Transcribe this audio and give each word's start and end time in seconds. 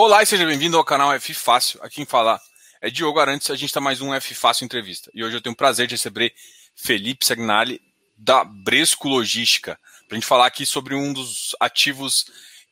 Olá 0.00 0.22
e 0.22 0.26
seja 0.26 0.46
bem-vindo 0.46 0.76
ao 0.76 0.84
canal 0.84 1.12
F 1.14 1.34
Fácil. 1.34 1.80
Aqui 1.82 2.00
em 2.00 2.06
falar 2.06 2.40
é 2.80 2.88
Diogo 2.88 3.18
Arantes. 3.18 3.50
A 3.50 3.56
gente 3.56 3.70
está 3.70 3.80
mais 3.80 4.00
um 4.00 4.14
F 4.14 4.32
Fácil 4.32 4.64
entrevista. 4.64 5.10
E 5.12 5.24
hoje 5.24 5.36
eu 5.36 5.40
tenho 5.40 5.54
o 5.54 5.56
prazer 5.56 5.88
de 5.88 5.96
receber 5.96 6.32
Felipe 6.72 7.26
Sagnali 7.26 7.82
da 8.16 8.44
Bresco 8.44 9.08
Logística 9.08 9.76
para 10.06 10.16
a 10.16 10.20
gente 10.20 10.28
falar 10.28 10.46
aqui 10.46 10.64
sobre 10.64 10.94
um 10.94 11.12
dos 11.12 11.56
ativos 11.58 12.26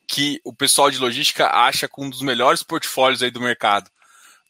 que 0.07 0.39
o 0.45 0.53
pessoal 0.53 0.89
de 0.89 0.99
logística 0.99 1.47
acha 1.47 1.85
com 1.85 2.05
um 2.05 2.09
dos 2.09 2.21
melhores 2.21 2.63
portfólios 2.63 3.21
aí 3.21 3.29
do 3.29 3.41
mercado. 3.41 3.91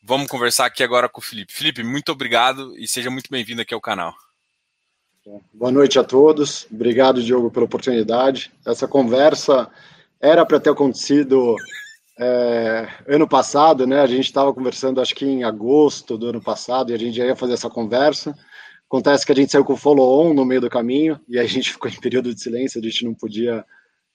Vamos 0.04 0.28
conversar 0.28 0.68
aqui 0.68 0.84
agora 0.84 1.10
com 1.10 1.20
o 1.20 1.24
Felipe. 1.24 1.54
Felipe, 1.54 1.82
muito 1.82 2.12
obrigado 2.12 2.78
e 2.78 2.88
seja 2.88 3.10
muito 3.10 3.32
bem-vindo 3.32 3.64
aqui 3.64 3.74
ao 3.74 3.82
canal. 3.82 4.14
Boa 5.52 5.72
noite 5.72 5.98
a 5.98 6.04
todos. 6.04 6.68
Obrigado, 6.72 7.24
Diogo, 7.24 7.50
pela 7.50 7.66
oportunidade. 7.66 8.52
Essa 8.64 8.88
conversa 8.88 9.68
era 10.22 10.46
para 10.46 10.60
ter 10.60 10.70
acontecido 10.70 11.56
é, 12.20 12.88
ano 13.08 13.28
passado, 13.28 13.86
né? 13.86 14.02
A 14.02 14.08
gente 14.08 14.26
estava 14.26 14.54
conversando, 14.54 15.00
acho 15.00 15.14
que 15.14 15.26
em 15.26 15.44
agosto 15.44 16.18
do 16.18 16.28
ano 16.28 16.42
passado, 16.42 16.92
e 16.92 16.96
a 16.96 16.98
gente 16.98 17.16
já 17.16 17.26
ia 17.26 17.36
fazer 17.36 17.54
essa 17.54 17.70
conversa. 17.70 18.36
Acontece 18.88 19.26
que 19.26 19.32
a 19.32 19.36
gente 19.36 19.52
saiu 19.52 19.64
com 19.64 19.74
o 19.74 19.78
follow-on 19.78 20.34
no 20.34 20.46
meio 20.46 20.62
do 20.62 20.70
caminho, 20.70 21.20
e 21.28 21.38
a 21.38 21.46
gente 21.46 21.72
ficou 21.74 21.90
em 21.90 22.00
período 22.00 22.34
de 22.34 22.42
silêncio, 22.42 22.80
a 22.80 22.84
gente 22.84 23.06
não 23.06 23.14
podia 23.14 23.64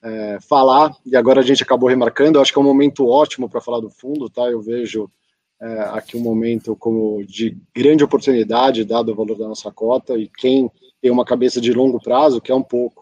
é, 0.03 0.39
falar, 0.41 0.93
e 1.07 1.17
agora 1.17 1.41
a 1.41 1.45
gente 1.45 1.63
acabou 1.63 1.89
remarcando. 1.89 2.39
Eu 2.39 2.43
acho 2.43 2.53
que 2.53 2.59
é 2.59 2.63
um 2.63 2.65
momento 2.65 3.07
ótimo 3.07 3.49
para 3.49 3.61
falar 3.61 3.81
do 3.81 3.91
fundo, 3.91 4.29
tá? 4.29 4.43
Eu 4.51 4.61
vejo 4.61 5.09
é, 5.61 5.81
aqui 5.93 6.17
um 6.17 6.23
momento 6.23 6.75
como 6.75 7.25
de 7.25 7.57
grande 7.75 8.03
oportunidade, 8.03 8.85
dado 8.85 9.13
o 9.13 9.15
valor 9.15 9.39
da 9.39 9.47
nossa 9.47 9.71
cota, 9.71 10.19
e 10.19 10.29
quem 10.29 10.69
tem 11.01 11.11
uma 11.11 11.25
cabeça 11.25 11.61
de 11.61 11.73
longo 11.73 12.01
prazo, 12.01 12.41
que 12.41 12.51
é 12.51 12.55
um 12.55 12.63
pouco 12.63 13.02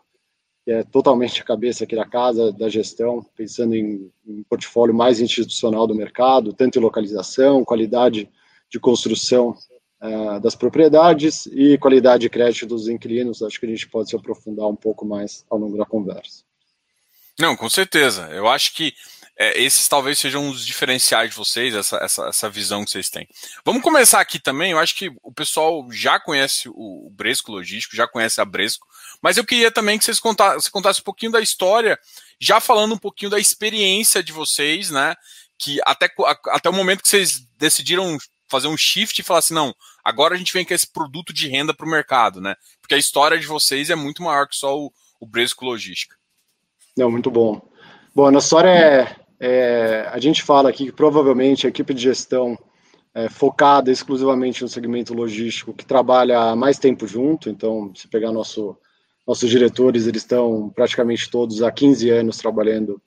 que 0.65 0.71
é 0.71 0.83
totalmente 0.83 1.41
a 1.41 1.45
cabeça 1.45 1.85
aqui 1.85 1.97
da 1.97 2.05
casa, 2.05 2.53
da 2.53 2.69
gestão, 2.69 3.25
pensando 3.37 3.75
em, 3.75 4.11
em 4.27 4.43
portfólio 4.43 4.95
mais 4.95 5.21
institucional 5.21 5.87
do 5.87 5.95
mercado, 5.95 6.53
tanto 6.53 6.79
em 6.79 6.83
localização, 6.83 7.65
qualidade 7.65 8.29
de 8.69 8.79
construção 8.79 9.57
uh, 10.03 10.41
das 10.41 10.55
propriedades 10.55 11.47
e 11.47 11.79
qualidade 11.79 12.23
de 12.23 12.31
crédito 12.31 12.67
dos 12.67 12.89
inquilinos. 12.89 13.43
Acho 13.43 13.59
que 13.59 13.67
a 13.67 13.71
gente 13.71 13.89
pode 13.89 14.11
se 14.11 14.17
aprofundar 14.17 14.69
um 14.69 14.77
pouco 14.77 15.05
mais 15.05 15.45
ao 15.51 15.59
longo 15.59 15.77
da 15.77 15.87
conversa. 15.87 16.45
Não, 17.39 17.57
com 17.57 17.69
certeza. 17.71 18.29
Eu 18.31 18.47
acho 18.47 18.75
que 18.75 18.93
é, 19.43 19.59
esses 19.59 19.89
talvez 19.89 20.19
sejam 20.19 20.51
os 20.51 20.67
diferenciais 20.67 21.31
de 21.31 21.37
vocês, 21.37 21.75
essa, 21.75 21.97
essa, 21.97 22.27
essa 22.27 22.51
visão 22.51 22.85
que 22.85 22.91
vocês 22.91 23.09
têm. 23.09 23.27
Vamos 23.65 23.81
começar 23.81 24.21
aqui 24.21 24.39
também. 24.39 24.73
Eu 24.73 24.79
acho 24.79 24.95
que 24.95 25.11
o 25.23 25.33
pessoal 25.33 25.91
já 25.91 26.21
conhece 26.21 26.69
o, 26.69 27.11
Bresco 27.11 27.51
Logístico, 27.51 27.97
já 27.97 28.07
conhece 28.07 28.39
a 28.39 28.45
Bresco, 28.45 28.87
mas 29.23 29.39
eu 29.39 29.45
queria 29.45 29.71
também 29.71 29.99
que 29.99 30.05
vocês 30.05 30.21
contassem, 30.21 30.71
contassem 30.71 31.01
um 31.01 31.05
pouquinho 31.05 31.33
da 31.33 31.41
história, 31.41 31.99
já 32.39 32.61
falando 32.61 32.95
um 32.95 32.99
pouquinho 32.99 33.31
da 33.31 33.39
experiência 33.39 34.23
de 34.23 34.31
vocês, 34.31 34.91
né? 34.91 35.15
Que 35.59 35.81
até, 35.87 36.13
até 36.49 36.69
o 36.69 36.75
momento 36.75 37.03
que 37.03 37.09
vocês 37.09 37.43
decidiram 37.57 38.19
fazer 38.47 38.69
um 38.69 38.77
shift 38.77 39.19
e 39.19 39.25
falar 39.25 39.39
assim, 39.39 39.55
não, 39.55 39.75
agora 40.05 40.35
a 40.35 40.39
gente 40.39 40.53
vem 40.53 40.67
com 40.67 40.75
esse 40.75 40.87
produto 40.87 41.33
de 41.33 41.49
renda 41.49 41.73
para 41.73 41.87
o 41.87 41.91
mercado, 41.91 42.43
né? 42.43 42.55
Porque 42.79 42.95
a 42.95 42.99
história 42.99 43.39
de 43.39 43.47
vocês 43.47 43.89
é 43.89 43.95
muito 43.95 44.23
maior 44.23 44.47
que 44.47 44.57
só 44.57 44.79
o, 44.79 44.93
o 45.19 45.27
Bresco 45.27 45.65
Logística. 45.65 46.15
Não, 46.95 47.11
muito 47.11 47.31
bom. 47.31 47.71
Bom, 48.15 48.27
a 48.27 48.31
nossa 48.31 48.47
história 48.47 48.69
é 48.69 49.20
é, 49.41 50.07
a 50.13 50.19
gente 50.19 50.43
fala 50.43 50.69
aqui 50.69 50.87
que 50.87 50.93
provavelmente 50.93 51.67
a 51.67 51.71
equipe 51.71 51.95
de 51.95 52.03
gestão 52.03 52.59
é, 53.15 53.29
focada 53.29 53.91
exclusivamente 53.91 54.63
no 54.63 54.69
segmento 54.69 55.15
logístico, 55.15 55.73
que 55.73 55.85
trabalha 55.85 56.55
mais 56.55 56.79
tempo 56.79 57.07
junto, 57.07 57.49
então, 57.49 57.91
se 57.95 58.07
pegar 58.07 58.31
nosso, 58.33 58.77
nossos 59.27 59.49
diretores, 59.49 60.07
eles 60.07 60.23
estão 60.23 60.71
praticamente 60.71 61.31
todos 61.31 61.63
há 61.63 61.73
15 61.73 62.11
anos 62.11 62.37
trabalhando 62.37 63.01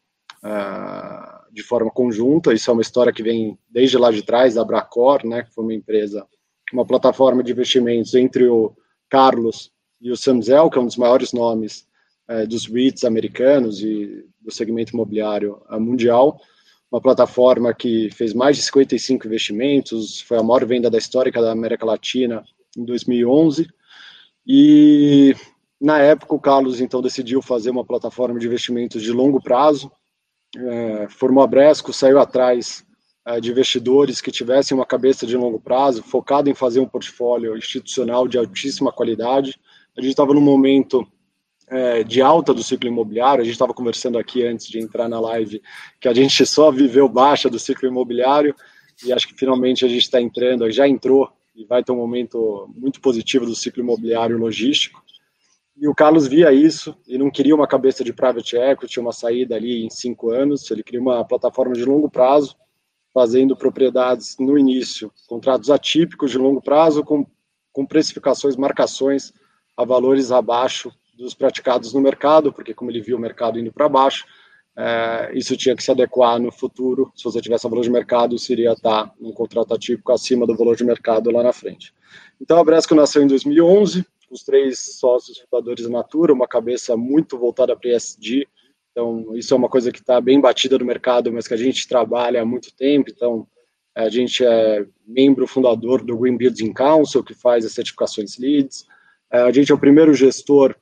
uh, 0.44 1.54
de 1.54 1.64
forma 1.64 1.92
conjunta, 1.92 2.54
isso 2.54 2.70
é 2.70 2.74
uma 2.74 2.82
história 2.82 3.14
que 3.14 3.24
vem 3.24 3.58
desde 3.70 3.98
lá 3.98 4.12
de 4.12 4.24
trás, 4.24 4.56
da 4.56 4.66
Bracor, 4.66 5.26
né, 5.26 5.44
que 5.44 5.54
foi 5.54 5.64
uma 5.64 5.74
empresa, 5.74 6.26
uma 6.74 6.86
plataforma 6.86 7.44
de 7.44 7.52
investimentos 7.52 8.14
entre 8.16 8.48
o 8.48 8.76
Carlos 9.08 9.72
e 10.02 10.12
o 10.12 10.18
Samzel, 10.18 10.70
que 10.70 10.78
é 10.80 10.82
um 10.82 10.88
dos 10.88 10.98
maiores 10.98 11.32
nomes 11.32 11.86
uh, 12.28 12.48
dos 12.48 12.66
REITs 12.66 13.04
americanos 13.04 13.82
e 13.82 14.26
do 14.44 14.52
segmento 14.52 14.94
imobiliário 14.94 15.62
mundial, 15.72 16.40
uma 16.92 17.02
plataforma 17.02 17.74
que 17.74 18.10
fez 18.12 18.34
mais 18.34 18.56
de 18.56 18.64
55 18.64 19.26
investimentos, 19.26 20.22
foi 20.22 20.38
a 20.38 20.44
maior 20.44 20.66
venda 20.66 20.92
da 20.92 20.98
história 20.98 21.32
da 21.32 21.52
América 21.52 21.86
Latina 21.86 22.44
em 22.78 22.86
2011, 22.86 23.68
e 24.46 25.36
na 25.82 26.00
época 26.00 26.36
o 26.36 26.40
Carlos 26.40 26.80
então 26.80 27.02
decidiu 27.02 27.42
fazer 27.42 27.70
uma 27.72 27.84
plataforma 27.84 28.40
de 28.40 28.46
investimentos 28.46 29.02
de 29.02 29.12
longo 29.12 29.42
prazo, 29.42 29.92
é, 30.56 31.08
formou 31.10 31.44
a 31.44 31.48
Bresco, 31.48 31.92
saiu 31.92 32.20
atrás 32.20 32.86
é, 33.26 33.40
de 33.40 33.50
investidores 33.50 34.22
que 34.22 34.32
tivessem 34.32 34.76
uma 34.76 34.86
cabeça 34.86 35.26
de 35.26 35.36
longo 35.36 35.60
prazo, 35.60 36.04
focado 36.04 36.50
em 36.50 36.54
fazer 36.54 36.80
um 36.80 36.88
portfólio 36.88 37.58
institucional 37.58 38.28
de 38.28 38.38
altíssima 38.38 38.92
qualidade. 38.92 39.60
A 39.98 40.02
gente 40.02 40.12
estava 40.12 40.34
num 40.34 40.42
momento 40.42 41.08
é, 41.74 42.04
de 42.04 42.22
alta 42.22 42.54
do 42.54 42.62
ciclo 42.62 42.88
imobiliário, 42.88 43.42
a 43.42 43.44
gente 43.44 43.54
estava 43.54 43.74
conversando 43.74 44.20
aqui 44.20 44.46
antes 44.46 44.68
de 44.68 44.80
entrar 44.80 45.10
na 45.10 45.20
live, 45.20 45.60
que 46.00 46.08
a 46.08 46.14
gente 46.14 46.46
só 46.46 46.72
viveu 46.72 47.10
baixa 47.10 47.50
do 47.50 47.58
ciclo 47.58 47.90
imobiliário, 47.90 48.56
e 49.04 49.12
acho 49.12 49.28
que 49.28 49.34
finalmente 49.34 49.84
a 49.84 49.88
gente 49.88 50.04
está 50.04 50.22
entrando, 50.22 50.70
já 50.70 50.88
entrou, 50.88 51.32
e 51.56 51.66
vai 51.66 51.84
ter 51.84 51.92
um 51.92 51.98
momento 51.98 52.72
muito 52.76 53.02
positivo 53.02 53.46
do 53.46 53.56
ciclo 53.56 53.82
imobiliário 53.82 54.38
logístico. 54.38 55.02
E 55.76 55.88
o 55.88 55.96
Carlos 55.96 56.28
via 56.28 56.54
isso 56.54 56.96
e 57.08 57.18
não 57.18 57.32
queria 57.32 57.56
uma 57.56 57.68
cabeça 57.68 58.04
de 58.04 58.14
private 58.14 58.56
equity, 58.56 59.00
uma 59.00 59.12
saída 59.12 59.56
ali 59.56 59.84
em 59.84 59.90
cinco 59.90 60.30
anos, 60.30 60.70
ele 60.70 60.84
queria 60.84 61.02
uma 61.02 61.26
plataforma 61.26 61.74
de 61.74 61.84
longo 61.84 62.08
prazo, 62.08 62.56
fazendo 63.12 63.58
propriedades 63.58 64.38
no 64.40 64.60
início, 64.60 65.12
contratos 65.28 65.72
atípicos 65.72 66.30
de 66.30 66.38
longo 66.38 66.62
prazo, 66.62 67.04
com, 67.04 67.26
com 67.72 67.84
precificações, 67.84 68.56
marcações 68.56 69.34
a 69.76 69.84
valores 69.84 70.32
abaixo 70.32 70.92
dos 71.14 71.34
praticados 71.34 71.94
no 71.94 72.02
mercado, 72.02 72.52
porque 72.52 72.74
como 72.74 72.92
ele 72.92 73.02
viu 73.02 73.18
o 73.18 73.20
mercado 73.20 73.60
indo 73.60 73.72
para 73.72 73.88
baixo, 73.90 74.26
é, 74.76 75.32
isso 75.36 75.56
tinha 75.56 75.76
que 75.76 75.84
se 75.84 75.92
adequar 75.92 76.40
no 76.40 76.52
futuro. 76.52 77.12
Se 77.16 77.24
você 77.24 77.40
tivesse 77.40 77.66
um 77.68 77.70
valor 77.70 77.84
de 77.84 77.92
mercado, 77.92 78.38
seria 78.40 78.74
estar 78.74 79.14
num 79.20 79.32
contrato 79.32 79.74
atípico 79.74 80.12
acima 80.12 80.48
do 80.48 80.56
valor 80.56 80.76
de 80.76 80.84
mercado 80.84 81.30
lá 81.30 81.44
na 81.44 81.54
frente. 81.54 81.94
Então 82.42 82.58
a 82.58 82.64
Bresco 82.64 82.96
nasceu 82.96 83.22
em 83.22 83.28
2011, 83.28 84.06
os 84.32 84.44
três 84.44 84.98
sócios 85.00 85.38
fundadores 85.40 85.84
da 85.86 85.92
Natura, 85.92 86.34
uma 86.34 86.48
cabeça 86.48 86.98
muito 86.98 87.38
voltada 87.38 87.76
para 87.76 87.92
ESG. 87.92 88.48
Então 88.92 89.36
isso 89.36 89.54
é 89.54 89.58
uma 89.58 89.70
coisa 89.70 89.92
que 89.92 90.00
está 90.00 90.20
bem 90.20 90.42
batida 90.42 90.78
no 90.78 90.86
mercado, 90.86 91.32
mas 91.32 91.48
que 91.48 91.54
a 91.54 91.58
gente 91.58 91.88
trabalha 91.88 92.42
há 92.42 92.46
muito 92.46 92.74
tempo. 92.76 93.12
Então 93.12 93.48
a 93.96 94.10
gente 94.10 94.44
é 94.44 94.86
membro 95.06 95.46
fundador 95.46 96.04
do 96.04 96.18
Green 96.18 96.36
Building 96.36 96.74
Council, 96.74 97.24
que 97.24 97.36
faz 97.36 97.64
as 97.64 97.74
certificações 97.74 98.40
LEEDs. 98.40 98.88
É, 99.32 99.42
a 99.42 99.52
gente 99.52 99.72
é 99.72 99.76
o 99.76 99.80
primeiro 99.80 100.16
gestor 100.16 100.76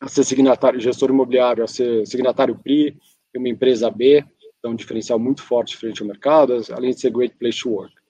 a 0.00 0.08
ser 0.08 0.24
signatário, 0.24 0.80
gestor 0.80 1.10
imobiliário, 1.10 1.62
a 1.62 1.66
ser 1.66 2.06
signatário 2.06 2.58
PRI, 2.58 2.96
uma 3.36 3.48
empresa 3.48 3.90
B, 3.90 4.24
então 4.58 4.72
um 4.72 4.76
diferencial 4.76 5.18
muito 5.18 5.42
forte 5.42 5.76
frente 5.76 6.00
ao 6.02 6.08
mercado, 6.08 6.60
além 6.72 6.90
de 6.90 7.00
ser 7.00 7.10
Great 7.10 7.36
Place 7.36 7.60
to 7.60 7.70
Work. 7.70 8.00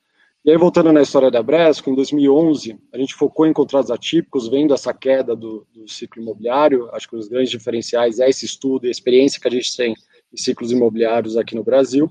E 0.43 0.51
aí, 0.51 0.57
voltando 0.57 0.91
na 0.91 1.03
história 1.03 1.31
da 1.31 1.43
Bresco, 1.43 1.91
em 1.91 1.95
2011, 1.95 2.79
a 2.95 2.97
gente 2.97 3.15
focou 3.15 3.47
em 3.47 3.53
contratos 3.53 3.91
atípicos, 3.91 4.49
vendo 4.49 4.73
essa 4.73 4.95
queda 4.95 5.37
do, 5.37 5.67
do 5.75 5.87
ciclo 5.87 6.23
imobiliário. 6.23 6.89
Acho 6.95 7.11
que 7.11 7.17
os 7.17 7.29
grandes 7.29 7.51
diferenciais 7.51 8.21
é 8.21 8.29
esse 8.29 8.47
estudo 8.47 8.87
e 8.87 8.89
a 8.89 8.91
experiência 8.91 9.39
que 9.39 9.49
a 9.49 9.51
gente 9.51 9.77
tem 9.77 9.95
em 10.33 10.37
ciclos 10.37 10.73
imobiliários 10.73 11.37
aqui 11.37 11.55
no 11.55 11.63
Brasil. 11.63 12.11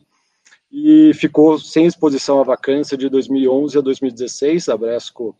E 0.71 1.11
ficou 1.15 1.57
sem 1.57 1.87
exposição 1.87 2.39
à 2.39 2.43
vacância 2.43 2.95
de 2.95 3.09
2011 3.09 3.79
a 3.79 3.81
2016. 3.81 4.69
A 4.69 4.77
Bresco, 4.77 5.35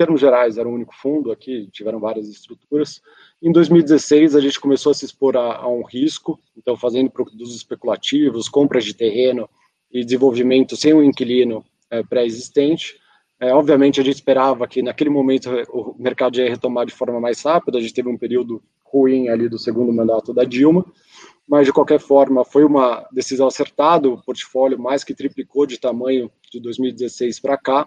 termos 0.00 0.18
gerais, 0.18 0.56
era 0.56 0.66
o 0.66 0.72
único 0.72 0.94
fundo 0.94 1.30
aqui, 1.30 1.68
tiveram 1.70 2.00
várias 2.00 2.26
estruturas. 2.26 3.02
Em 3.42 3.52
2016, 3.52 4.34
a 4.34 4.40
gente 4.40 4.58
começou 4.58 4.92
a 4.92 4.94
se 4.94 5.04
expor 5.04 5.36
a, 5.36 5.56
a 5.56 5.68
um 5.68 5.84
risco, 5.84 6.40
então 6.56 6.74
fazendo 6.74 7.10
produtos 7.10 7.54
especulativos, 7.54 8.48
compras 8.48 8.82
de 8.82 8.94
terreno 8.94 9.46
e 9.92 10.02
desenvolvimento 10.02 10.74
sem 10.74 10.94
um 10.94 11.02
inquilino 11.02 11.62
é, 11.90 12.02
pré-existente. 12.02 12.98
É, 13.38 13.52
obviamente, 13.52 14.00
a 14.00 14.02
gente 14.02 14.14
esperava 14.14 14.66
que 14.66 14.80
naquele 14.80 15.10
momento 15.10 15.50
o 15.68 15.94
mercado 15.98 16.38
ia 16.38 16.48
retomar 16.48 16.86
de 16.86 16.94
forma 16.94 17.20
mais 17.20 17.42
rápida, 17.42 17.76
a 17.76 17.80
gente 17.82 17.92
teve 17.92 18.08
um 18.08 18.16
período 18.16 18.62
ruim 18.82 19.28
ali 19.28 19.50
do 19.50 19.58
segundo 19.58 19.92
mandato 19.92 20.32
da 20.32 20.44
Dilma, 20.44 20.82
mas 21.46 21.66
de 21.66 21.74
qualquer 21.74 22.00
forma 22.00 22.42
foi 22.42 22.64
uma 22.64 23.06
decisão 23.12 23.46
acertada, 23.46 24.08
o 24.08 24.22
portfólio 24.22 24.78
mais 24.78 25.04
que 25.04 25.14
triplicou 25.14 25.66
de 25.66 25.78
tamanho 25.78 26.30
de 26.50 26.58
2016 26.58 27.38
para 27.38 27.58
cá. 27.58 27.86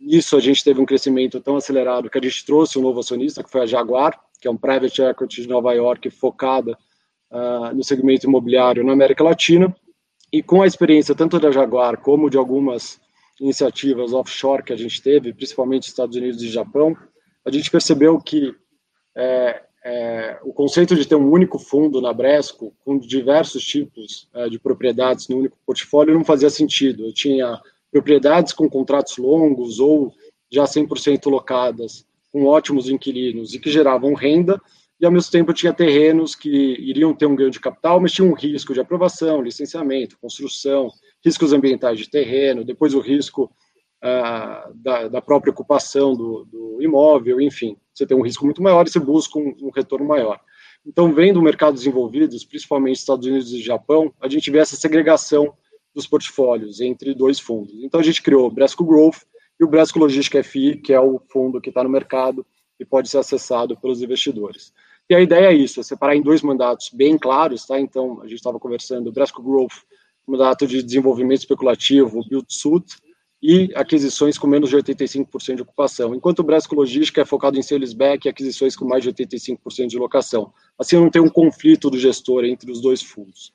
Nisso 0.00 0.36
a 0.36 0.40
gente 0.40 0.64
teve 0.64 0.80
um 0.80 0.86
crescimento 0.86 1.40
tão 1.40 1.56
acelerado 1.56 2.08
que 2.08 2.16
a 2.16 2.22
gente 2.22 2.44
trouxe 2.46 2.78
um 2.78 2.82
novo 2.82 3.00
acionista, 3.00 3.44
que 3.44 3.50
foi 3.50 3.60
a 3.60 3.66
Jaguar, 3.66 4.18
que 4.40 4.48
é 4.48 4.50
um 4.50 4.56
private 4.56 5.02
equity 5.02 5.42
de 5.42 5.48
Nova 5.48 5.74
York 5.74 6.08
focada 6.08 6.76
uh, 7.30 7.74
no 7.74 7.84
segmento 7.84 8.26
imobiliário 8.26 8.82
na 8.82 8.94
América 8.94 9.22
Latina. 9.22 9.74
E 10.32 10.42
com 10.42 10.62
a 10.62 10.66
experiência 10.66 11.14
tanto 11.14 11.38
da 11.38 11.50
Jaguar 11.50 11.98
como 11.98 12.30
de 12.30 12.38
algumas 12.38 12.98
iniciativas 13.38 14.14
offshore 14.14 14.62
que 14.62 14.72
a 14.72 14.76
gente 14.76 15.02
teve, 15.02 15.34
principalmente 15.34 15.88
Estados 15.88 16.16
Unidos 16.16 16.42
e 16.42 16.48
Japão, 16.48 16.96
a 17.44 17.50
gente 17.50 17.70
percebeu 17.70 18.18
que 18.18 18.54
é, 19.16 19.62
é, 19.84 20.38
o 20.44 20.52
conceito 20.52 20.94
de 20.94 21.06
ter 21.06 21.14
um 21.14 21.30
único 21.30 21.58
fundo 21.58 22.00
na 22.00 22.12
Bresco, 22.12 22.74
com 22.84 22.98
diversos 22.98 23.64
tipos 23.64 24.28
é, 24.34 24.48
de 24.48 24.58
propriedades 24.58 25.28
no 25.28 25.38
único 25.38 25.58
portfólio, 25.66 26.14
não 26.14 26.24
fazia 26.24 26.48
sentido. 26.48 27.06
Eu 27.06 27.12
tinha 27.12 27.60
propriedades 27.90 28.52
com 28.52 28.68
contratos 28.68 29.16
longos 29.16 29.80
ou 29.80 30.12
já 30.50 30.64
100% 30.64 31.30
locadas, 31.30 32.06
com 32.32 32.46
ótimos 32.46 32.88
inquilinos 32.88 33.54
e 33.54 33.58
que 33.58 33.70
geravam 33.70 34.14
renda, 34.14 34.60
e 35.00 35.06
ao 35.06 35.12
mesmo 35.12 35.32
tempo 35.32 35.54
tinha 35.54 35.72
terrenos 35.72 36.34
que 36.34 36.48
iriam 36.48 37.14
ter 37.14 37.26
um 37.26 37.34
ganho 37.34 37.50
de 37.50 37.58
capital, 37.58 37.98
mas 38.00 38.12
tinham 38.12 38.28
um 38.28 38.34
risco 38.34 38.74
de 38.74 38.80
aprovação, 38.80 39.40
licenciamento, 39.40 40.18
construção, 40.20 40.90
riscos 41.24 41.52
ambientais 41.52 41.98
de 41.98 42.08
terreno, 42.08 42.64
depois 42.64 42.94
o 42.94 43.00
risco 43.00 43.50
ah, 44.02 44.70
da, 44.74 45.08
da, 45.08 45.22
própria 45.22 45.50
ocupação 45.50 46.14
do, 46.14 46.44
do, 46.44 46.82
imóvel, 46.82 47.40
enfim, 47.40 47.76
você 47.94 48.06
tem 48.06 48.16
um 48.16 48.22
risco 48.22 48.44
muito 48.44 48.62
maior 48.62 48.86
e 48.86 48.90
você 48.90 48.98
busca 48.98 49.38
um, 49.38 49.54
um 49.62 49.70
retorno 49.70 50.06
maior. 50.06 50.38
Então, 50.86 51.12
vendo 51.12 51.42
mercados 51.42 51.80
desenvolvidos, 51.80 52.44
principalmente 52.44 52.96
Estados 52.96 53.26
Unidos 53.26 53.52
e 53.52 53.60
Japão, 53.62 54.12
a 54.20 54.28
gente 54.28 54.50
vê 54.50 54.58
essa 54.58 54.76
segregação 54.76 55.52
dos 55.94 56.06
portfólios 56.06 56.80
entre 56.80 57.14
dois 57.14 57.38
fundos. 57.38 57.74
Então, 57.82 58.00
a 58.00 58.02
gente 58.02 58.22
criou 58.22 58.46
o 58.46 58.50
Bresco 58.50 58.84
Growth 58.84 59.22
e 59.58 59.64
o 59.64 59.68
Bresco 59.68 59.98
Logística 59.98 60.42
FI, 60.42 60.76
que 60.76 60.92
é 60.92 61.00
o 61.00 61.20
fundo 61.30 61.60
que 61.60 61.68
está 61.68 61.84
no 61.84 61.90
mercado 61.90 62.46
e 62.78 62.84
pode 62.84 63.08
ser 63.08 63.18
acessado 63.18 63.76
pelos 63.76 64.00
investidores. 64.00 64.72
E 65.08 65.14
a 65.14 65.20
ideia 65.20 65.48
é 65.48 65.54
isso, 65.54 65.80
é 65.80 65.82
separar 65.82 66.14
em 66.14 66.22
dois 66.22 66.40
mandatos 66.40 66.90
bem 66.92 67.18
claros, 67.18 67.66
tá? 67.66 67.78
Então, 67.78 68.20
a 68.20 68.26
gente 68.26 68.38
estava 68.38 68.58
conversando, 68.58 69.08
o 69.08 69.12
Bresco 69.12 69.42
Growth, 69.42 69.82
mandato 70.26 70.66
de 70.66 70.82
desenvolvimento 70.82 71.40
especulativo, 71.40 72.24
build 72.28 72.46
suit, 72.48 72.96
e 73.42 73.70
aquisições 73.74 74.36
com 74.36 74.46
menos 74.46 74.68
de 74.68 74.76
85% 74.76 75.56
de 75.56 75.62
ocupação, 75.62 76.14
enquanto 76.14 76.40
o 76.40 76.44
Bresco 76.44 76.74
Logística 76.74 77.22
é 77.22 77.24
focado 77.24 77.58
em 77.58 77.62
sales 77.62 77.94
back 77.94 78.26
e 78.26 78.30
aquisições 78.30 78.76
com 78.76 78.84
mais 78.84 79.02
de 79.02 79.10
85% 79.12 79.86
de 79.88 79.98
locação. 79.98 80.52
Assim, 80.78 80.96
não 80.96 81.10
tem 81.10 81.22
um 81.22 81.28
conflito 81.28 81.88
do 81.90 81.98
gestor 81.98 82.44
entre 82.44 82.70
os 82.70 82.80
dois 82.80 83.02
fundos. 83.02 83.52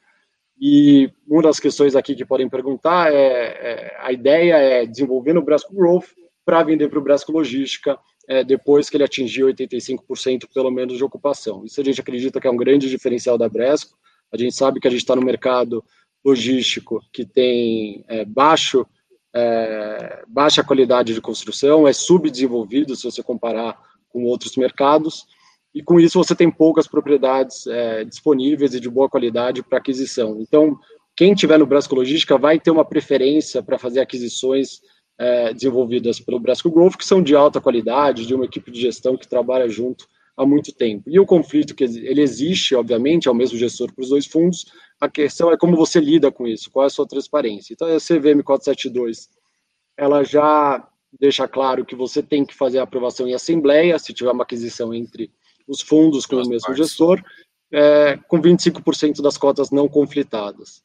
E 0.59 1.11
uma 1.27 1.41
das 1.41 1.59
questões 1.59 1.95
aqui 1.95 2.15
que 2.15 2.25
podem 2.25 2.49
perguntar 2.49 3.13
é, 3.13 3.17
é 3.17 3.97
a 3.99 4.11
ideia 4.11 4.55
é 4.55 4.85
desenvolver 4.85 5.33
no 5.33 5.43
Bresco 5.43 5.73
Growth 5.73 6.07
para 6.45 6.63
vender 6.63 6.89
para 6.89 6.99
o 6.99 7.01
Bresco 7.01 7.31
Logística 7.31 7.99
é, 8.27 8.43
depois 8.43 8.89
que 8.89 8.97
ele 8.97 9.03
atingir 9.03 9.43
85% 9.43 10.47
pelo 10.53 10.71
menos 10.71 10.97
de 10.97 11.03
ocupação. 11.03 11.65
Isso 11.65 11.81
a 11.81 11.83
gente 11.83 11.99
acredita 11.99 12.39
que 12.39 12.47
é 12.47 12.51
um 12.51 12.57
grande 12.57 12.89
diferencial 12.89 13.37
da 13.37 13.49
Bresco. 13.49 13.97
A 14.31 14.37
gente 14.37 14.55
sabe 14.55 14.79
que 14.79 14.87
a 14.87 14.91
gente 14.91 15.01
está 15.01 15.15
no 15.15 15.21
mercado 15.21 15.83
logístico 16.23 17.01
que 17.13 17.25
tem 17.25 18.03
é, 18.07 18.25
baixo, 18.25 18.85
é, 19.33 20.23
baixa 20.27 20.63
qualidade 20.63 21.13
de 21.13 21.21
construção, 21.21 21.87
é 21.87 21.93
subdesenvolvido 21.93 22.95
se 22.95 23.03
você 23.03 23.21
comparar 23.21 23.77
com 24.09 24.23
outros 24.23 24.55
mercados, 24.55 25.27
e 25.75 25.83
com 25.83 25.99
isso 25.99 26.17
você 26.17 26.33
tem 26.33 26.49
poucas 26.49 26.87
propriedades 26.87 27.67
é, 27.67 28.05
disponíveis 28.05 28.73
e 28.73 28.79
de 28.79 28.89
boa 28.89 29.09
qualidade 29.09 29.61
para 29.61 29.77
aquisição. 29.77 30.39
Então, 30.39 30.79
quem 31.13 31.35
tiver 31.35 31.59
no 31.59 31.65
Brasco 31.65 31.93
Logística 31.93 32.37
vai 32.37 32.57
ter 32.57 32.71
uma 32.71 32.85
preferência 32.85 33.61
para 33.61 33.77
fazer 33.77 33.99
aquisições 33.99 34.79
é, 35.19 35.53
desenvolvidas 35.53 36.21
pelo 36.21 36.39
Brasco 36.39 36.71
Growth, 36.71 36.95
que 36.95 37.05
são 37.05 37.21
de 37.21 37.35
alta 37.35 37.59
qualidade, 37.59 38.25
de 38.25 38.33
uma 38.33 38.45
equipe 38.45 38.71
de 38.71 38.79
gestão 38.79 39.17
que 39.17 39.27
trabalha 39.27 39.67
junto 39.67 40.07
há 40.37 40.45
muito 40.45 40.71
tempo. 40.71 41.09
E 41.09 41.19
o 41.19 41.25
conflito 41.25 41.75
que 41.75 41.83
ele 41.83 42.21
existe, 42.21 42.73
obviamente, 42.73 43.27
é 43.27 43.31
o 43.31 43.35
mesmo 43.35 43.57
gestor 43.57 43.93
para 43.93 44.03
os 44.03 44.09
dois 44.09 44.25
fundos, 44.25 44.65
a 44.99 45.09
questão 45.09 45.51
é 45.51 45.57
como 45.57 45.75
você 45.75 45.99
lida 45.99 46.31
com 46.31 46.47
isso, 46.47 46.71
qual 46.71 46.83
é 46.83 46.87
a 46.87 46.89
sua 46.89 47.05
transparência. 47.07 47.73
Então, 47.73 47.87
a 47.87 47.97
CVM 47.97 48.41
472, 48.43 49.29
ela 49.97 50.23
já 50.23 50.87
deixa 51.19 51.47
claro 51.47 51.85
que 51.85 51.95
você 51.95 52.23
tem 52.23 52.45
que 52.45 52.55
fazer 52.55 52.79
a 52.79 52.83
aprovação 52.83 53.27
em 53.27 53.33
assembleia, 53.33 53.99
se 53.99 54.13
tiver 54.13 54.31
uma 54.31 54.43
aquisição 54.43 54.93
entre 54.93 55.31
os 55.67 55.81
fundos 55.81 56.25
com 56.25 56.35
o 56.35 56.47
mesmo 56.47 56.67
partes. 56.67 56.77
gestor, 56.77 57.23
é, 57.71 58.17
com 58.27 58.41
25% 58.41 59.21
das 59.21 59.37
cotas 59.37 59.71
não 59.71 59.87
conflitadas. 59.87 60.83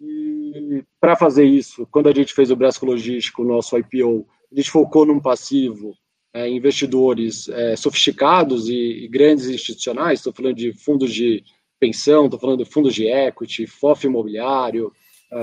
E 0.00 0.84
para 1.00 1.16
fazer 1.16 1.44
isso, 1.44 1.86
quando 1.90 2.08
a 2.08 2.12
gente 2.12 2.34
fez 2.34 2.50
o 2.50 2.56
Brasco 2.56 2.84
Logístico, 2.84 3.42
o 3.42 3.46
nosso 3.46 3.76
IPO, 3.78 4.26
a 4.52 4.54
gente 4.54 4.70
focou 4.70 5.06
num 5.06 5.20
passivo, 5.20 5.94
é, 6.34 6.48
investidores 6.48 7.48
é, 7.48 7.76
sofisticados 7.76 8.68
e, 8.68 9.04
e, 9.04 9.08
grandes 9.08 9.46
institucionais, 9.46 10.18
estou 10.18 10.32
falando 10.32 10.56
de 10.56 10.72
fundos 10.72 11.12
de 11.14 11.42
pensão, 11.80 12.26
estou 12.26 12.38
falando 12.38 12.64
de 12.64 12.70
fundos 12.70 12.94
de 12.94 13.06
equity, 13.06 13.66
FOF 13.66 14.06
imobiliário, 14.06 14.92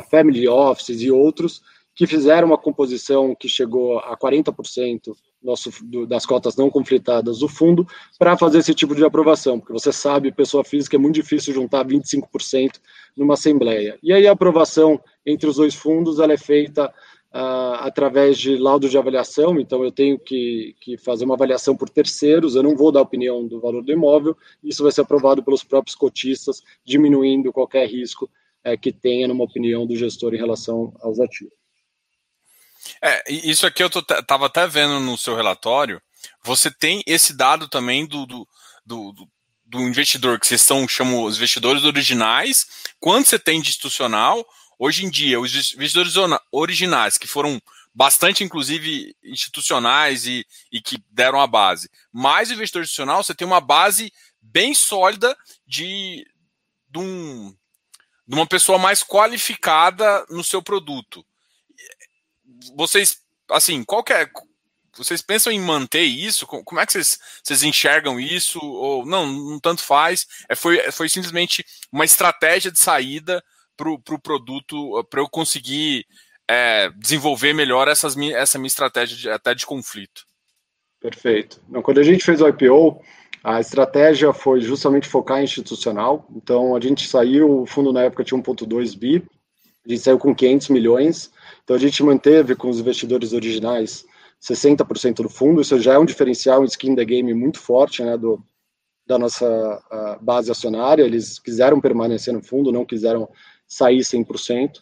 family 0.10 0.48
offices 0.48 1.02
e 1.02 1.12
outros, 1.12 1.62
que 1.96 2.08
fizeram 2.08 2.48
uma 2.48 2.58
composição 2.58 3.36
que 3.36 3.50
chegou 3.50 4.00
a 4.00 4.18
40% 4.18 5.14
nosso, 5.44 5.72
do, 5.84 6.06
das 6.06 6.26
cotas 6.26 6.56
não 6.56 6.70
conflitadas 6.70 7.40
do 7.40 7.48
fundo 7.48 7.86
para 8.18 8.38
fazer 8.38 8.60
esse 8.60 8.74
tipo 8.74 8.96
de 8.96 9.04
aprovação, 9.04 9.60
porque 9.60 9.74
você 9.74 9.92
sabe, 9.92 10.32
pessoa 10.32 10.64
física, 10.64 10.96
é 10.96 11.00
muito 11.00 11.16
difícil 11.16 11.54
juntar 11.54 11.86
25% 11.86 12.80
numa 13.16 13.34
assembleia. 13.34 13.98
E 14.02 14.14
aí 14.14 14.28
a 14.28 14.32
aprovação 14.32 15.00
entre 15.26 15.48
os 15.48 15.58
dois 15.58 15.76
fundos 15.76 16.20
ela 16.20 16.34
é 16.34 16.38
feita 16.38 16.92
uh, 17.34 17.76
através 17.80 18.38
de 18.38 18.56
laudo 18.58 18.88
de 18.88 18.98
avaliação, 18.98 19.60
então 19.60 19.84
eu 19.84 19.92
tenho 19.92 20.20
que, 20.20 20.76
que 20.80 20.98
fazer 20.98 21.26
uma 21.26 21.36
avaliação 21.36 21.76
por 21.76 21.90
terceiros, 21.90 22.56
eu 22.56 22.64
não 22.64 22.76
vou 22.76 22.92
dar 22.92 23.02
opinião 23.02 23.46
do 23.48 23.60
valor 23.60 23.84
do 23.84 23.92
imóvel, 23.92 24.38
isso 24.64 24.84
vai 24.84 24.92
ser 24.92 25.02
aprovado 25.02 25.44
pelos 25.44 25.64
próprios 25.64 25.96
cotistas, 25.96 26.62
diminuindo 26.86 27.52
qualquer 27.52 27.88
risco 27.88 28.30
uh, 28.66 28.78
que 28.80 28.92
tenha 28.92 29.28
numa 29.28 29.44
opinião 29.44 29.86
do 29.86 29.96
gestor 29.96 30.34
em 30.34 30.38
relação 30.38 30.94
aos 31.02 31.20
ativos. 31.20 31.63
É, 33.02 33.24
isso 33.32 33.66
aqui 33.66 33.84
eu 33.84 33.88
estava 33.88 34.48
até 34.48 34.68
vendo 34.68 35.00
no 35.00 35.18
seu 35.18 35.36
relatório. 35.36 36.02
Você 36.44 36.72
tem 36.72 37.04
esse 37.06 37.34
dado 37.36 37.68
também 37.68 38.06
do, 38.06 38.26
do, 38.26 38.48
do, 38.86 39.14
do 39.66 39.82
investidor, 39.82 40.40
que 40.40 40.48
vocês 40.48 40.62
são, 40.62 40.88
chamam 40.88 41.24
os 41.24 41.38
investidores 41.38 41.84
originais, 41.84 42.66
quanto 43.00 43.30
você 43.30 43.40
tem 43.40 43.62
de 43.62 43.70
institucional. 43.70 44.46
Hoje 44.78 45.06
em 45.06 45.10
dia, 45.10 45.40
os 45.40 45.54
investidores 45.74 46.16
originais, 46.52 47.18
que 47.18 47.28
foram 47.28 47.62
bastante, 47.94 48.44
inclusive, 48.44 49.16
institucionais 49.24 50.26
e, 50.26 50.46
e 50.72 50.82
que 50.82 50.98
deram 51.12 51.40
a 51.40 51.48
base, 51.48 51.90
mais 52.12 52.50
investidor 52.50 52.82
institucional, 52.82 53.24
você 53.24 53.36
tem 53.36 53.46
uma 53.46 53.62
base 53.62 54.12
bem 54.42 54.74
sólida 54.74 55.38
de, 55.66 56.26
de, 56.90 57.00
um, 57.00 57.56
de 58.28 58.36
uma 58.36 58.48
pessoa 58.48 58.80
mais 58.80 59.04
qualificada 59.04 60.26
no 60.30 60.44
seu 60.44 60.62
produto 60.62 61.24
vocês, 62.76 63.18
assim, 63.50 63.84
qual 63.84 64.04
é, 64.10 64.30
vocês 64.96 65.22
pensam 65.22 65.52
em 65.52 65.60
manter 65.60 66.04
isso? 66.04 66.46
Como 66.46 66.80
é 66.80 66.86
que 66.86 66.94
vocês, 66.94 67.20
vocês 67.44 67.64
enxergam 67.64 68.20
isso? 68.20 68.60
Ou 68.60 69.06
não, 69.06 69.26
não 69.26 69.60
tanto 69.60 69.84
faz. 69.84 70.28
É, 70.48 70.56
foi, 70.56 70.92
foi 70.92 71.10
simplesmente 71.10 71.66
uma 71.92 72.06
estratégia 72.06 72.72
de 72.72 72.80
saída 72.80 73.44
para 73.76 73.90
o 73.90 74.00
pro 74.00 74.20
produto, 74.20 75.04
para 75.10 75.20
eu 75.20 75.28
conseguir 75.28 76.06
é, 76.48 76.90
desenvolver 76.92 77.54
melhor 77.54 77.88
essas, 77.88 78.16
essa 78.18 78.58
minha 78.58 78.68
estratégia 78.68 79.18
de, 79.18 79.30
até 79.30 79.56
de 79.56 79.66
conflito. 79.66 80.26
Perfeito. 81.00 81.60
Então, 81.68 81.82
quando 81.82 82.00
a 82.00 82.04
gente 82.04 82.24
fez 82.24 82.40
o 82.42 82.48
IPO, 82.48 83.02
a 83.44 83.60
estratégia 83.60 84.32
foi 84.32 84.62
justamente 84.62 85.08
focar 85.08 85.42
em 85.42 85.44
institucional. 85.44 86.26
Então, 86.36 86.76
a 86.76 86.80
gente 86.80 87.08
saiu, 87.08 87.62
o 87.62 87.66
fundo 87.66 87.92
na 87.92 88.04
época 88.04 88.24
tinha 88.24 88.40
1,2 88.40 88.98
bi, 88.98 89.24
a 89.86 89.90
gente 89.90 90.02
saiu 90.02 90.18
com 90.18 90.34
500 90.34 90.70
milhões. 90.70 91.32
Então 91.64 91.76
a 91.76 91.80
gente 91.80 92.04
manteve 92.04 92.56
com 92.56 92.70
os 92.70 92.80
investidores 92.80 93.34
originais 93.34 94.06
60% 94.42 95.24
do 95.24 95.30
fundo, 95.30 95.62
isso 95.62 95.80
já 95.80 95.94
é 95.94 95.98
um 95.98 96.06
diferencial, 96.06 96.62
um 96.62 96.66
skin 96.66 96.96
the 96.96 97.06
game 97.06 97.34
muito 97.34 97.60
forte, 97.60 98.04
né, 98.04 98.18
do, 98.18 98.44
da 99.08 99.18
nossa 99.18 100.18
base 100.22 100.52
acionária, 100.52 101.04
eles 101.04 101.40
quiseram 101.40 101.80
permanecer 101.80 102.34
no 102.34 102.44
fundo, 102.44 102.72
não 102.72 102.86
quiseram 102.86 103.30
sair 103.66 104.00
100%, 104.00 104.80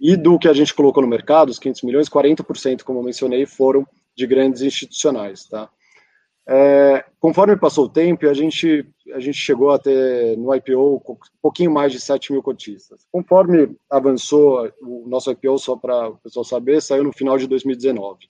e 0.00 0.16
do 0.16 0.38
que 0.38 0.48
a 0.48 0.54
gente 0.54 0.72
colocou 0.72 1.02
no 1.02 1.08
mercado, 1.08 1.50
os 1.50 1.58
500 1.58 1.82
milhões, 1.82 2.08
40%, 2.08 2.82
como 2.82 3.00
eu 3.00 3.04
mencionei, 3.04 3.44
foram 3.44 3.86
de 4.16 4.26
grandes 4.26 4.62
institucionais, 4.62 5.44
tá? 5.44 5.68
É, 6.46 7.04
conforme 7.18 7.56
passou 7.56 7.86
o 7.86 7.88
tempo, 7.88 8.28
a 8.28 8.34
gente, 8.34 8.86
a 9.14 9.20
gente 9.20 9.38
chegou 9.38 9.70
a 9.70 9.78
ter 9.78 10.36
no 10.36 10.54
IPO 10.54 11.02
um 11.08 11.16
pouquinho 11.40 11.70
mais 11.70 11.90
de 11.90 12.00
7 12.00 12.32
mil 12.32 12.42
cotistas. 12.42 13.06
Conforme 13.10 13.74
avançou 13.88 14.70
o 14.82 15.08
nosso 15.08 15.30
IPO, 15.30 15.58
só 15.58 15.76
para 15.76 16.10
o 16.10 16.18
pessoal 16.18 16.44
saber, 16.44 16.82
saiu 16.82 17.04
no 17.04 17.12
final 17.12 17.38
de 17.38 17.46
2019. 17.46 18.28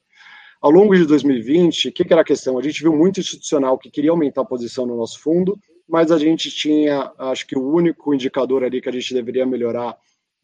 Ao 0.61 0.71
longo 0.71 0.95
de 0.95 1.05
2020, 1.05 1.89
o 1.89 1.93
que, 1.93 2.05
que, 2.05 2.13
era 2.13 2.23
a 2.23 2.25
questão? 2.25 2.57
A 2.57 2.63
gente 2.63 2.83
viu 2.83 2.95
muito 2.95 3.21
institucional 3.21 3.77
que 3.77 3.91
queria 3.91 4.11
aumentar 4.11 4.43
a 4.43 4.47
posição 4.47 4.87
no 4.87 4.97
nosso 4.97 5.21
fundo, 5.21 5.59
mas 5.87 6.11
a 6.11 6.17
gente 6.17 6.51
tinha, 6.51 7.13
acho 7.19 7.47
que 7.47 7.59
o 7.59 7.71
único 7.71 8.15
indicador 8.15 8.65
ali 8.65 8.81
que 8.81 8.89
a 8.89 8.93
gente 8.93 9.13
deveria 9.13 9.45
melhorar 9.45 9.95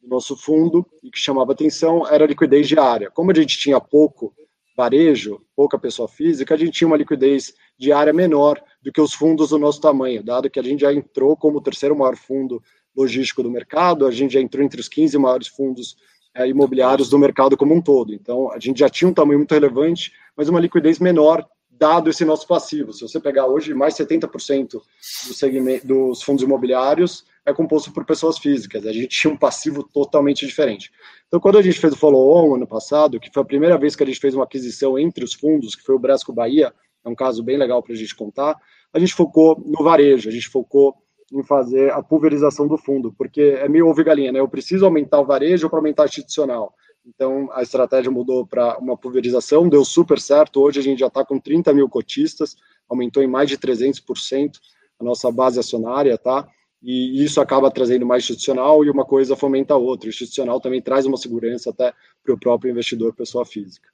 no 0.02 0.08
nosso 0.10 0.36
fundo 0.36 0.84
e 1.02 1.10
que 1.10 1.18
chamava 1.18 1.52
atenção 1.52 2.06
era 2.06 2.24
a 2.24 2.26
liquidez 2.26 2.68
diária. 2.68 3.10
Como 3.10 3.30
a 3.30 3.34
gente 3.34 3.56
tinha 3.58 3.80
pouco 3.80 4.34
varejo, 4.80 5.42
pouca 5.54 5.78
pessoa 5.78 6.08
física, 6.08 6.54
a 6.54 6.56
gente 6.56 6.72
tinha 6.72 6.88
uma 6.88 6.96
liquidez 6.96 7.52
diária 7.78 8.14
menor 8.14 8.58
do 8.82 8.90
que 8.90 9.00
os 9.00 9.12
fundos 9.12 9.50
do 9.50 9.58
nosso 9.58 9.78
tamanho, 9.78 10.24
dado 10.24 10.48
que 10.48 10.58
a 10.58 10.62
gente 10.62 10.80
já 10.80 10.90
entrou 10.90 11.36
como 11.36 11.58
o 11.58 11.60
terceiro 11.60 11.94
maior 11.94 12.16
fundo 12.16 12.62
logístico 12.96 13.42
do 13.42 13.50
mercado, 13.50 14.06
a 14.06 14.10
gente 14.10 14.32
já 14.32 14.40
entrou 14.40 14.64
entre 14.64 14.80
os 14.80 14.88
15 14.88 15.18
maiores 15.18 15.48
fundos 15.48 15.96
é, 16.34 16.48
imobiliários 16.48 17.10
do 17.10 17.18
mercado 17.18 17.58
como 17.58 17.74
um 17.74 17.82
todo. 17.82 18.14
Então, 18.14 18.50
a 18.50 18.58
gente 18.58 18.80
já 18.80 18.88
tinha 18.88 19.06
um 19.10 19.12
tamanho 19.12 19.40
muito 19.40 19.52
relevante, 19.52 20.12
mas 20.34 20.48
uma 20.48 20.58
liquidez 20.58 20.98
menor 20.98 21.46
dado 21.80 22.10
esse 22.10 22.26
nosso 22.26 22.46
passivo. 22.46 22.92
Se 22.92 23.00
você 23.00 23.18
pegar 23.18 23.46
hoje, 23.46 23.72
mais 23.72 23.94
70% 23.94 24.72
do 24.72 25.34
segmento, 25.34 25.86
dos 25.86 26.22
fundos 26.22 26.44
imobiliários 26.44 27.24
é 27.46 27.54
composto 27.54 27.90
por 27.90 28.04
pessoas 28.04 28.38
físicas. 28.38 28.86
A 28.86 28.92
gente 28.92 29.08
tinha 29.08 29.32
um 29.32 29.36
passivo 29.36 29.82
totalmente 29.82 30.46
diferente. 30.46 30.92
Então, 31.26 31.40
quando 31.40 31.56
a 31.56 31.62
gente 31.62 31.80
fez 31.80 31.94
o 31.94 31.96
follow-on 31.96 32.54
ano 32.54 32.66
passado, 32.66 33.18
que 33.18 33.30
foi 33.32 33.42
a 33.42 33.46
primeira 33.46 33.78
vez 33.78 33.96
que 33.96 34.02
a 34.02 34.06
gente 34.06 34.20
fez 34.20 34.34
uma 34.34 34.44
aquisição 34.44 34.98
entre 34.98 35.24
os 35.24 35.32
fundos, 35.32 35.74
que 35.74 35.82
foi 35.82 35.94
o 35.94 35.98
Bresco 35.98 36.34
Bahia, 36.34 36.70
é 37.02 37.08
um 37.08 37.14
caso 37.14 37.42
bem 37.42 37.56
legal 37.56 37.82
para 37.82 37.94
a 37.94 37.96
gente 37.96 38.14
contar, 38.14 38.56
a 38.92 38.98
gente 38.98 39.14
focou 39.14 39.58
no 39.64 39.82
varejo, 39.82 40.28
a 40.28 40.32
gente 40.32 40.48
focou 40.50 40.94
em 41.32 41.42
fazer 41.42 41.90
a 41.92 42.02
pulverização 42.02 42.68
do 42.68 42.76
fundo, 42.76 43.14
porque 43.16 43.40
é 43.40 43.68
meio 43.70 43.88
ovo 43.88 44.04
galinha, 44.04 44.32
né? 44.32 44.40
Eu 44.40 44.48
preciso 44.48 44.84
aumentar 44.84 45.18
o 45.20 45.24
varejo 45.24 45.70
para 45.70 45.78
aumentar 45.78 46.02
o 46.02 46.06
institucional. 46.06 46.74
Então, 47.04 47.48
a 47.52 47.62
estratégia 47.62 48.10
mudou 48.10 48.46
para 48.46 48.78
uma 48.78 48.96
pulverização, 48.96 49.68
deu 49.68 49.84
super 49.84 50.20
certo. 50.20 50.60
Hoje 50.60 50.80
a 50.80 50.82
gente 50.82 50.98
já 50.98 51.06
está 51.06 51.24
com 51.24 51.38
30 51.38 51.72
mil 51.72 51.88
cotistas, 51.88 52.56
aumentou 52.88 53.22
em 53.22 53.26
mais 53.26 53.48
de 53.48 53.56
300% 53.56 54.58
a 54.98 55.04
nossa 55.04 55.30
base 55.32 55.58
acionária, 55.58 56.16
tá? 56.18 56.46
E 56.82 57.22
isso 57.22 57.40
acaba 57.40 57.70
trazendo 57.70 58.06
mais 58.06 58.22
institucional 58.22 58.84
e 58.84 58.90
uma 58.90 59.04
coisa 59.04 59.36
fomenta 59.36 59.74
a 59.74 59.76
outra. 59.76 60.06
O 60.06 60.10
institucional 60.10 60.60
também 60.60 60.80
traz 60.80 61.06
uma 61.06 61.16
segurança 61.16 61.70
até 61.70 61.92
para 62.22 62.34
o 62.34 62.38
próprio 62.38 62.70
investidor, 62.70 63.14
pessoa 63.14 63.44
física 63.44 63.88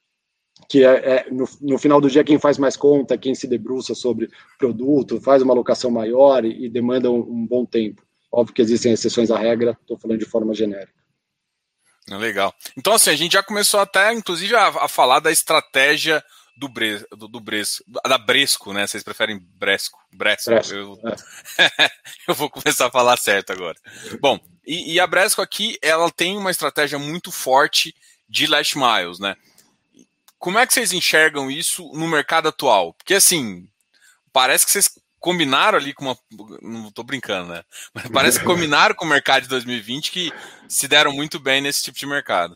que 0.67 0.83
é, 0.83 1.17
é 1.17 1.31
no, 1.31 1.47
no, 1.61 1.77
final 1.77 2.01
do 2.01 2.09
dia 2.09 2.23
quem 2.23 2.39
faz 2.39 2.57
mais 2.57 2.75
conta, 2.75 3.17
quem 3.17 3.35
se 3.35 3.47
debruça 3.47 3.93
sobre 3.93 4.29
produto, 4.57 5.21
faz 5.21 5.41
uma 5.41 5.53
alocação 5.53 5.91
maior 5.91 6.43
e, 6.43 6.65
e 6.65 6.69
demanda 6.69 7.11
um, 7.11 7.19
um, 7.19 7.45
bom 7.45 7.65
tempo. 7.65 8.01
Óbvio 8.31 8.55
que 8.55 8.61
existem 8.61 8.91
exceções 8.91 9.29
à 9.29 9.37
regra, 9.37 9.77
estou 9.81 9.97
falando 9.97 10.19
de 10.19 10.25
forma 10.25 10.53
genérica. 10.53 11.06
Legal. 12.09 12.53
Então, 12.77 12.93
assim, 12.93 13.09
a 13.09 13.15
gente 13.15 13.33
já 13.33 13.43
começou 13.43 13.79
até, 13.79 14.13
inclusive, 14.13 14.55
a, 14.55 14.67
a 14.67 14.87
falar 14.87 15.19
da 15.19 15.31
estratégia 15.31 16.23
do, 16.57 16.67
Bre, 16.67 17.05
do, 17.11 17.27
do 17.27 17.39
Bresco, 17.39 17.83
da 18.05 18.17
Bresco, 18.17 18.73
né? 18.73 18.87
Vocês 18.87 19.03
preferem 19.03 19.39
Bresco? 19.39 19.99
Bresco. 20.11 20.49
Bresco 20.49 20.73
eu, 20.73 20.99
é. 21.57 21.91
eu 22.27 22.33
vou 22.33 22.49
começar 22.49 22.87
a 22.87 22.91
falar 22.91 23.17
certo 23.17 23.51
agora. 23.51 23.77
Bom, 24.19 24.39
e, 24.65 24.93
e 24.93 24.99
a 24.99 25.05
Bresco 25.05 25.41
aqui, 25.41 25.77
ela 25.81 26.09
tem 26.09 26.37
uma 26.37 26.51
estratégia 26.51 26.97
muito 26.97 27.31
forte 27.31 27.93
de 28.27 28.47
last 28.47 28.77
miles, 28.77 29.19
né? 29.19 29.35
Como 30.39 30.57
é 30.57 30.65
que 30.65 30.73
vocês 30.73 30.93
enxergam 30.93 31.49
isso 31.49 31.91
no 31.93 32.07
mercado 32.07 32.47
atual? 32.49 32.93
Porque 32.93 33.15
assim, 33.15 33.67
parece 34.31 34.65
que 34.65 34.71
vocês 34.71 34.89
combinaram 35.19 35.77
ali 35.77 35.93
com 35.93 36.05
uma. 36.05 36.17
Não 36.61 36.91
tô 36.91 37.03
brincando, 37.03 37.49
né? 37.49 37.63
Mas 37.93 38.07
parece 38.09 38.39
que 38.39 38.45
combinaram 38.45 38.95
com 38.95 39.05
o 39.05 39.09
mercado 39.09 39.43
de 39.43 39.49
2020 39.49 40.11
que 40.11 40.31
se 40.67 40.87
deram 40.87 41.11
muito 41.11 41.39
bem 41.39 41.61
nesse 41.61 41.83
tipo 41.83 41.97
de 41.97 42.05
mercado. 42.05 42.55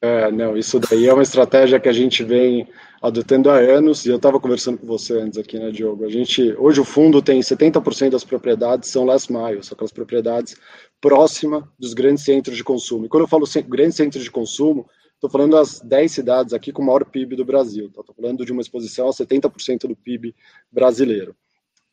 É, 0.00 0.30
não, 0.30 0.56
isso 0.56 0.78
daí 0.78 1.06
é 1.06 1.12
uma 1.12 1.24
estratégia 1.24 1.80
que 1.80 1.88
a 1.88 1.92
gente 1.92 2.22
vem 2.22 2.68
adotando 3.02 3.50
há 3.50 3.56
anos, 3.56 4.06
e 4.06 4.10
eu 4.10 4.16
estava 4.16 4.38
conversando 4.38 4.78
com 4.78 4.86
você 4.86 5.18
antes 5.20 5.38
aqui, 5.38 5.58
né, 5.58 5.70
Diogo? 5.72 6.04
A 6.04 6.08
gente, 6.08 6.54
hoje 6.56 6.80
o 6.80 6.84
fundo 6.84 7.20
tem 7.20 7.40
70% 7.40 8.10
das 8.10 8.24
propriedades 8.24 8.90
são 8.90 9.04
last 9.04 9.32
mile, 9.32 9.62
são 9.62 9.74
aquelas 9.74 9.92
propriedades 9.92 10.56
próximas 11.00 11.64
dos 11.78 11.94
grandes 11.94 12.24
centros 12.24 12.56
de 12.56 12.62
consumo. 12.62 13.06
E 13.06 13.08
quando 13.08 13.24
eu 13.24 13.28
falo 13.28 13.44
grandes 13.68 13.96
centros 13.96 14.22
de 14.22 14.30
consumo, 14.30 14.88
Estou 15.18 15.28
falando 15.28 15.56
das 15.56 15.80
10 15.80 16.12
cidades 16.12 16.54
aqui 16.54 16.70
com 16.70 16.80
o 16.80 16.86
maior 16.86 17.04
PIB 17.04 17.34
do 17.34 17.44
Brasil. 17.44 17.86
Estou 17.86 18.04
tá? 18.04 18.14
falando 18.14 18.46
de 18.46 18.52
uma 18.52 18.62
exposição 18.62 19.08
a 19.08 19.10
70% 19.10 19.88
do 19.88 19.96
PIB 19.96 20.32
brasileiro. 20.70 21.34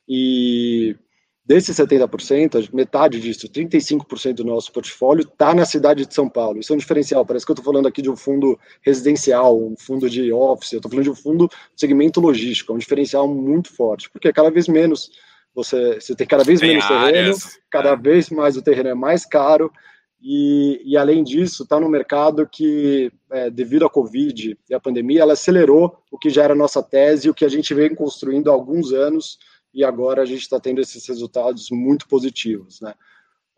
E 0.07 0.95
desses 1.45 1.77
70%, 1.77 2.69
metade 2.73 3.19
disso, 3.19 3.47
35% 3.47 4.33
do 4.35 4.45
nosso 4.45 4.71
portfólio 4.71 5.23
está 5.23 5.53
na 5.53 5.65
cidade 5.65 6.05
de 6.05 6.13
São 6.13 6.27
Paulo. 6.29 6.59
Isso 6.59 6.73
é 6.73 6.75
um 6.75 6.79
diferencial. 6.79 7.25
Parece 7.25 7.45
que 7.45 7.51
eu 7.51 7.55
estou 7.55 7.65
falando 7.65 7.87
aqui 7.87 8.01
de 8.01 8.09
um 8.09 8.15
fundo 8.15 8.59
residencial, 8.81 9.57
um 9.57 9.75
fundo 9.77 10.09
de 10.09 10.31
office, 10.31 10.73
eu 10.73 10.77
estou 10.77 10.89
falando 10.89 11.05
de 11.05 11.11
um 11.11 11.15
fundo 11.15 11.49
segmento 11.75 12.19
logístico. 12.19 12.71
É 12.71 12.75
um 12.75 12.79
diferencial 12.79 13.27
muito 13.27 13.73
forte, 13.73 14.09
porque 14.09 14.33
cada 14.33 14.49
vez 14.49 14.67
menos 14.67 15.11
você, 15.53 15.99
você 16.01 16.15
tem 16.15 16.27
cada 16.27 16.43
vez 16.43 16.59
tem 16.59 16.69
menos 16.69 16.85
áreas, 16.85 17.39
terreno, 17.39 17.61
cada 17.71 17.89
é. 17.91 17.95
vez 17.95 18.29
mais 18.29 18.57
o 18.57 18.61
terreno 18.61 18.89
é 18.89 18.95
mais 18.95 19.25
caro 19.25 19.71
e, 20.27 20.81
e, 20.83 20.97
além 20.97 21.23
disso, 21.23 21.61
está 21.61 21.79
no 21.79 21.87
mercado 21.87 22.49
que, 22.51 23.11
é, 23.31 23.47
devido 23.51 23.85
à 23.85 23.89
Covid 23.91 24.57
e 24.67 24.73
à 24.73 24.79
pandemia, 24.79 25.21
ela 25.21 25.33
acelerou 25.33 25.99
o 26.09 26.17
que 26.17 26.31
já 26.31 26.43
era 26.43 26.55
nossa 26.55 26.81
tese 26.81 27.27
e 27.27 27.29
o 27.29 27.33
que 27.33 27.45
a 27.45 27.47
gente 27.47 27.71
vem 27.75 27.93
construindo 27.93 28.49
há 28.49 28.53
alguns 28.53 28.91
anos, 28.91 29.37
e 29.75 29.83
agora 29.83 30.21
a 30.21 30.25
gente 30.25 30.41
está 30.41 30.57
tendo 30.57 30.79
esses 30.79 31.05
resultados 31.05 31.69
muito 31.69 32.07
positivos. 32.07 32.79
Né? 32.79 32.93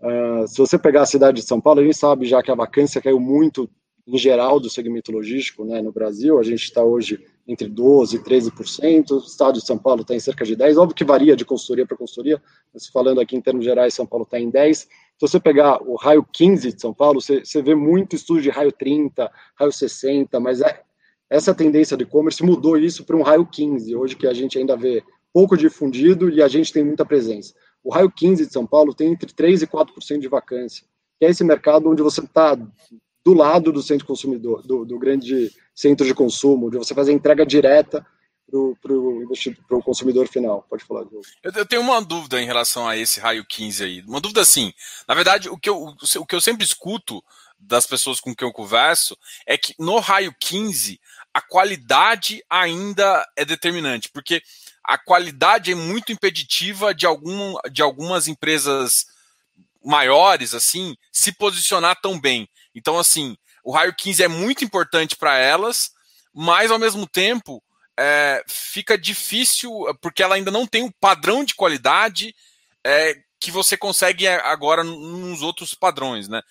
Uh, 0.01 0.47
se 0.47 0.57
você 0.57 0.77
pegar 0.77 1.03
a 1.03 1.05
cidade 1.05 1.39
de 1.39 1.47
São 1.47 1.61
Paulo, 1.61 1.79
a 1.79 1.83
gente 1.83 1.95
sabe 1.95 2.25
já 2.25 2.41
que 2.41 2.49
a 2.49 2.55
vacância 2.55 2.99
caiu 2.99 3.19
muito 3.19 3.69
em 4.07 4.17
geral 4.17 4.59
do 4.59 4.69
segmento 4.69 5.11
logístico 5.11 5.65
né, 5.65 5.81
no 5.81 5.91
Brasil, 5.91 6.39
a 6.39 6.43
gente 6.43 6.63
está 6.63 6.81
hoje 6.81 7.23
entre 7.45 7.69
12% 7.69 8.13
e 8.13 8.19
13%, 8.19 9.11
o 9.11 9.17
estado 9.17 9.59
de 9.59 9.65
São 9.65 9.77
Paulo 9.77 10.01
está 10.01 10.15
em 10.15 10.19
cerca 10.19 10.45
de 10.45 10.55
10%, 10.55 10.77
óbvio 10.77 10.95
que 10.95 11.03
varia 11.03 11.35
de 11.35 11.43
consultoria 11.43 11.85
para 11.85 11.97
consultoria, 11.97 12.41
mas 12.73 12.87
falando 12.87 13.19
aqui 13.19 13.35
em 13.35 13.41
termos 13.41 13.65
gerais, 13.65 13.93
São 13.93 14.05
Paulo 14.05 14.23
está 14.23 14.39
em 14.39 14.49
10%, 14.49 14.75
se 14.75 14.87
você 15.19 15.39
pegar 15.39 15.81
o 15.81 15.95
raio 15.95 16.25
15 16.31 16.73
de 16.73 16.81
São 16.81 16.93
Paulo, 16.93 17.19
você, 17.19 17.43
você 17.43 17.61
vê 17.61 17.75
muito 17.75 18.15
estudo 18.15 18.41
de 18.41 18.49
raio 18.49 18.71
30, 18.71 19.29
raio 19.55 19.71
60, 19.71 20.39
mas 20.39 20.61
é, 20.61 20.81
essa 21.29 21.53
tendência 21.53 21.97
de 21.97 22.03
e-commerce 22.03 22.43
mudou 22.43 22.77
isso 22.77 23.03
para 23.03 23.17
um 23.17 23.23
raio 23.23 23.45
15, 23.45 23.93
hoje 23.93 24.15
que 24.15 24.27
a 24.27 24.33
gente 24.33 24.57
ainda 24.57 24.77
vê 24.77 25.03
pouco 25.37 25.55
difundido 25.55 26.31
e 26.31 26.41
a 26.41 26.47
gente 26.47 26.73
tem 26.73 26.83
muita 26.83 27.05
presença. 27.05 27.53
O 27.83 27.93
raio 27.93 28.09
15 28.09 28.47
de 28.47 28.51
São 28.51 28.65
Paulo 28.65 28.91
tem 28.91 29.11
entre 29.11 29.31
3% 29.31 29.61
e 29.61 29.67
4% 29.67 30.19
de 30.19 30.27
vacância, 30.27 30.83
que 31.19 31.27
é 31.27 31.29
esse 31.29 31.43
mercado 31.43 31.87
onde 31.87 32.01
você 32.01 32.21
está 32.21 32.55
do 32.55 33.33
lado 33.35 33.71
do 33.71 33.83
centro 33.83 34.07
consumidor, 34.07 34.65
do, 34.65 34.83
do 34.83 34.97
grande 34.97 35.51
centro 35.75 36.07
de 36.07 36.15
consumo, 36.15 36.65
onde 36.65 36.79
você 36.79 36.95
faz 36.95 37.07
a 37.07 37.11
entrega 37.11 37.45
direta 37.45 38.03
para 38.81 39.77
o 39.77 39.83
consumidor 39.83 40.27
final. 40.27 40.65
Pode 40.67 40.83
falar, 40.83 41.03
Diogo. 41.03 41.21
Eu, 41.43 41.51
eu 41.51 41.65
tenho 41.67 41.83
uma 41.83 42.01
dúvida 42.01 42.41
em 42.41 42.45
relação 42.47 42.87
a 42.87 42.97
esse 42.97 43.19
raio 43.19 43.45
15 43.47 43.83
aí. 43.83 44.01
Uma 44.07 44.19
dúvida 44.19 44.41
assim. 44.41 44.73
Na 45.07 45.13
verdade, 45.13 45.49
o 45.49 45.57
que 45.59 45.69
eu, 45.69 45.93
o 46.17 46.25
que 46.25 46.33
eu 46.33 46.41
sempre 46.41 46.65
escuto 46.65 47.23
das 47.59 47.85
pessoas 47.85 48.19
com 48.19 48.35
quem 48.35 48.47
eu 48.47 48.51
converso 48.51 49.15
é 49.45 49.55
que 49.55 49.75
no 49.77 49.99
raio 49.99 50.33
15 50.39 50.99
a 51.31 51.41
qualidade 51.41 52.43
ainda 52.49 53.23
é 53.35 53.45
determinante, 53.45 54.09
porque 54.09 54.41
a 54.87 54.97
qualidade 54.97 55.73
é 55.73 55.75
muito 55.75 56.13
impeditiva 56.13 56.95
de, 56.95 57.05
algum, 57.05 57.55
de 57.69 57.81
algumas 57.81 58.29
empresas 58.29 59.05
maiores 59.83 60.53
assim 60.53 60.95
se 61.11 61.33
posicionar 61.33 61.99
tão 62.01 62.17
bem. 62.17 62.49
Então, 62.73 62.97
assim, 62.97 63.35
o 63.63 63.71
raio 63.71 63.93
15 63.93 64.23
é 64.23 64.27
muito 64.29 64.63
importante 64.63 65.17
para 65.17 65.37
elas, 65.37 65.91
mas 66.33 66.71
ao 66.71 66.79
mesmo 66.79 67.05
tempo 67.05 67.61
é, 67.99 68.41
fica 68.47 68.97
difícil, 68.97 69.71
porque 70.01 70.23
ela 70.23 70.35
ainda 70.35 70.51
não 70.51 70.65
tem 70.65 70.83
o 70.83 70.93
padrão 71.01 71.43
de 71.43 71.53
qualidade 71.53 72.33
é, 72.85 73.13
que 73.41 73.51
você 73.51 73.75
consegue 73.75 74.25
agora 74.25 74.83
nos 74.85 75.41
outros 75.41 75.73
padrões, 75.73 76.29
né? 76.29 76.41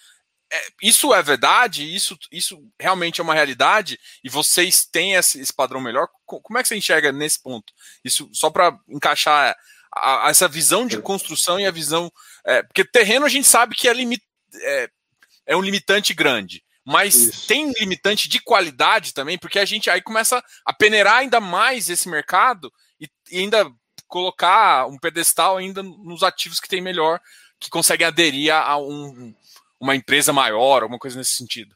É, 0.52 0.66
isso 0.80 1.12
é 1.12 1.22
verdade? 1.22 1.94
Isso, 1.94 2.16
isso 2.30 2.62
realmente 2.78 3.20
é 3.20 3.24
uma 3.24 3.34
realidade? 3.34 3.98
E 4.22 4.28
vocês 4.28 4.84
têm 4.84 5.14
esse, 5.14 5.40
esse 5.40 5.52
padrão 5.52 5.80
melhor? 5.80 6.08
Como 6.24 6.58
é 6.58 6.62
que 6.62 6.68
você 6.68 6.76
enxerga 6.76 7.10
nesse 7.10 7.42
ponto? 7.42 7.72
Isso 8.04 8.28
só 8.32 8.48
para 8.50 8.78
encaixar 8.88 9.56
a, 9.92 10.26
a 10.26 10.30
essa 10.30 10.46
visão 10.46 10.86
de 10.86 11.00
construção 11.00 11.58
e 11.58 11.66
a 11.66 11.70
visão. 11.70 12.12
É, 12.44 12.62
porque 12.62 12.84
terreno 12.84 13.26
a 13.26 13.28
gente 13.28 13.48
sabe 13.48 13.74
que 13.74 13.88
é, 13.88 13.92
limit, 13.92 14.22
é, 14.54 14.90
é 15.46 15.56
um 15.56 15.62
limitante 15.62 16.14
grande. 16.14 16.62
Mas 16.84 17.16
Isso. 17.16 17.48
tem 17.48 17.72
limitante 17.72 18.28
de 18.28 18.38
qualidade 18.38 19.12
também, 19.12 19.36
porque 19.36 19.58
a 19.58 19.64
gente 19.64 19.90
aí 19.90 20.00
começa 20.00 20.42
a 20.64 20.72
peneirar 20.72 21.16
ainda 21.16 21.40
mais 21.40 21.90
esse 21.90 22.08
mercado 22.08 22.72
e, 23.00 23.10
e 23.32 23.40
ainda 23.40 23.68
colocar 24.06 24.86
um 24.86 24.96
pedestal 24.96 25.56
ainda 25.56 25.82
nos 25.82 26.22
ativos 26.22 26.60
que 26.60 26.68
tem 26.68 26.80
melhor, 26.80 27.20
que 27.58 27.68
conseguem 27.68 28.06
aderir 28.06 28.54
a 28.54 28.78
um, 28.78 29.34
uma 29.80 29.94
empresa 29.94 30.32
maior, 30.32 30.82
alguma 30.82 30.98
coisa 30.98 31.18
nesse 31.18 31.32
sentido. 31.32 31.74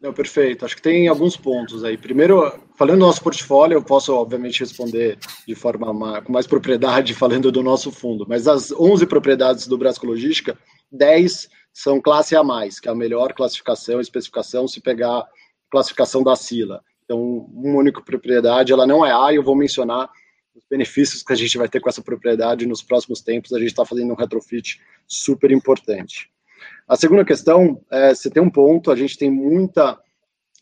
Não, 0.00 0.12
perfeito. 0.12 0.64
Acho 0.64 0.76
que 0.76 0.82
tem 0.82 1.08
alguns 1.08 1.36
pontos 1.36 1.82
aí. 1.82 1.96
Primeiro, 1.96 2.52
falando 2.76 2.98
do 2.98 3.06
nosso 3.06 3.22
portfólio, 3.22 3.76
eu 3.76 3.82
posso, 3.82 4.14
obviamente, 4.14 4.60
responder 4.60 5.18
de 5.46 5.54
forma 5.54 5.92
mais, 5.92 6.24
com 6.24 6.32
mais 6.32 6.46
propriedade 6.46 7.12
falando 7.14 7.50
do 7.50 7.62
nosso 7.62 7.90
fundo, 7.90 8.26
mas 8.28 8.44
das 8.44 8.70
11 8.72 9.06
propriedades 9.06 9.66
do 9.66 9.78
Brasco 9.78 10.06
Logística, 10.06 10.58
10 10.92 11.48
são 11.72 12.00
classe 12.00 12.36
A+, 12.36 12.42
que 12.80 12.88
é 12.88 12.92
a 12.92 12.94
melhor 12.94 13.32
classificação, 13.32 14.00
especificação, 14.00 14.68
se 14.68 14.80
pegar 14.80 15.26
classificação 15.70 16.22
da 16.22 16.36
Sila. 16.36 16.82
Então, 17.04 17.20
uma 17.20 17.78
única 17.78 18.02
propriedade, 18.02 18.72
ela 18.72 18.86
não 18.86 19.04
é 19.04 19.12
A, 19.12 19.32
e 19.32 19.36
eu 19.36 19.42
vou 19.42 19.56
mencionar 19.56 20.10
os 20.54 20.62
benefícios 20.68 21.22
que 21.22 21.32
a 21.32 21.36
gente 21.36 21.56
vai 21.58 21.68
ter 21.68 21.80
com 21.80 21.88
essa 21.88 22.02
propriedade 22.02 22.66
nos 22.66 22.82
próximos 22.82 23.20
tempos. 23.20 23.52
A 23.52 23.58
gente 23.58 23.68
está 23.68 23.84
fazendo 23.84 24.12
um 24.12 24.16
retrofit 24.16 24.80
super 25.06 25.50
importante. 25.50 26.30
A 26.86 26.96
segunda 26.96 27.24
questão 27.24 27.80
é, 27.90 28.14
você 28.14 28.30
tem 28.30 28.42
um 28.42 28.50
ponto, 28.50 28.90
a 28.90 28.96
gente 28.96 29.18
tem 29.18 29.30
muita 29.30 29.98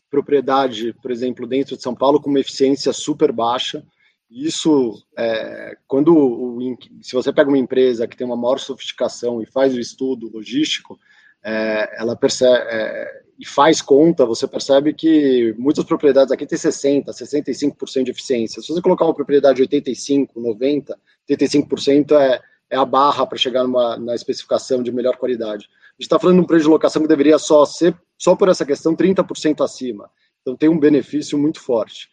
propriedade, 0.09 0.93
por 1.01 1.11
exemplo, 1.11 1.45
dentro 1.45 1.75
de 1.75 1.83
São 1.83 1.93
Paulo, 1.93 2.21
com 2.21 2.29
uma 2.29 2.39
eficiência 2.39 2.91
super 2.93 3.31
baixa, 3.31 3.85
isso, 4.29 5.01
é, 5.17 5.77
quando 5.87 6.15
o, 6.17 6.77
se 7.01 7.13
você 7.13 7.31
pega 7.31 7.49
uma 7.49 7.57
empresa 7.57 8.07
que 8.07 8.17
tem 8.17 8.25
uma 8.25 8.35
maior 8.35 8.59
sofisticação 8.59 9.41
e 9.41 9.45
faz 9.45 9.73
o 9.75 9.79
estudo 9.79 10.29
logístico, 10.33 10.99
é, 11.43 12.01
ela 12.01 12.15
percebe, 12.15 12.65
é, 12.69 13.21
e 13.37 13.45
faz 13.45 13.81
conta, 13.81 14.25
você 14.25 14.47
percebe 14.47 14.93
que 14.93 15.53
muitas 15.57 15.83
propriedades 15.83 16.31
aqui 16.31 16.45
têm 16.45 16.57
60%, 16.57 17.05
65% 17.05 18.03
de 18.03 18.11
eficiência. 18.11 18.61
Se 18.61 18.69
você 18.69 18.81
colocar 18.81 19.05
uma 19.05 19.13
propriedade 19.13 19.65
de 19.65 19.77
85%, 19.77 20.29
90%, 20.35 20.95
85% 21.29 22.11
é, 22.19 22.41
é 22.69 22.77
a 22.77 22.85
barra 22.85 23.25
para 23.25 23.37
chegar 23.37 23.63
numa, 23.63 23.97
na 23.97 24.15
especificação 24.15 24.81
de 24.81 24.91
melhor 24.91 25.17
qualidade. 25.17 25.65
A 25.65 25.93
gente 25.95 26.07
está 26.07 26.19
falando 26.19 26.37
de 26.37 26.41
um 26.43 26.47
preço 26.47 26.63
de 26.63 26.69
locação 26.69 27.01
que 27.01 27.07
deveria 27.07 27.37
só 27.37 27.65
ser, 27.65 27.95
só 28.17 28.35
por 28.35 28.49
essa 28.49 28.65
questão, 28.65 28.95
30% 28.95 29.63
acima. 29.63 30.09
Então 30.41 30.55
tem 30.55 30.69
um 30.69 30.79
benefício 30.79 31.37
muito 31.37 31.61
forte. 31.61 32.09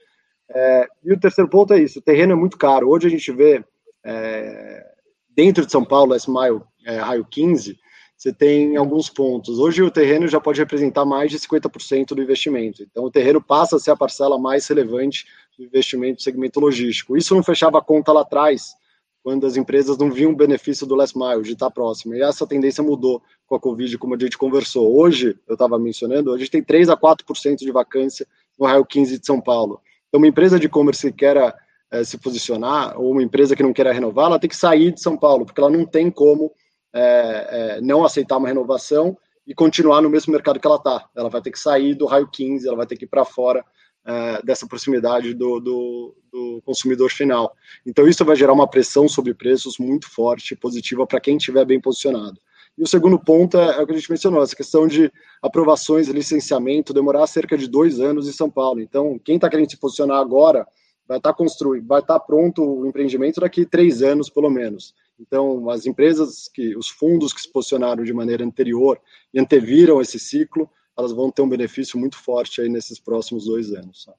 É, 0.49 0.87
e 1.03 1.13
o 1.13 1.19
terceiro 1.19 1.51
ponto 1.51 1.73
é 1.73 1.81
isso: 1.81 1.99
o 1.99 2.03
terreno 2.03 2.33
é 2.33 2.37
muito 2.37 2.57
caro. 2.57 2.89
Hoje 2.89 3.07
a 3.07 3.11
gente 3.11 3.33
vê 3.33 3.65
é, 4.05 4.87
dentro 5.31 5.65
de 5.65 5.73
São 5.73 5.85
Paulo, 5.85 6.15
S-Mile, 6.15 6.61
é, 6.85 6.97
raio 6.97 7.25
15, 7.25 7.79
você 8.17 8.33
tem 8.33 8.77
alguns 8.77 9.11
pontos. 9.11 9.59
Hoje 9.59 9.83
o 9.83 9.91
terreno 9.91 10.29
já 10.29 10.41
pode 10.41 10.61
representar 10.61 11.05
mais 11.05 11.31
de 11.31 11.39
50% 11.41 12.15
do 12.15 12.23
investimento. 12.23 12.83
Então 12.83 13.05
o 13.05 13.11
terreno 13.11 13.43
passa 13.43 13.77
a 13.77 13.79
ser 13.81 13.91
a 13.91 13.97
parcela 13.97 14.39
mais 14.39 14.67
relevante 14.69 15.27
do 15.59 15.65
investimento 15.65 16.17
do 16.17 16.23
segmento 16.23 16.61
logístico. 16.61 17.17
Isso 17.17 17.35
não 17.35 17.43
fechava 17.43 17.79
a 17.79 17.83
conta 17.83 18.13
lá 18.13 18.21
atrás, 18.21 18.75
quando 19.23 19.47
as 19.47 19.57
empresas 19.57 19.97
não 19.97 20.11
viam 20.11 20.33
o 20.33 20.37
benefício 20.37 20.87
do 20.87 20.95
last 20.95 21.17
mile, 21.17 21.43
de 21.43 21.53
estar 21.53 21.71
próximo. 21.71 22.15
E 22.15 22.23
essa 22.23 22.47
tendência 22.47 22.83
mudou 22.83 23.23
com 23.47 23.55
a 23.55 23.61
Covid, 23.61 23.97
como 23.99 24.15
a 24.15 24.19
gente 24.19 24.37
conversou. 24.37 24.99
Hoje, 24.99 25.39
eu 25.47 25.55
estava 25.55 25.79
mencionando, 25.79 26.33
a 26.33 26.39
gente 26.39 26.51
tem 26.51 26.63
3 26.63 26.89
a 26.89 26.97
4% 26.97 27.57
de 27.57 27.71
vacância 27.71 28.27
no 28.59 28.67
raio 28.67 28.85
15 28.85 29.19
de 29.19 29.27
São 29.27 29.41
Paulo. 29.41 29.81
Então, 30.09 30.19
uma 30.21 30.27
empresa 30.27 30.59
de 30.59 30.67
e-commerce 30.67 31.11
que 31.11 31.19
queira 31.19 31.55
é, 31.91 32.03
se 32.03 32.19
posicionar, 32.19 32.99
ou 33.01 33.13
uma 33.13 33.23
empresa 33.23 33.55
que 33.55 33.63
não 33.63 33.73
queira 33.73 33.93
renovar, 33.93 34.27
ela 34.27 34.39
tem 34.39 34.51
que 34.51 34.57
sair 34.57 34.93
de 34.93 35.01
São 35.01 35.17
Paulo, 35.17 35.45
porque 35.45 35.61
ela 35.61 35.71
não 35.71 35.87
tem 35.87 36.11
como 36.11 36.53
é, 36.93 37.77
é, 37.77 37.81
não 37.81 38.05
aceitar 38.05 38.39
uma 38.39 38.49
renovação 38.49 39.17
e 39.47 39.55
continuar 39.55 40.01
no 40.01 40.11
mesmo 40.11 40.33
mercado 40.33 40.59
que 40.59 40.67
ela 40.67 40.77
está. 40.77 41.09
Ela 41.17 41.29
vai 41.29 41.41
ter 41.41 41.51
que 41.51 41.59
sair 41.59 41.95
do 41.95 42.07
raio 42.07 42.29
15, 42.29 42.67
ela 42.67 42.77
vai 42.77 42.87
ter 42.87 42.97
que 42.97 43.05
ir 43.05 43.09
para 43.09 43.25
fora 43.25 43.65
é, 44.05 44.43
dessa 44.43 44.67
proximidade 44.67 45.35
do, 45.35 45.61
do, 45.61 46.15
do, 46.33 46.63
consumidor 46.65 47.11
final. 47.11 47.55
Então, 47.87 48.07
isso 48.09 48.25
vai 48.25 48.37
gerar 48.37 48.53
uma 48.53 48.69
pressão 48.69 49.09
sobre 49.09 49.35
preços 49.35 49.79
muito 49.79 50.11
forte, 50.11 50.57
positiva 50.57 51.07
para 51.07 51.21
quem 51.21 51.37
estiver 51.37 51.65
bem 51.65 51.81
posicionado. 51.81 52.39
E 52.77 52.83
o 52.83 52.87
segundo 52.87 53.19
ponto 53.19 53.57
é, 53.59 53.79
é, 53.79 53.83
o 53.83 53.87
que 53.87 53.93
a 53.93 53.97
gente 53.97 54.11
mencionou, 54.11 54.43
essa 54.43 54.57
questão 54.57 54.87
de 54.87 55.13
aprovações 55.43 56.09
licenciamento 56.09 56.95
demorar 56.95 57.27
cerca 57.27 57.57
de 57.57 57.69
dois 57.69 58.01
anos 58.01 58.29
em 58.29 58.33
São 58.33 58.51
Paulo. 58.51 58.81
Então, 58.81 59.21
quem 59.23 59.37
está 59.37 59.49
querendo 59.49 59.71
se 59.71 59.77
posicionar 59.77 60.19
agora 60.19 60.67
vai 61.07 61.19
estar 61.19 61.33
tá 61.33 61.37
construído, 61.37 61.87
vai 61.87 62.01
estar 62.01 62.19
tá 62.19 62.25
pronto 62.25 62.65
o 62.65 62.87
empreendimento 62.87 63.41
daqui 63.41 63.67
três 63.67 64.03
anos, 64.03 64.31
pelo 64.31 64.49
menos. 64.49 64.95
Então, 65.21 65.69
as 65.71 65.87
empresas 65.87 66.49
que, 66.53 66.75
os 66.77 66.89
fundos 66.89 67.33
que 67.33 67.43
se 67.43 67.53
posicionaram 67.53 68.03
de 68.03 68.13
maneira 68.13 68.45
anterior 68.45 68.99
e 69.33 69.39
anteviram 69.39 70.01
esse 70.01 70.19
ciclo, 70.19 70.69
elas 70.97 71.13
vão 71.13 71.31
ter 71.31 71.43
um 71.43 71.49
benefício 71.49 71.99
muito 71.99 72.17
forte 72.17 72.61
aí 72.61 72.69
nesses 72.69 72.99
próximos 72.99 73.45
dois 73.45 73.73
anos. 73.73 74.05
Sabe? 74.05 74.19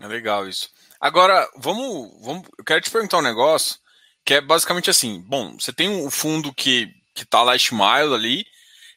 É 0.00 0.06
legal 0.06 0.48
isso. 0.48 0.70
Agora, 1.00 1.48
vamos, 1.56 2.12
vamos. 2.24 2.48
Eu 2.58 2.64
quero 2.64 2.80
te 2.80 2.90
perguntar 2.90 3.18
um 3.18 3.22
negócio 3.22 3.78
que 4.24 4.34
é 4.34 4.40
basicamente 4.40 4.90
assim: 4.90 5.20
bom, 5.20 5.56
você 5.58 5.72
tem 5.72 5.88
um 5.88 6.10
fundo 6.10 6.52
que, 6.54 6.92
que 7.14 7.24
tá 7.24 7.42
last 7.42 7.74
mile 7.74 8.14
ali, 8.14 8.46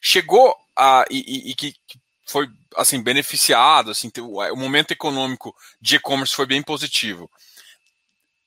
chegou 0.01 0.55
a. 0.75 1.05
e, 1.09 1.19
e, 1.19 1.51
e 1.51 1.55
que, 1.55 1.73
que 1.87 1.99
foi 2.25 2.49
assim 2.75 3.01
beneficiado, 3.01 3.91
assim, 3.91 4.11
o 4.17 4.55
momento 4.55 4.91
econômico 4.91 5.55
de 5.79 5.95
e-commerce 5.95 6.35
foi 6.35 6.45
bem 6.45 6.61
positivo. 6.61 7.29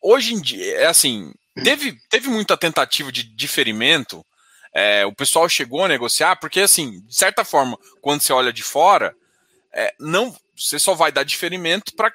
Hoje 0.00 0.34
em 0.34 0.40
dia, 0.40 0.74
é 0.76 0.86
assim, 0.86 1.32
teve, 1.62 1.98
teve 2.08 2.28
muita 2.28 2.56
tentativa 2.56 3.10
de 3.10 3.22
diferimento 3.22 4.24
é, 4.78 5.04
o 5.04 5.12
pessoal 5.12 5.48
chegou 5.48 5.84
a 5.84 5.88
negociar, 5.88 6.36
porque 6.36 6.60
assim, 6.60 7.00
de 7.00 7.16
certa 7.16 7.44
forma, 7.44 7.76
quando 8.00 8.20
você 8.20 8.32
olha 8.32 8.52
de 8.52 8.62
fora, 8.62 9.12
é, 9.74 9.92
não, 9.98 10.36
você 10.56 10.78
só 10.78 10.94
vai 10.94 11.10
dar 11.10 11.24
diferimento 11.24 11.94
para 11.96 12.12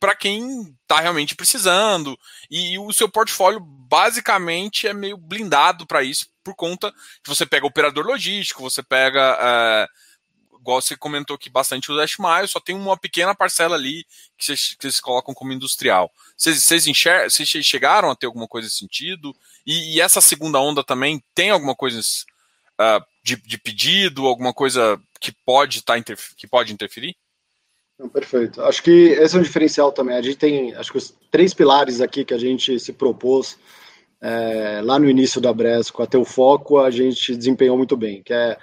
para 0.00 0.14
quem 0.14 0.76
está 0.82 1.00
realmente 1.00 1.34
precisando. 1.34 2.18
E, 2.50 2.72
e, 2.72 2.78
o 2.78 2.92
seu 2.92 3.08
portfólio 3.08 3.58
basicamente 3.58 4.86
é 4.86 4.92
meio 4.92 5.16
blindado 5.16 5.86
para 5.86 6.02
isso 6.02 6.26
por 6.42 6.54
conta 6.54 6.92
que 7.22 7.28
você 7.30 7.46
pega 7.46 7.64
operador 7.64 8.04
logístico, 8.04 8.60
você 8.60 8.82
pega 8.82 9.38
é, 9.40 9.86
igual 10.64 10.80
você 10.80 10.96
comentou 10.96 11.36
que 11.36 11.50
bastante 11.50 11.92
o 11.92 11.94
Last 11.94 12.16
Mile, 12.18 12.48
só 12.48 12.58
tem 12.58 12.74
uma 12.74 12.96
pequena 12.96 13.34
parcela 13.34 13.76
ali 13.76 14.02
que 14.38 14.46
vocês, 14.46 14.74
que 14.74 14.82
vocês 14.82 14.98
colocam 14.98 15.34
como 15.34 15.52
industrial. 15.52 16.10
Vocês, 16.34 16.62
vocês, 16.62 16.86
enxer 16.86 17.30
vocês 17.30 17.48
chegaram 17.48 18.10
a 18.10 18.16
ter 18.16 18.24
alguma 18.24 18.48
coisa 18.48 18.66
nesse 18.66 18.78
sentido? 18.78 19.36
E, 19.66 19.94
e 19.96 20.00
essa 20.00 20.22
segunda 20.22 20.58
onda 20.58 20.82
também 20.82 21.22
tem 21.34 21.50
alguma 21.50 21.74
coisa 21.74 22.00
uh, 22.00 23.04
de, 23.22 23.36
de, 23.36 23.58
pedido, 23.58 24.26
alguma 24.26 24.54
coisa 24.54 24.98
que 25.20 25.32
pode, 25.44 25.82
tá 25.82 25.94
que 26.34 26.46
pode 26.46 26.72
interferir? 26.72 27.14
Não, 27.98 28.08
perfeito. 28.08 28.62
Acho 28.62 28.82
que 28.82 28.90
esse 28.90 29.36
é 29.36 29.38
um 29.38 29.42
diferencial 29.42 29.92
também. 29.92 30.16
A 30.16 30.22
gente 30.22 30.36
tem, 30.36 30.74
acho 30.74 30.90
que 30.90 30.98
os 30.98 31.14
três 31.30 31.52
pilares 31.52 32.00
aqui 32.00 32.24
que 32.24 32.34
a 32.34 32.38
gente 32.38 32.80
se 32.80 32.92
propôs 32.92 33.58
é, 34.22 34.80
lá 34.82 34.98
no 34.98 35.10
início 35.10 35.42
da 35.42 35.52
Bresco 35.52 36.02
a 36.02 36.06
ter 36.06 36.16
o 36.16 36.24
foco, 36.24 36.78
a 36.78 36.90
gente 36.90 37.36
desempenhou 37.36 37.76
muito 37.76 37.96
bem, 37.98 38.22
que 38.22 38.32
é 38.32 38.56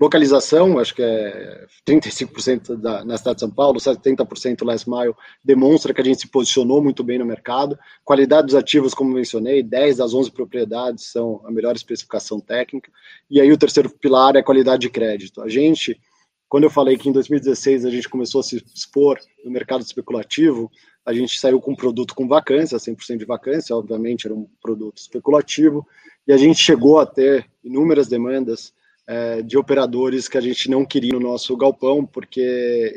Localização, 0.00 0.78
acho 0.78 0.94
que 0.94 1.02
é 1.02 1.66
35% 1.86 2.74
da, 2.74 3.04
na 3.04 3.18
cidade 3.18 3.34
de 3.34 3.40
São 3.40 3.50
Paulo, 3.50 3.78
70% 3.78 4.64
last 4.64 4.88
mile, 4.88 5.12
demonstra 5.44 5.92
que 5.92 6.00
a 6.00 6.04
gente 6.04 6.22
se 6.22 6.28
posicionou 6.28 6.82
muito 6.82 7.04
bem 7.04 7.18
no 7.18 7.26
mercado. 7.26 7.78
Qualidade 8.02 8.46
dos 8.46 8.54
ativos, 8.54 8.94
como 8.94 9.12
mencionei, 9.12 9.62
10 9.62 9.98
das 9.98 10.14
11 10.14 10.30
propriedades 10.32 11.12
são 11.12 11.42
a 11.44 11.50
melhor 11.50 11.76
especificação 11.76 12.40
técnica. 12.40 12.90
E 13.30 13.42
aí 13.42 13.52
o 13.52 13.58
terceiro 13.58 13.90
pilar 13.90 14.36
é 14.36 14.42
qualidade 14.42 14.80
de 14.80 14.88
crédito. 14.88 15.42
A 15.42 15.50
gente, 15.50 16.00
quando 16.48 16.64
eu 16.64 16.70
falei 16.70 16.96
que 16.96 17.10
em 17.10 17.12
2016 17.12 17.84
a 17.84 17.90
gente 17.90 18.08
começou 18.08 18.40
a 18.40 18.44
se 18.44 18.64
expor 18.74 19.18
no 19.44 19.50
mercado 19.50 19.82
especulativo, 19.82 20.70
a 21.04 21.12
gente 21.12 21.38
saiu 21.38 21.60
com 21.60 21.72
um 21.72 21.76
produto 21.76 22.14
com 22.14 22.26
vacância, 22.26 22.78
100% 22.78 23.18
de 23.18 23.26
vacância, 23.26 23.76
obviamente 23.76 24.26
era 24.26 24.34
um 24.34 24.48
produto 24.62 24.96
especulativo, 24.96 25.86
e 26.26 26.32
a 26.32 26.38
gente 26.38 26.58
chegou 26.58 26.98
a 26.98 27.04
ter 27.04 27.46
inúmeras 27.62 28.08
demandas 28.08 28.72
é, 29.06 29.42
de 29.42 29.58
operadores 29.58 30.28
que 30.28 30.38
a 30.38 30.40
gente 30.40 30.70
não 30.70 30.84
queria 30.84 31.12
no 31.12 31.20
nosso 31.20 31.56
galpão, 31.56 32.06
porque 32.06 32.40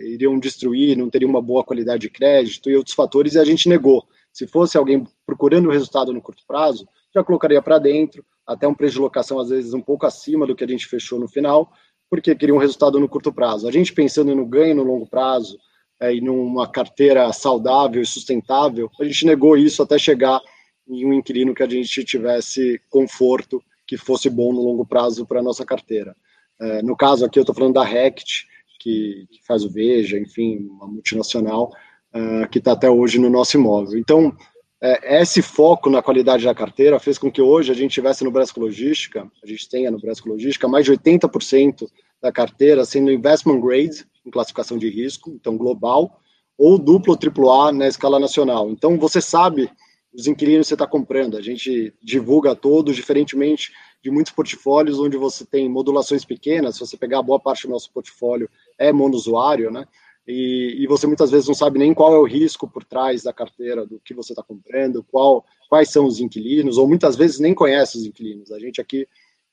iriam 0.03 0.39
destruir, 0.39 0.97
não 0.97 1.09
teriam 1.09 1.29
uma 1.29 1.41
boa 1.41 1.63
qualidade 1.63 2.01
de 2.01 2.09
crédito 2.09 2.69
e 2.69 2.75
outros 2.75 2.95
fatores, 2.95 3.33
e 3.33 3.39
a 3.39 3.45
gente 3.45 3.67
negou. 3.67 4.05
Se 4.31 4.47
fosse 4.47 4.77
alguém 4.77 5.05
procurando 5.25 5.69
resultado 5.69 6.13
no 6.13 6.21
curto 6.21 6.43
prazo, 6.47 6.87
já 7.13 7.23
colocaria 7.23 7.61
para 7.61 7.79
dentro, 7.79 8.25
até 8.45 8.67
um 8.67 8.73
preço 8.73 8.95
de 8.95 9.01
locação 9.01 9.39
às 9.39 9.49
vezes 9.49 9.73
um 9.73 9.81
pouco 9.81 10.05
acima 10.05 10.45
do 10.45 10.55
que 10.55 10.63
a 10.63 10.67
gente 10.67 10.87
fechou 10.87 11.19
no 11.19 11.27
final, 11.27 11.71
porque 12.09 12.35
queria 12.35 12.53
um 12.53 12.59
resultado 12.59 12.99
no 12.99 13.09
curto 13.09 13.31
prazo. 13.31 13.67
A 13.67 13.71
gente 13.71 13.93
pensando 13.93 14.35
no 14.35 14.45
ganho 14.45 14.75
no 14.75 14.83
longo 14.83 15.07
prazo 15.07 15.57
é, 15.99 16.13
e 16.13 16.21
numa 16.21 16.67
carteira 16.67 17.31
saudável 17.31 18.01
e 18.01 18.05
sustentável, 18.05 18.89
a 18.99 19.03
gente 19.03 19.25
negou 19.25 19.57
isso 19.57 19.81
até 19.81 19.97
chegar 19.97 20.39
em 20.87 21.05
um 21.05 21.13
inquilino 21.13 21.53
que 21.53 21.63
a 21.63 21.69
gente 21.69 22.03
tivesse 22.03 22.79
conforto 22.89 23.63
que 23.93 24.05
fosse 24.05 24.29
bom 24.29 24.51
no 24.51 24.61
longo 24.61 24.85
prazo 24.85 25.25
para 25.25 25.39
a 25.39 25.43
nossa 25.43 25.63
carteira. 25.63 26.15
É, 26.59 26.81
no 26.81 26.95
caso 26.95 27.23
aqui, 27.23 27.37
eu 27.37 27.43
estou 27.43 27.53
falando 27.53 27.75
da 27.75 27.83
Rect, 27.83 28.47
que, 28.79 29.27
que, 29.31 29.45
faz 29.45 29.63
o 29.63 29.69
Veja, 29.69 30.17
enfim, 30.19 30.67
uma 30.67 30.87
multinacional, 30.87 31.71
uh, 32.13 32.49
que 32.49 32.57
está 32.57 32.71
até 32.71 32.89
hoje 32.89 33.19
no 33.19 33.29
nosso 33.29 33.55
imóvel. 33.55 33.99
Então, 33.99 34.35
é, 34.81 35.21
esse 35.21 35.41
foco 35.41 35.89
na 35.89 36.01
qualidade 36.01 36.43
da 36.43 36.55
carteira 36.55 36.99
fez 36.99 37.17
com 37.17 37.31
que 37.31 37.41
hoje 37.41 37.71
a 37.71 37.75
gente 37.75 37.93
tivesse 37.93 38.23
no 38.23 38.31
Brasco 38.31 38.59
Logística, 38.59 39.29
a 39.43 39.47
gente 39.47 39.69
tenha 39.69 39.91
no 39.91 39.99
Brasco 39.99 40.27
Logística, 40.27 40.67
mais 40.67 40.85
de 40.85 40.91
80% 40.91 41.87
da 42.21 42.31
carteira 42.31 42.83
sendo 42.85 43.11
investment 43.11 43.61
grade, 43.61 44.05
em 44.25 44.31
classificação 44.31 44.77
de 44.77 44.89
risco, 44.89 45.31
então 45.31 45.55
global, 45.55 46.19
ou 46.57 46.79
duplo 46.79 47.15
AAA 47.15 47.71
na 47.73 47.87
escala 47.87 48.19
nacional. 48.19 48.69
Então, 48.71 48.97
você 48.97 49.21
sabe 49.21 49.69
os 50.13 50.27
inquilinos 50.27 50.67
você 50.67 50.75
está 50.75 50.85
comprando. 50.85 51.37
A 51.37 51.41
gente 51.41 51.93
divulga 52.01 52.55
todos, 52.55 52.95
diferentemente 52.95 53.71
de 54.01 54.11
muitos 54.11 54.33
portfólios 54.33 54.99
onde 54.99 55.17
você 55.17 55.45
tem 55.45 55.67
modulações 55.67 56.23
pequenas. 56.23 56.75
Se 56.75 56.81
você 56.81 56.95
pegar 56.95 57.21
boa 57.21 57.39
parte 57.39 57.65
do 57.65 57.71
nosso 57.71 57.91
portfólio, 57.91 58.49
é 58.77 58.91
monousuário, 58.91 59.71
né? 59.71 59.85
E, 60.25 60.77
e, 60.79 60.87
você 60.87 61.05
muitas 61.05 61.29
vezes 61.29 61.47
não 61.47 61.53
sabe 61.53 61.77
nem 61.77 61.93
qual 61.93 62.13
é 62.13 62.17
o 62.17 62.23
risco 62.23 62.65
por 62.65 62.85
trás 62.85 63.23
da 63.23 63.33
carteira 63.33 63.85
do 63.85 63.99
que 63.99 64.13
você 64.13 64.31
está 64.31 64.41
comprando, 64.41 65.03
qual, 65.03 65.45
quais 65.67 65.89
são 65.89 66.05
os 66.05 66.21
inquilinos, 66.21 66.77
ou 66.77 66.87
muitas 66.87 67.17
vezes 67.17 67.39
nem 67.39 67.53
conhece 67.53 67.97
os 67.97 68.05
inquilinos. 68.05 68.49
A 68.49 68.57
gente 68.57 68.79
aqui 68.79 69.05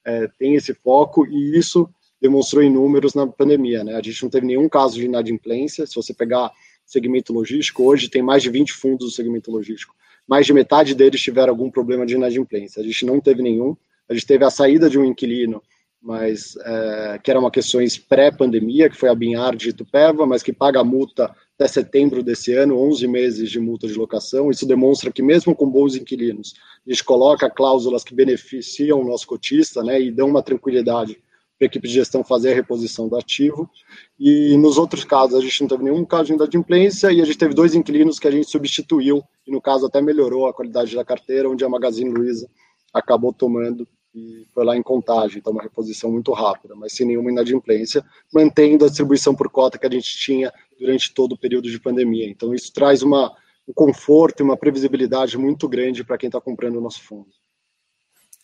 é, 0.05 0.29
tem 0.39 0.55
esse 0.55 0.73
foco 0.73 1.27
e 1.27 1.59
isso 1.59 1.89
demonstrou 2.21 2.63
em 2.63 2.71
números 2.71 3.15
na 3.15 3.27
pandemia, 3.27 3.83
né? 3.83 3.97
A 3.97 4.03
gente 4.03 4.23
não 4.23 4.31
teve 4.31 4.47
nenhum 4.47 4.69
caso 4.69 4.95
de 4.95 5.07
inadimplência. 5.07 5.85
Se 5.87 5.97
você 5.97 6.15
pegar 6.15 6.53
segmento 6.87 7.33
logístico, 7.33 7.83
hoje 7.83 8.09
tem 8.09 8.23
mais 8.23 8.43
de 8.43 8.51
20 8.51 8.73
fundos 8.73 9.07
do 9.09 9.13
segmento 9.13 9.51
logístico 9.51 9.95
mais 10.31 10.47
de 10.47 10.53
metade 10.53 10.95
deles 10.95 11.21
tiveram 11.21 11.51
algum 11.51 11.69
problema 11.69 12.07
de 12.07 12.15
inadimplência. 12.15 12.81
A 12.81 12.85
gente 12.85 13.05
não 13.05 13.19
teve 13.19 13.43
nenhum. 13.43 13.77
A 14.09 14.15
gente 14.15 14.25
teve 14.25 14.45
a 14.45 14.51
saída 14.51 14.89
de 14.89 14.97
um 14.97 15.05
inquilino, 15.05 15.61
mas 16.01 16.57
é, 16.65 17.21
que 17.21 17.33
era 17.33 17.41
uma 17.41 17.51
questão 17.51 17.81
pré-pandemia, 18.09 18.89
que 18.89 18.97
foi 18.97 19.09
a 19.09 19.15
Binhar 19.15 19.57
de 19.57 19.71
Itupeva, 19.71 20.25
mas 20.27 20.41
que 20.41 20.53
paga 20.53 20.79
a 20.79 20.85
multa 20.85 21.35
até 21.57 21.67
setembro 21.67 22.23
desse 22.23 22.55
ano, 22.55 22.79
11 22.79 23.09
meses 23.09 23.51
de 23.51 23.59
multa 23.59 23.89
de 23.89 23.95
locação. 23.95 24.53
Isso 24.53 24.65
demonstra 24.65 25.11
que 25.11 25.21
mesmo 25.21 25.53
com 25.53 25.69
bons 25.69 25.97
inquilinos, 25.97 26.55
a 26.87 26.91
gente 26.91 27.03
coloca 27.03 27.51
cláusulas 27.51 28.05
que 28.05 28.15
beneficiam 28.15 29.01
o 29.01 29.05
nosso 29.05 29.27
cotista, 29.27 29.83
né, 29.83 30.01
e 30.01 30.13
dão 30.13 30.29
uma 30.29 30.45
tranquilidade 30.45 31.19
a 31.65 31.67
equipe 31.67 31.87
de 31.87 31.95
gestão 31.95 32.25
fazer 32.25 32.53
a 32.53 32.55
reposição 32.55 33.09
do 33.09 33.17
ativo. 33.17 33.71
E 34.19 34.57
nos 34.57 34.79
outros 34.79 35.05
casos, 35.05 35.39
a 35.39 35.41
gente 35.41 35.61
não 35.61 35.69
teve 35.69 35.85
nenhum 35.85 36.05
caso 36.05 36.25
de 36.25 36.33
inadimplência 36.33 37.13
e 37.13 37.21
a 37.21 37.25
gente 37.25 37.39
teve 37.39 37.55
dois 37.55 37.75
inquilinos 37.75 38.19
que 38.19 38.29
a 38.29 38.31
gente 38.31 38.51
substituiu, 38.51 39.23
e 39.47 39.51
no 39.51 39.61
caso 39.61 39.87
até 39.87 40.01
melhorou 40.01 40.47
a 40.47 40.55
qualidade 40.55 40.95
da 40.95 41.05
carteira, 41.05 41.49
onde 41.49 41.65
a 41.65 41.69
Magazine 41.69 42.11
Luiza 42.11 42.49
acabou 42.93 43.33
tomando 43.33 43.87
e 44.15 44.45
foi 44.53 44.65
lá 44.65 44.77
em 44.77 44.83
contagem, 44.83 45.39
então 45.39 45.53
uma 45.53 45.63
reposição 45.63 46.11
muito 46.11 46.33
rápida, 46.33 46.75
mas 46.75 46.93
sem 46.93 47.07
nenhuma 47.07 47.31
inadimplência, 47.31 48.05
mantendo 48.33 48.85
a 48.85 48.89
distribuição 48.89 49.35
por 49.35 49.49
cota 49.49 49.79
que 49.79 49.87
a 49.87 49.91
gente 49.91 50.17
tinha 50.19 50.53
durante 50.79 51.15
todo 51.15 51.33
o 51.33 51.39
período 51.39 51.71
de 51.71 51.79
pandemia. 51.79 52.29
Então 52.29 52.53
isso 52.53 52.73
traz 52.73 53.03
uma, 53.03 53.33
um 53.69 53.73
conforto 53.73 54.41
e 54.41 54.43
uma 54.43 54.57
previsibilidade 54.57 55.39
muito 55.39 55.69
grande 55.69 56.03
para 56.03 56.19
quem 56.19 56.27
está 56.27 56.41
comprando 56.41 56.77
o 56.77 56.81
nosso 56.81 57.03
fundo. 57.03 57.29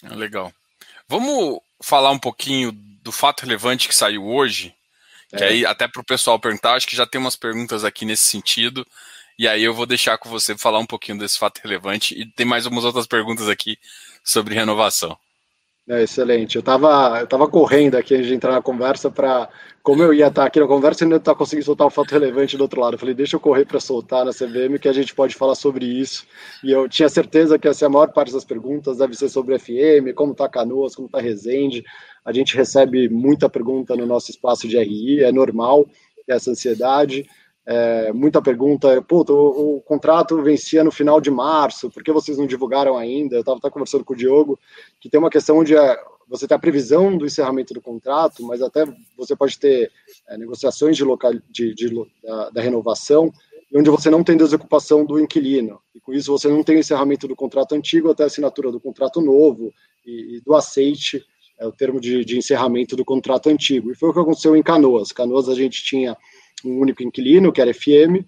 Legal. 0.03 0.53
Vamos 1.09 1.59
falar 1.83 2.11
um 2.11 2.19
pouquinho 2.19 2.73
do 3.07 3.13
fato 3.13 3.43
relevante 3.43 3.87
que 3.87 3.95
saiu 3.95 4.27
hoje, 4.27 4.75
que 5.29 5.45
é. 5.45 5.47
aí 5.47 5.65
até 5.65 5.87
para 5.87 6.01
o 6.01 6.05
pessoal 6.05 6.41
perguntar, 6.41 6.75
acho 6.75 6.89
que 6.89 6.97
já 6.97 7.07
tem 7.07 7.21
umas 7.21 7.37
perguntas 7.37 7.85
aqui 7.85 8.05
nesse 8.05 8.25
sentido, 8.25 8.85
e 9.39 9.47
aí 9.47 9.63
eu 9.63 9.73
vou 9.73 9.87
deixar 9.87 10.19
com 10.19 10.29
você 10.29 10.59
falar 10.59 10.81
um 10.81 10.87
pouquinho 10.87 11.17
desse 11.17 11.39
fato 11.39 11.61
relevante, 11.63 12.21
e 12.21 12.27
tem 12.27 12.45
mais 12.45 12.67
umas 12.67 12.85
outras 12.85 13.07
perguntas 13.07 13.49
aqui 13.49 13.79
sobre 14.25 14.57
renovação. 14.57 15.17
É, 15.89 16.03
excelente. 16.03 16.57
Eu 16.57 16.61
estava 16.61 17.21
eu 17.21 17.29
tava 17.29 17.47
correndo 17.47 17.95
aqui 17.95 18.17
antes 18.17 18.27
de 18.27 18.35
entrar 18.35 18.51
na 18.51 18.61
conversa 18.61 19.09
para, 19.09 19.49
como 19.85 20.03
eu 20.03 20.13
ia 20.13 20.27
estar 20.27 20.45
aqui 20.45 20.59
na 20.59 20.67
conversa, 20.67 21.05
eu 21.05 21.07
ainda 21.07 21.19
estar 21.19 21.37
conseguindo 21.37 21.65
soltar 21.65 21.87
um 21.87 21.91
fato 21.91 22.11
relevante 22.11 22.57
do 22.57 22.63
outro 22.63 22.81
lado. 22.81 22.95
Eu 22.95 22.99
falei, 22.99 23.15
deixa 23.15 23.37
eu 23.37 23.41
correr 23.41 23.65
para 23.65 23.79
soltar 23.79 24.25
na 24.25 24.33
CVM 24.33 24.81
que 24.81 24.89
a 24.89 24.93
gente 24.93 25.15
pode 25.15 25.37
falar 25.37 25.55
sobre 25.55 25.85
isso. 25.87 26.27
E 26.65 26.73
eu 26.73 26.89
tinha 26.89 27.09
certeza 27.09 27.57
que 27.57 27.69
a 27.69 27.89
maior 27.89 28.13
parte 28.13 28.33
das 28.33 28.45
perguntas 28.45 28.99
deve 28.99 29.15
ser 29.15 29.29
sobre 29.29 29.57
FM, 29.61 30.13
como 30.17 30.33
está 30.33 30.49
Canoas, 30.49 30.97
como 30.97 31.07
está 31.07 31.21
Resende. 31.21 31.85
A 32.27 32.33
gente 32.33 32.57
recebe 32.57 33.09
muita 33.09 33.49
pergunta 33.49 33.95
no 33.95 34.05
nosso 34.05 34.33
espaço 34.33 34.67
de 34.67 34.77
RI, 34.77 35.23
é 35.23 35.31
normal 35.31 35.87
essa 36.27 36.51
ansiedade. 36.51 37.25
É, 37.65 38.13
muita 38.13 38.43
pergunta, 38.43 39.01
pô, 39.03 39.25
o, 39.29 39.77
o, 39.77 39.81
contrato 39.81 40.43
vencia 40.43 40.83
no 40.83 40.91
final 40.91 41.21
de 41.21 41.31
março, 41.31 41.89
por 41.89 42.03
que 42.03 42.11
vocês 42.13 42.37
não 42.37 42.47
divulgaram 42.47 42.99
ainda? 42.99 43.37
Eu 43.37 43.41
estava 43.41 43.61
conversando 43.71 44.05
com 44.05 44.13
o 44.13 44.17
Diogo, 44.17 44.59
que 45.01 45.09
tem 45.09 45.21
uma 45.21 45.31
questão 45.31 45.59
onde 45.59 45.77
é, 45.77 45.97
você 46.29 46.49
tem 46.49 46.57
a 46.57 46.61
previsão 46.61 47.17
do 47.17 47.27
encerramento 47.27 47.73
do 47.73 47.81
contrato, 47.81 48.43
mas 48.45 48.61
até 48.61 48.85
você 49.17 49.37
pode 49.37 49.57
ter 49.57 49.93
é, 50.29 50.37
negociações 50.37 50.97
de 50.97 51.05
local, 51.05 51.33
de, 51.49 51.75
de 51.75 51.89
da, 52.25 52.51
da, 52.51 52.61
renovação, 52.61 53.33
onde 53.73 53.91
você 53.91 54.11
não 54.11 54.25
tem 54.25 54.37
desocupação 54.37 55.05
do 55.05 55.21
inquilino, 55.21 55.81
e 55.95 56.01
com 56.01 56.13
isso 56.13 56.33
você 56.33 56.49
não 56.49 56.65
tem 56.65 56.77
o 56.77 56.81
encerramento 56.81 57.29
do 57.29 57.37
contrato 57.37 57.75
antigo 57.75 58.11
até 58.11 58.25
a 58.25 58.27
assinatura 58.27 58.73
do 58.73 58.81
contrato 58.81 59.21
novo 59.21 59.73
e, 60.05 60.37
e 60.37 60.41
do 60.41 60.55
aceite, 60.55 61.25
é 61.59 61.67
o 61.67 61.73
termo 61.73 62.01
de, 62.01 62.25
de 62.25 62.37
encerramento 62.37 62.97
do 62.97 63.05
contrato 63.05 63.49
antigo. 63.49 63.91
E 63.91 63.95
foi 63.95 64.11
o 64.11 64.13
que 64.13 64.21
aconteceu 64.21 64.57
em 64.57 64.63
Canoas. 64.63 65.13
Canoas 65.13 65.49
a 65.49 65.55
gente 65.55 65.83
tinha 65.83 66.17
um 66.65 66.79
único 66.79 67.03
inquilino, 67.03 67.53
que 67.53 67.61
era 67.61 67.73
FM, 67.73 68.25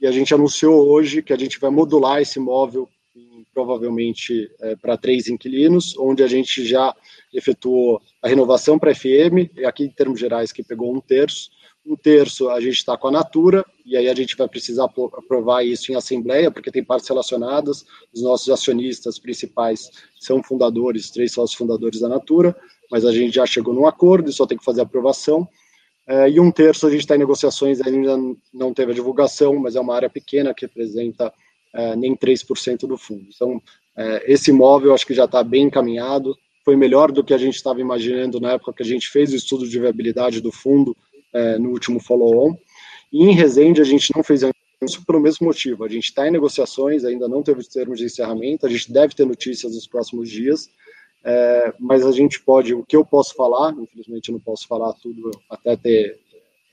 e 0.00 0.06
a 0.06 0.12
gente 0.12 0.32
anunciou 0.32 0.88
hoje 0.88 1.22
que 1.22 1.32
a 1.32 1.36
gente 1.36 1.58
vai 1.58 1.70
modular 1.70 2.20
esse 2.20 2.38
imóvel 2.38 2.88
em, 3.14 3.44
provavelmente 3.52 4.50
é, 4.60 4.76
para 4.76 4.96
três 4.96 5.28
inquilinos, 5.28 5.96
onde 5.98 6.22
a 6.22 6.26
gente 6.26 6.64
já 6.64 6.94
efetuou 7.32 8.00
a 8.22 8.28
renovação 8.28 8.78
para 8.78 8.94
FM, 8.94 9.50
aqui 9.66 9.84
em 9.84 9.90
termos 9.90 10.18
gerais 10.18 10.52
que 10.52 10.62
pegou 10.62 10.94
um 10.94 11.00
terço, 11.00 11.50
um 11.90 11.96
terço 11.96 12.48
a 12.48 12.60
gente 12.60 12.76
está 12.76 12.96
com 12.96 13.08
a 13.08 13.10
Natura, 13.10 13.64
e 13.84 13.96
aí 13.96 14.08
a 14.08 14.14
gente 14.14 14.36
vai 14.36 14.48
precisar 14.48 14.84
aprovar 14.84 15.66
isso 15.66 15.90
em 15.90 15.96
assembleia, 15.96 16.50
porque 16.50 16.70
tem 16.70 16.84
partes 16.84 17.08
relacionadas, 17.08 17.84
os 18.14 18.22
nossos 18.22 18.48
acionistas 18.48 19.18
principais 19.18 19.90
são 20.20 20.40
fundadores, 20.40 21.10
três 21.10 21.32
sócios 21.32 21.58
fundadores 21.58 22.00
da 22.00 22.08
Natura, 22.08 22.56
mas 22.90 23.04
a 23.04 23.12
gente 23.12 23.34
já 23.34 23.44
chegou 23.44 23.74
num 23.74 23.86
acordo 23.86 24.30
e 24.30 24.32
só 24.32 24.46
tem 24.46 24.56
que 24.56 24.64
fazer 24.64 24.80
a 24.80 24.84
aprovação, 24.84 25.48
é, 26.06 26.30
e 26.30 26.38
um 26.38 26.52
terço 26.52 26.86
a 26.86 26.90
gente 26.90 27.00
está 27.00 27.16
em 27.16 27.20
negociações, 27.20 27.80
ainda 27.80 28.16
não 28.54 28.72
teve 28.72 28.92
a 28.92 28.94
divulgação, 28.94 29.56
mas 29.56 29.74
é 29.74 29.80
uma 29.80 29.94
área 29.94 30.08
pequena 30.08 30.54
que 30.54 30.66
representa 30.66 31.32
é, 31.74 31.96
nem 31.96 32.16
3% 32.16 32.86
do 32.86 32.96
fundo. 32.96 33.26
Então, 33.34 33.60
é, 33.96 34.32
esse 34.32 34.50
imóvel 34.50 34.94
acho 34.94 35.06
que 35.06 35.14
já 35.14 35.24
está 35.24 35.42
bem 35.42 35.64
encaminhado, 35.64 36.36
foi 36.64 36.76
melhor 36.76 37.10
do 37.10 37.24
que 37.24 37.34
a 37.34 37.38
gente 37.38 37.56
estava 37.56 37.80
imaginando 37.80 38.40
na 38.40 38.52
época 38.52 38.72
que 38.72 38.82
a 38.82 38.86
gente 38.86 39.08
fez 39.08 39.32
o 39.32 39.36
estudo 39.36 39.68
de 39.68 39.78
viabilidade 39.78 40.40
do 40.40 40.52
fundo 40.52 40.96
é, 41.32 41.58
no 41.58 41.70
último 41.70 42.00
follow-on. 42.00 42.56
E 43.12 43.24
em 43.24 43.32
Resende 43.32 43.80
a 43.80 43.84
gente 43.84 44.12
não 44.14 44.22
fez 44.22 44.42
isso 44.82 45.04
pelo 45.04 45.20
mesmo 45.20 45.46
motivo. 45.46 45.84
A 45.84 45.88
gente 45.88 46.04
está 46.04 46.26
em 46.26 46.30
negociações, 46.30 47.04
ainda 47.04 47.28
não 47.28 47.42
teve 47.42 47.62
termos 47.68 47.98
de 47.98 48.06
encerramento, 48.06 48.66
a 48.66 48.68
gente 48.68 48.92
deve 48.92 49.14
ter 49.14 49.26
notícias 49.26 49.74
nos 49.74 49.86
próximos 49.86 50.30
dias, 50.30 50.70
é, 51.22 51.74
mas 51.78 52.04
a 52.04 52.12
gente 52.12 52.40
pode, 52.40 52.74
o 52.74 52.84
que 52.84 52.96
eu 52.96 53.04
posso 53.04 53.34
falar, 53.34 53.74
infelizmente 53.74 54.30
eu 54.30 54.34
não 54.34 54.40
posso 54.40 54.66
falar 54.66 54.92
tudo 54.94 55.30
até 55.50 55.76
ter 55.76 56.18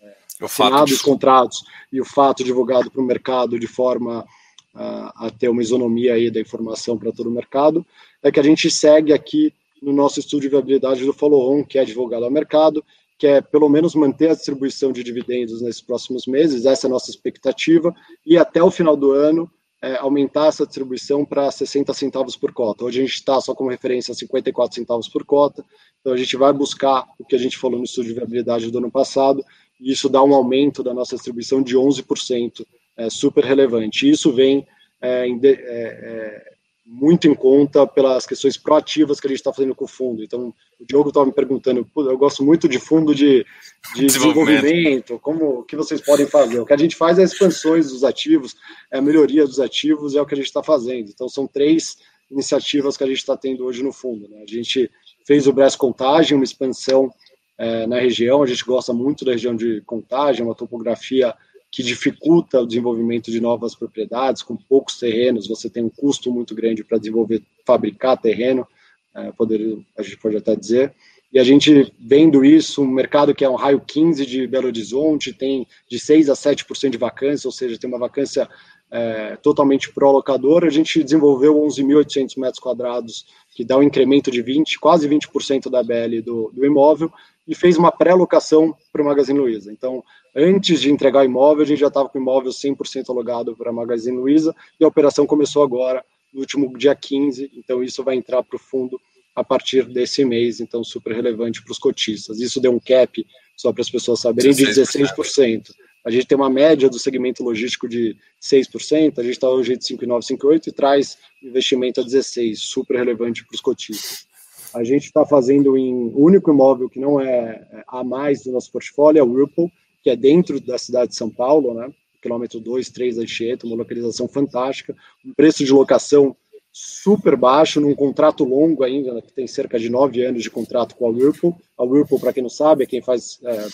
é, 0.01 0.15
assinado 0.45 0.93
os 0.93 1.01
contratos 1.01 1.63
e 1.91 1.99
o 1.99 2.05
fato 2.05 2.43
divulgado 2.43 2.89
para 2.89 3.01
o 3.01 3.05
mercado 3.05 3.59
de 3.59 3.67
forma 3.67 4.25
a, 4.73 5.27
a 5.27 5.29
ter 5.29 5.49
uma 5.49 5.61
isonomia 5.61 6.13
aí 6.13 6.31
da 6.31 6.39
informação 6.39 6.97
para 6.97 7.11
todo 7.11 7.27
o 7.27 7.33
mercado, 7.33 7.85
é 8.23 8.31
que 8.31 8.39
a 8.39 8.43
gente 8.43 8.69
segue 8.69 9.11
aqui 9.11 9.53
no 9.81 9.91
nosso 9.91 10.19
estudo 10.19 10.41
de 10.41 10.49
viabilidade 10.49 11.05
do 11.05 11.13
follow-on, 11.13 11.63
que 11.63 11.77
é 11.77 11.83
divulgado 11.83 12.25
ao 12.25 12.31
mercado, 12.31 12.83
que 13.17 13.25
é 13.25 13.41
pelo 13.41 13.67
menos 13.67 13.95
manter 13.95 14.29
a 14.29 14.35
distribuição 14.35 14.91
de 14.91 15.03
dividendos 15.03 15.61
nesses 15.61 15.81
próximos 15.81 16.27
meses, 16.27 16.65
essa 16.65 16.85
é 16.85 16.89
a 16.89 16.91
nossa 16.91 17.09
expectativa, 17.09 17.93
e 18.25 18.37
até 18.37 18.61
o 18.61 18.69
final 18.69 18.95
do 18.95 19.11
ano 19.11 19.49
é, 19.81 19.95
aumentar 19.97 20.47
essa 20.47 20.65
distribuição 20.65 21.25
para 21.25 21.49
60 21.51 21.93
centavos 21.93 22.35
por 22.35 22.51
cota. 22.51 22.85
Hoje 22.85 22.99
a 22.99 23.03
gente 23.03 23.15
está 23.15 23.39
só 23.41 23.53
como 23.53 23.69
referência 23.69 24.11
a 24.11 24.15
54 24.15 24.75
centavos 24.75 25.07
por 25.07 25.25
cota, 25.25 25.63
então 25.99 26.13
a 26.13 26.17
gente 26.17 26.35
vai 26.35 26.53
buscar 26.53 27.05
o 27.19 27.25
que 27.25 27.35
a 27.35 27.39
gente 27.39 27.57
falou 27.57 27.77
no 27.77 27.85
estudo 27.85 28.07
de 28.07 28.13
viabilidade 28.13 28.71
do 28.71 28.77
ano 28.77 28.91
passado, 28.91 29.43
e 29.79 29.91
isso 29.91 30.09
dá 30.09 30.23
um 30.23 30.33
aumento 30.33 30.83
da 30.83 30.93
nossa 30.93 31.15
distribuição 31.15 31.61
de 31.61 31.75
11%, 31.75 32.65
é 32.97 33.09
super 33.09 33.43
relevante. 33.43 34.09
Isso 34.09 34.33
vem 34.33 34.65
é, 35.01 35.27
é, 35.27 35.49
é 35.49 36.56
muito 36.89 37.27
em 37.27 37.35
conta 37.35 37.85
pelas 37.85 38.25
questões 38.25 38.55
proativas 38.55 39.19
que 39.19 39.27
a 39.27 39.29
gente 39.29 39.39
está 39.39 39.51
fazendo 39.51 39.75
com 39.75 39.83
o 39.83 39.89
fundo. 39.89 40.23
Então, 40.23 40.53
o 40.79 40.85
Diogo 40.85 41.09
estava 41.09 41.25
me 41.25 41.33
perguntando, 41.33 41.85
eu 41.97 42.17
gosto 42.17 42.45
muito 42.45 42.67
de 42.69 42.79
fundo 42.79 43.13
de, 43.13 43.45
de 43.93 44.05
desenvolvimento. 44.05 44.61
desenvolvimento, 44.61 45.19
como 45.19 45.59
o 45.59 45.63
que 45.63 45.75
vocês 45.75 45.99
podem 45.99 46.25
fazer. 46.25 46.61
O 46.61 46.65
que 46.65 46.73
a 46.73 46.77
gente 46.77 46.95
faz 46.95 47.19
é 47.19 47.23
expansões 47.23 47.91
dos 47.91 48.05
ativos, 48.05 48.55
é 48.89 48.99
a 48.99 49.01
melhoria 49.01 49.45
dos 49.45 49.59
ativos, 49.59 50.15
é 50.15 50.21
o 50.21 50.25
que 50.25 50.33
a 50.33 50.37
gente 50.37 50.47
está 50.47 50.63
fazendo. 50.63 51.09
Então, 51.09 51.27
são 51.27 51.45
três 51.45 51.97
iniciativas 52.31 52.95
que 52.95 53.03
a 53.03 53.07
gente 53.07 53.17
está 53.17 53.35
tendo 53.35 53.65
hoje 53.65 53.83
no 53.83 53.91
fundo. 53.91 54.29
Né? 54.29 54.41
A 54.41 54.49
gente 54.49 54.89
fez 55.25 55.45
o 55.45 55.51
Brás 55.51 55.75
Contagem, 55.75 56.37
uma 56.37 56.43
expansão 56.45 57.11
é, 57.57 57.85
na 57.85 57.99
região, 57.99 58.41
a 58.41 58.47
gente 58.47 58.63
gosta 58.63 58.93
muito 58.93 59.25
da 59.25 59.33
região 59.33 59.55
de 59.55 59.81
Contagem, 59.81 60.45
uma 60.45 60.55
topografia 60.55 61.35
que 61.71 61.83
dificulta 61.83 62.61
o 62.61 62.65
desenvolvimento 62.65 63.29
de 63.29 63.39
novas 63.39 63.75
propriedades, 63.75 64.41
com 64.41 64.55
poucos 64.55 64.97
terrenos, 64.97 65.47
você 65.47 65.69
tem 65.69 65.83
um 65.83 65.89
custo 65.89 66.31
muito 66.31 66.55
grande 66.55 66.83
para 66.83 66.97
desenvolver, 66.97 67.43
fabricar 67.65 68.17
terreno, 68.17 68.67
é, 69.13 69.31
poder, 69.31 69.79
a 69.97 70.01
gente 70.01 70.17
pode 70.17 70.37
até 70.37 70.55
dizer, 70.55 70.93
e 71.31 71.39
a 71.39 71.43
gente 71.43 71.93
vendo 71.99 72.45
isso, 72.45 72.81
um 72.81 72.87
mercado 72.87 73.35
que 73.35 73.43
é 73.43 73.49
um 73.49 73.55
raio 73.55 73.81
15 73.81 74.25
de 74.25 74.47
Belo 74.47 74.67
Horizonte, 74.67 75.33
tem 75.33 75.67
de 75.89 75.99
6 75.99 76.29
a 76.29 76.33
7% 76.33 76.89
de 76.89 76.97
vacância, 76.97 77.47
ou 77.47 77.51
seja, 77.51 77.77
tem 77.77 77.89
uma 77.89 77.99
vacância 77.99 78.47
é, 78.89 79.35
totalmente 79.37 79.91
pró-locador, 79.91 80.63
a 80.63 80.69
gente 80.69 81.03
desenvolveu 81.03 81.55
11.800 81.55 82.39
metros 82.39 82.59
quadrados, 82.59 83.25
que 83.53 83.65
dá 83.65 83.77
um 83.77 83.83
incremento 83.83 84.31
de 84.31 84.41
20, 84.41 84.79
quase 84.79 85.09
20% 85.09 85.69
da 85.69 85.83
BL 85.83 86.21
do, 86.23 86.49
do 86.53 86.65
imóvel, 86.65 87.11
e 87.45 87.53
fez 87.53 87.77
uma 87.77 87.91
pré-locação 87.91 88.75
para 88.91 89.01
o 89.01 89.05
Magazine 89.05 89.39
Luiza. 89.39 89.71
Então, 89.71 90.03
antes 90.37 90.79
de 90.79 90.91
entregar 90.91 91.21
o 91.21 91.25
imóvel, 91.25 91.63
a 91.63 91.67
gente 91.67 91.79
já 91.79 91.87
estava 91.87 92.07
com 92.07 92.19
o 92.19 92.21
imóvel 92.21 92.51
100% 92.51 93.09
alugado 93.09 93.55
para 93.55 93.71
a 93.71 93.73
Magazine 93.73 94.15
Luiza, 94.15 94.55
e 94.79 94.85
a 94.85 94.87
operação 94.87 95.25
começou 95.25 95.63
agora, 95.63 96.05
no 96.31 96.41
último 96.41 96.77
dia 96.77 96.93
15, 96.93 97.51
então 97.55 97.83
isso 97.83 98.03
vai 98.03 98.15
entrar 98.15 98.43
para 98.43 98.55
o 98.55 98.59
fundo 98.59 99.01
a 99.35 99.43
partir 99.43 99.85
desse 99.85 100.23
mês, 100.23 100.59
então 100.59 100.83
super 100.83 101.13
relevante 101.13 101.63
para 101.63 101.71
os 101.71 101.79
cotistas. 101.79 102.39
Isso 102.39 102.59
deu 102.59 102.71
um 102.71 102.79
cap, 102.79 103.25
só 103.55 103.73
para 103.73 103.81
as 103.81 103.89
pessoas 103.89 104.19
saberem, 104.19 104.51
de 104.51 104.65
16%. 104.65 105.71
A 106.05 106.11
gente 106.11 106.27
tem 106.27 106.37
uma 106.37 106.49
média 106.49 106.89
do 106.89 106.99
segmento 106.99 107.43
logístico 107.43 107.87
de 107.87 108.15
6%, 108.41 109.19
a 109.19 109.23
gente 109.23 109.33
está 109.33 109.49
hoje 109.49 109.75
de 109.75 109.83
5,9, 109.83 110.37
5,8 110.37 110.67
e 110.67 110.71
traz 110.71 111.17
investimento 111.43 112.01
a 112.01 112.03
16%, 112.03 112.55
super 112.55 112.97
relevante 112.97 113.45
para 113.45 113.55
os 113.55 113.61
cotistas. 113.61 114.27
A 114.73 114.83
gente 114.83 115.05
está 115.05 115.25
fazendo 115.25 115.77
em 115.77 116.11
único 116.13 116.51
imóvel 116.51 116.89
que 116.89 116.99
não 116.99 117.19
é, 117.19 117.67
é 117.71 117.83
a 117.87 118.03
mais 118.03 118.43
do 118.43 118.51
nosso 118.51 118.71
portfólio, 118.71 119.19
é 119.19 119.23
o 119.23 119.31
Whirlpool, 119.31 119.71
que 120.07 120.11
é 120.11 120.15
dentro 120.15 120.61
da 120.61 120.77
cidade 120.77 121.09
de 121.09 121.17
São 121.17 121.29
Paulo, 121.29 121.73
né? 121.73 121.91
quilômetro 122.21 122.61
2, 122.61 122.89
3 122.91 123.17
da 123.17 123.23
Anchieta, 123.23 123.67
uma 123.67 123.75
localização 123.75 124.25
fantástica, 124.25 124.95
um 125.25 125.33
preço 125.33 125.65
de 125.65 125.71
locação 125.73 126.33
super 126.71 127.35
baixo, 127.35 127.81
num 127.81 127.93
contrato 127.93 128.45
longo 128.45 128.85
ainda, 128.85 129.13
né, 129.13 129.21
que 129.21 129.33
tem 129.33 129.45
cerca 129.47 129.77
de 129.77 129.89
nove 129.89 130.23
anos 130.23 130.43
de 130.43 130.49
contrato 130.49 130.95
com 130.95 131.07
a 131.07 131.09
Whirlpool. 131.09 131.57
A 131.77 131.83
Whirlpool, 131.83 132.21
para 132.21 132.31
quem 132.31 132.41
não 132.41 132.49
sabe, 132.49 132.85
é 132.85 132.87
quem 132.87 133.01
faz 133.01 133.37
é, 133.43 133.67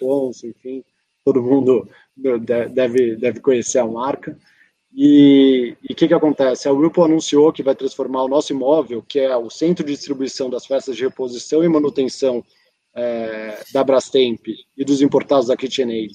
Ponce, 0.00 0.46
enfim, 0.46 0.82
todo 1.22 1.42
mundo 1.42 1.86
deve, 2.16 3.16
deve 3.16 3.40
conhecer 3.40 3.78
a 3.78 3.86
marca. 3.86 4.38
E 4.94 5.76
o 5.84 5.94
que, 5.94 6.08
que 6.08 6.14
acontece? 6.14 6.66
A 6.66 6.72
Whirlpool 6.72 7.04
anunciou 7.04 7.52
que 7.52 7.62
vai 7.62 7.74
transformar 7.74 8.22
o 8.22 8.28
nosso 8.28 8.54
imóvel, 8.54 9.04
que 9.06 9.18
é 9.18 9.36
o 9.36 9.50
centro 9.50 9.84
de 9.84 9.92
distribuição 9.92 10.48
das 10.48 10.64
festas 10.64 10.96
de 10.96 11.02
reposição 11.02 11.62
e 11.62 11.68
manutenção 11.68 12.42
é, 12.94 13.62
da 13.72 13.82
Brastemp 13.82 14.46
e 14.76 14.84
dos 14.84 15.00
importados 15.00 15.48
da 15.48 15.56
KitchenAid 15.56 16.12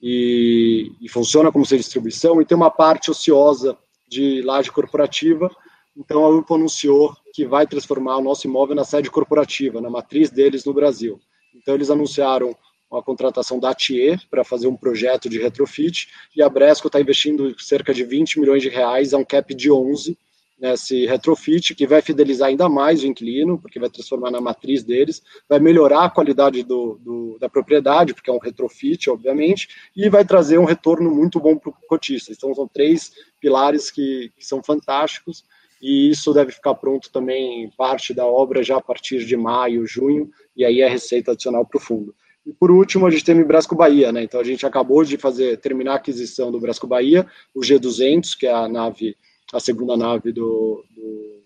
e, 0.00 0.92
e 1.00 1.08
funciona 1.08 1.52
como 1.52 1.66
ser 1.66 1.76
distribuição, 1.76 2.40
e 2.40 2.44
tem 2.44 2.56
uma 2.56 2.70
parte 2.70 3.10
ociosa 3.10 3.76
de 4.08 4.42
laje 4.42 4.70
corporativa. 4.70 5.50
Então 5.96 6.24
a 6.24 6.28
UPA 6.28 6.54
anunciou 6.54 7.14
que 7.34 7.44
vai 7.44 7.66
transformar 7.66 8.18
o 8.18 8.22
nosso 8.22 8.46
imóvel 8.46 8.76
na 8.76 8.84
sede 8.84 9.10
corporativa, 9.10 9.80
na 9.80 9.90
matriz 9.90 10.30
deles 10.30 10.64
no 10.64 10.72
Brasil. 10.72 11.20
Então 11.54 11.74
eles 11.74 11.90
anunciaram 11.90 12.56
a 12.90 13.02
contratação 13.02 13.58
da 13.58 13.70
Atier 13.70 14.18
para 14.30 14.44
fazer 14.44 14.66
um 14.66 14.76
projeto 14.76 15.28
de 15.28 15.38
retrofit 15.38 16.08
e 16.34 16.42
a 16.42 16.48
Bresco 16.48 16.86
está 16.86 17.00
investindo 17.00 17.54
cerca 17.60 17.92
de 17.92 18.02
20 18.02 18.40
milhões 18.40 18.62
de 18.62 18.70
reais 18.70 19.12
a 19.12 19.18
um 19.18 19.24
cap 19.24 19.54
de 19.54 19.70
11 19.70 20.16
nesse 20.60 21.06
retrofit, 21.06 21.74
que 21.74 21.86
vai 21.86 22.02
fidelizar 22.02 22.48
ainda 22.48 22.68
mais 22.68 23.02
o 23.02 23.06
inquilino, 23.06 23.58
porque 23.58 23.78
vai 23.78 23.88
transformar 23.88 24.30
na 24.30 24.40
matriz 24.40 24.82
deles, 24.82 25.22
vai 25.48 25.60
melhorar 25.60 26.04
a 26.04 26.10
qualidade 26.10 26.62
do, 26.62 26.98
do 27.02 27.38
da 27.38 27.48
propriedade, 27.48 28.12
porque 28.12 28.30
é 28.30 28.32
um 28.32 28.38
retrofit, 28.38 29.08
obviamente, 29.08 29.68
e 29.96 30.08
vai 30.08 30.24
trazer 30.24 30.58
um 30.58 30.64
retorno 30.64 31.10
muito 31.10 31.38
bom 31.38 31.56
para 31.56 31.70
o 31.70 31.74
cotista. 31.88 32.32
Então, 32.32 32.54
são 32.54 32.66
três 32.66 33.12
pilares 33.40 33.90
que, 33.90 34.32
que 34.36 34.44
são 34.44 34.62
fantásticos, 34.62 35.44
e 35.80 36.10
isso 36.10 36.32
deve 36.32 36.50
ficar 36.50 36.74
pronto 36.74 37.10
também, 37.12 37.70
parte 37.76 38.12
da 38.12 38.26
obra, 38.26 38.62
já 38.64 38.78
a 38.78 38.80
partir 38.80 39.24
de 39.24 39.36
maio, 39.36 39.86
junho, 39.86 40.28
e 40.56 40.64
aí 40.64 40.80
é 40.80 40.88
receita 40.88 41.32
adicional 41.32 41.64
para 41.64 41.78
o 41.78 41.80
fundo. 41.80 42.14
E 42.44 42.52
por 42.52 42.70
último, 42.70 43.06
a 43.06 43.10
gente 43.10 43.24
tem 43.24 43.40
o 43.40 43.46
Brasco 43.46 43.76
Bahia, 43.76 44.10
né? 44.10 44.22
Então 44.22 44.40
a 44.40 44.44
gente 44.44 44.64
acabou 44.66 45.04
de 45.04 45.16
fazer 45.16 45.58
terminar 45.58 45.92
a 45.92 45.96
aquisição 45.96 46.50
do 46.50 46.58
Brasco 46.58 46.86
Bahia, 46.86 47.26
o 47.54 47.60
G200, 47.60 48.36
que 48.36 48.46
é 48.46 48.52
a 48.52 48.66
nave 48.66 49.16
a 49.52 49.60
segunda 49.60 49.96
nave 49.96 50.32
do, 50.32 50.84
do 50.94 51.38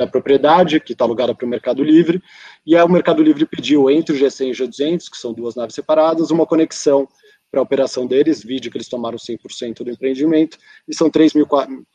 da 0.00 0.06
propriedade, 0.06 0.80
que 0.80 0.92
está 0.92 1.04
alugada 1.04 1.34
para 1.34 1.44
o 1.44 1.48
Mercado 1.48 1.84
Livre, 1.84 2.22
e 2.64 2.74
aí 2.74 2.82
o 2.82 2.88
Mercado 2.88 3.22
Livre 3.22 3.44
pediu 3.44 3.90
entre 3.90 4.16
o 4.16 4.18
G100 4.18 4.46
e 4.46 4.50
o 4.50 4.54
G200, 4.54 5.10
que 5.10 5.18
são 5.18 5.34
duas 5.34 5.54
naves 5.54 5.74
separadas, 5.74 6.30
uma 6.30 6.46
conexão 6.46 7.06
para 7.50 7.60
a 7.60 7.62
operação 7.62 8.06
deles, 8.06 8.42
vídeo 8.42 8.70
que 8.70 8.78
eles 8.78 8.88
tomaram 8.88 9.18
100% 9.18 9.82
do 9.82 9.90
empreendimento, 9.90 10.56
e 10.88 10.94
são 10.94 11.10
3 11.10 11.34
mil, 11.34 11.46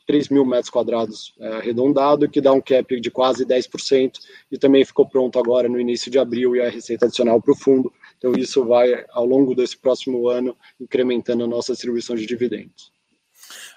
3 0.06 0.28
mil 0.28 0.44
metros 0.44 0.70
quadrados 0.70 1.34
é, 1.40 1.48
arredondado, 1.54 2.28
que 2.28 2.40
dá 2.40 2.52
um 2.52 2.60
cap 2.60 3.00
de 3.00 3.10
quase 3.10 3.44
10%, 3.44 4.20
e 4.52 4.58
também 4.58 4.84
ficou 4.84 5.08
pronto 5.08 5.36
agora 5.38 5.68
no 5.68 5.80
início 5.80 6.08
de 6.08 6.18
abril, 6.18 6.54
e 6.54 6.60
a 6.60 6.70
receita 6.70 7.06
adicional 7.06 7.42
para 7.42 7.52
o 7.52 7.56
fundo, 7.56 7.92
então 8.16 8.34
isso 8.34 8.64
vai, 8.64 9.04
ao 9.10 9.26
longo 9.26 9.52
desse 9.52 9.76
próximo 9.76 10.28
ano, 10.28 10.56
incrementando 10.80 11.42
a 11.42 11.48
nossa 11.48 11.72
distribuição 11.72 12.14
de 12.14 12.24
dividendos. 12.24 12.95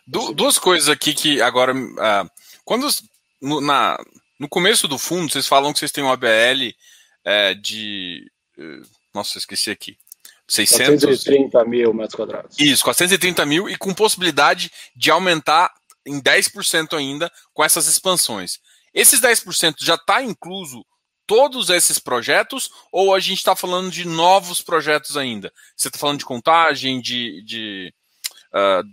Du 0.09 0.33
duas 0.33 0.57
coisas 0.57 0.89
aqui 0.89 1.13
que 1.13 1.39
agora. 1.39 1.71
Uh, 1.71 2.29
quando 2.65 2.87
no, 3.39 3.61
na, 3.61 3.95
no 4.39 4.49
começo 4.49 4.87
do 4.87 4.97
fundo, 4.97 5.31
vocês 5.31 5.45
falam 5.45 5.71
que 5.71 5.77
vocês 5.77 5.91
têm 5.91 6.03
uma 6.03 6.17
BL 6.17 6.73
é, 7.23 7.53
de. 7.53 8.25
Uh, 8.57 8.81
nossa, 9.13 9.37
esqueci 9.37 9.69
aqui. 9.69 9.95
600... 10.47 11.03
430 11.03 11.65
mil 11.65 11.93
metros 11.93 12.15
quadrados. 12.15 12.59
Isso, 12.59 12.83
430 12.83 13.45
mil 13.45 13.69
e 13.69 13.77
com 13.77 13.93
possibilidade 13.93 14.71
de 14.95 15.11
aumentar 15.11 15.71
em 16.03 16.19
10% 16.19 16.97
ainda 16.97 17.31
com 17.53 17.63
essas 17.63 17.85
expansões. 17.85 18.59
Esses 18.91 19.21
10% 19.21 19.75
já 19.79 19.93
está 19.93 20.23
incluso 20.23 20.83
todos 21.27 21.69
esses 21.69 21.99
projetos 21.99 22.71
ou 22.91 23.13
a 23.13 23.19
gente 23.19 23.37
está 23.37 23.55
falando 23.55 23.91
de 23.91 24.07
novos 24.07 24.59
projetos 24.59 25.15
ainda? 25.15 25.53
Você 25.75 25.87
está 25.87 25.99
falando 25.99 26.17
de 26.17 26.25
contagem, 26.25 26.99
de, 26.99 27.43
de 27.43 27.93
uh, 28.51 28.83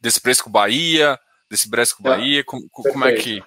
desse 0.00 0.20
Bresco 0.22 0.48
Bahia, 0.48 1.18
desse 1.50 1.68
Bresco 1.68 2.00
é, 2.06 2.10
Bahia? 2.10 2.44
Como, 2.44 2.68
como, 2.70 3.04
é 3.04 3.12
que. 3.14 3.42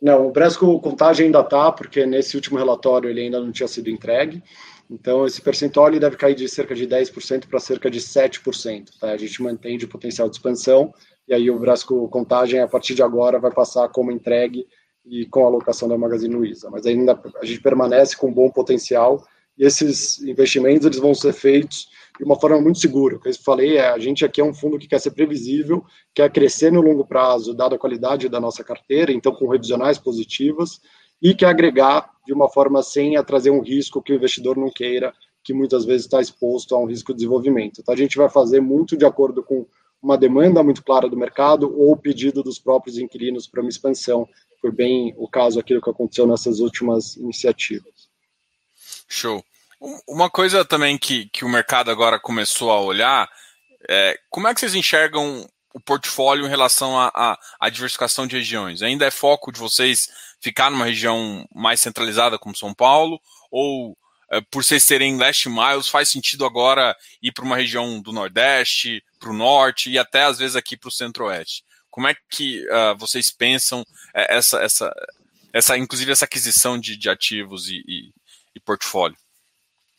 Não, 0.00 0.28
o 0.28 0.32
Bresco 0.32 0.80
Contagem 0.80 1.26
ainda 1.26 1.40
está, 1.40 1.72
porque 1.72 2.04
nesse 2.04 2.36
último 2.36 2.58
relatório 2.58 3.08
ele 3.08 3.22
ainda 3.22 3.40
não 3.40 3.52
tinha 3.52 3.68
sido 3.68 3.90
entregue. 3.90 4.42
Então, 4.90 5.26
esse 5.26 5.40
percentual 5.40 5.88
ele 5.88 5.98
deve 5.98 6.16
cair 6.16 6.34
de 6.34 6.48
cerca 6.48 6.74
de 6.74 6.86
10% 6.86 7.46
para 7.48 7.58
cerca 7.58 7.90
de 7.90 8.00
7%. 8.00 8.90
Tá? 9.00 9.12
A 9.12 9.16
gente 9.16 9.42
mantém 9.42 9.78
de 9.78 9.86
potencial 9.86 10.28
de 10.28 10.36
expansão, 10.36 10.92
e 11.26 11.32
aí 11.32 11.50
o 11.50 11.58
Brasco 11.58 12.06
Contagem, 12.08 12.60
a 12.60 12.68
partir 12.68 12.94
de 12.94 13.02
agora, 13.02 13.38
vai 13.38 13.50
passar 13.50 13.88
como 13.88 14.12
entregue 14.12 14.66
e 15.06 15.26
com 15.26 15.44
a 15.44 15.46
alocação 15.46 15.88
da 15.88 15.96
Magazine 15.96 16.34
Luiza. 16.34 16.68
Mas 16.70 16.86
ainda 16.86 17.20
a 17.40 17.44
gente 17.44 17.60
permanece 17.60 18.16
com 18.16 18.32
bom 18.32 18.50
potencial, 18.50 19.24
e 19.56 19.64
esses 19.64 20.20
investimentos 20.22 20.86
eles 20.86 20.98
vão 20.98 21.14
ser 21.14 21.32
feitos 21.32 21.88
de 22.18 22.24
uma 22.24 22.38
forma 22.38 22.60
muito 22.60 22.78
segura. 22.78 23.16
O 23.16 23.20
que 23.20 23.28
eu 23.28 23.34
falei 23.34 23.76
é, 23.76 23.88
a 23.88 23.98
gente 23.98 24.24
aqui 24.24 24.40
é 24.40 24.44
um 24.44 24.54
fundo 24.54 24.78
que 24.78 24.86
quer 24.86 25.00
ser 25.00 25.10
previsível, 25.10 25.84
quer 26.14 26.30
crescer 26.30 26.70
no 26.70 26.80
longo 26.80 27.04
prazo, 27.04 27.54
dada 27.54 27.74
a 27.74 27.78
qualidade 27.78 28.28
da 28.28 28.40
nossa 28.40 28.62
carteira, 28.62 29.12
então 29.12 29.34
com 29.34 29.48
revisionais 29.48 29.98
positivas, 29.98 30.80
e 31.20 31.34
quer 31.34 31.46
agregar 31.46 32.10
de 32.26 32.32
uma 32.32 32.48
forma 32.48 32.82
sem 32.82 33.22
trazer 33.24 33.50
um 33.50 33.60
risco 33.60 34.02
que 34.02 34.12
o 34.12 34.16
investidor 34.16 34.56
não 34.56 34.70
queira, 34.70 35.12
que 35.42 35.52
muitas 35.52 35.84
vezes 35.84 36.06
está 36.06 36.20
exposto 36.20 36.74
a 36.74 36.78
um 36.78 36.86
risco 36.86 37.12
de 37.12 37.18
desenvolvimento. 37.18 37.80
Então 37.80 37.92
a 37.92 37.96
gente 37.96 38.16
vai 38.16 38.30
fazer 38.30 38.60
muito 38.60 38.96
de 38.96 39.04
acordo 39.04 39.42
com 39.42 39.66
uma 40.02 40.18
demanda 40.18 40.62
muito 40.62 40.84
clara 40.84 41.08
do 41.08 41.16
mercado 41.16 41.74
ou 41.78 41.92
o 41.92 41.96
pedido 41.96 42.42
dos 42.42 42.58
próprios 42.58 42.98
inquilinos 42.98 43.46
para 43.46 43.60
uma 43.60 43.70
expansão. 43.70 44.28
Foi 44.60 44.70
bem 44.70 45.14
o 45.16 45.28
caso 45.28 45.58
aqui 45.58 45.78
que 45.80 45.90
aconteceu 45.90 46.26
nessas 46.26 46.60
últimas 46.60 47.16
iniciativas. 47.16 48.08
Show. 49.08 49.42
Uma 50.06 50.30
coisa 50.30 50.64
também 50.64 50.96
que, 50.96 51.26
que 51.26 51.44
o 51.44 51.48
mercado 51.48 51.90
agora 51.90 52.18
começou 52.18 52.70
a 52.70 52.80
olhar 52.80 53.28
é 53.88 54.18
como 54.30 54.48
é 54.48 54.54
que 54.54 54.60
vocês 54.60 54.74
enxergam 54.74 55.46
o 55.74 55.80
portfólio 55.80 56.46
em 56.46 56.48
relação 56.48 56.98
à 56.98 57.68
diversificação 57.70 58.26
de 58.26 58.36
regiões? 58.36 58.80
Ainda 58.80 59.04
é 59.04 59.10
foco 59.10 59.52
de 59.52 59.60
vocês 59.60 60.08
ficar 60.40 60.70
numa 60.70 60.86
região 60.86 61.46
mais 61.54 61.80
centralizada 61.80 62.38
como 62.38 62.56
São 62.56 62.72
Paulo? 62.72 63.20
Ou 63.50 63.94
é, 64.30 64.40
por 64.40 64.64
vocês 64.64 64.82
serem 64.84 65.18
last 65.18 65.48
miles, 65.50 65.88
faz 65.88 66.08
sentido 66.08 66.46
agora 66.46 66.96
ir 67.22 67.32
para 67.32 67.44
uma 67.44 67.56
região 67.56 68.00
do 68.00 68.10
Nordeste, 68.12 69.04
para 69.20 69.30
o 69.30 69.36
Norte 69.36 69.90
e 69.90 69.98
até 69.98 70.24
às 70.24 70.38
vezes 70.38 70.56
aqui 70.56 70.78
para 70.78 70.88
o 70.88 70.92
Centro-Oeste? 70.92 71.62
Como 71.90 72.08
é 72.08 72.16
que 72.30 72.66
uh, 72.68 72.96
vocês 72.96 73.30
pensam 73.30 73.84
é, 74.14 74.36
essa, 74.36 74.62
essa, 74.62 74.94
essa, 75.52 75.76
inclusive 75.76 76.10
essa 76.10 76.24
aquisição 76.24 76.78
de, 76.78 76.96
de 76.96 77.10
ativos 77.10 77.68
e, 77.68 77.84
e, 77.86 78.12
e 78.54 78.60
portfólio? 78.60 79.16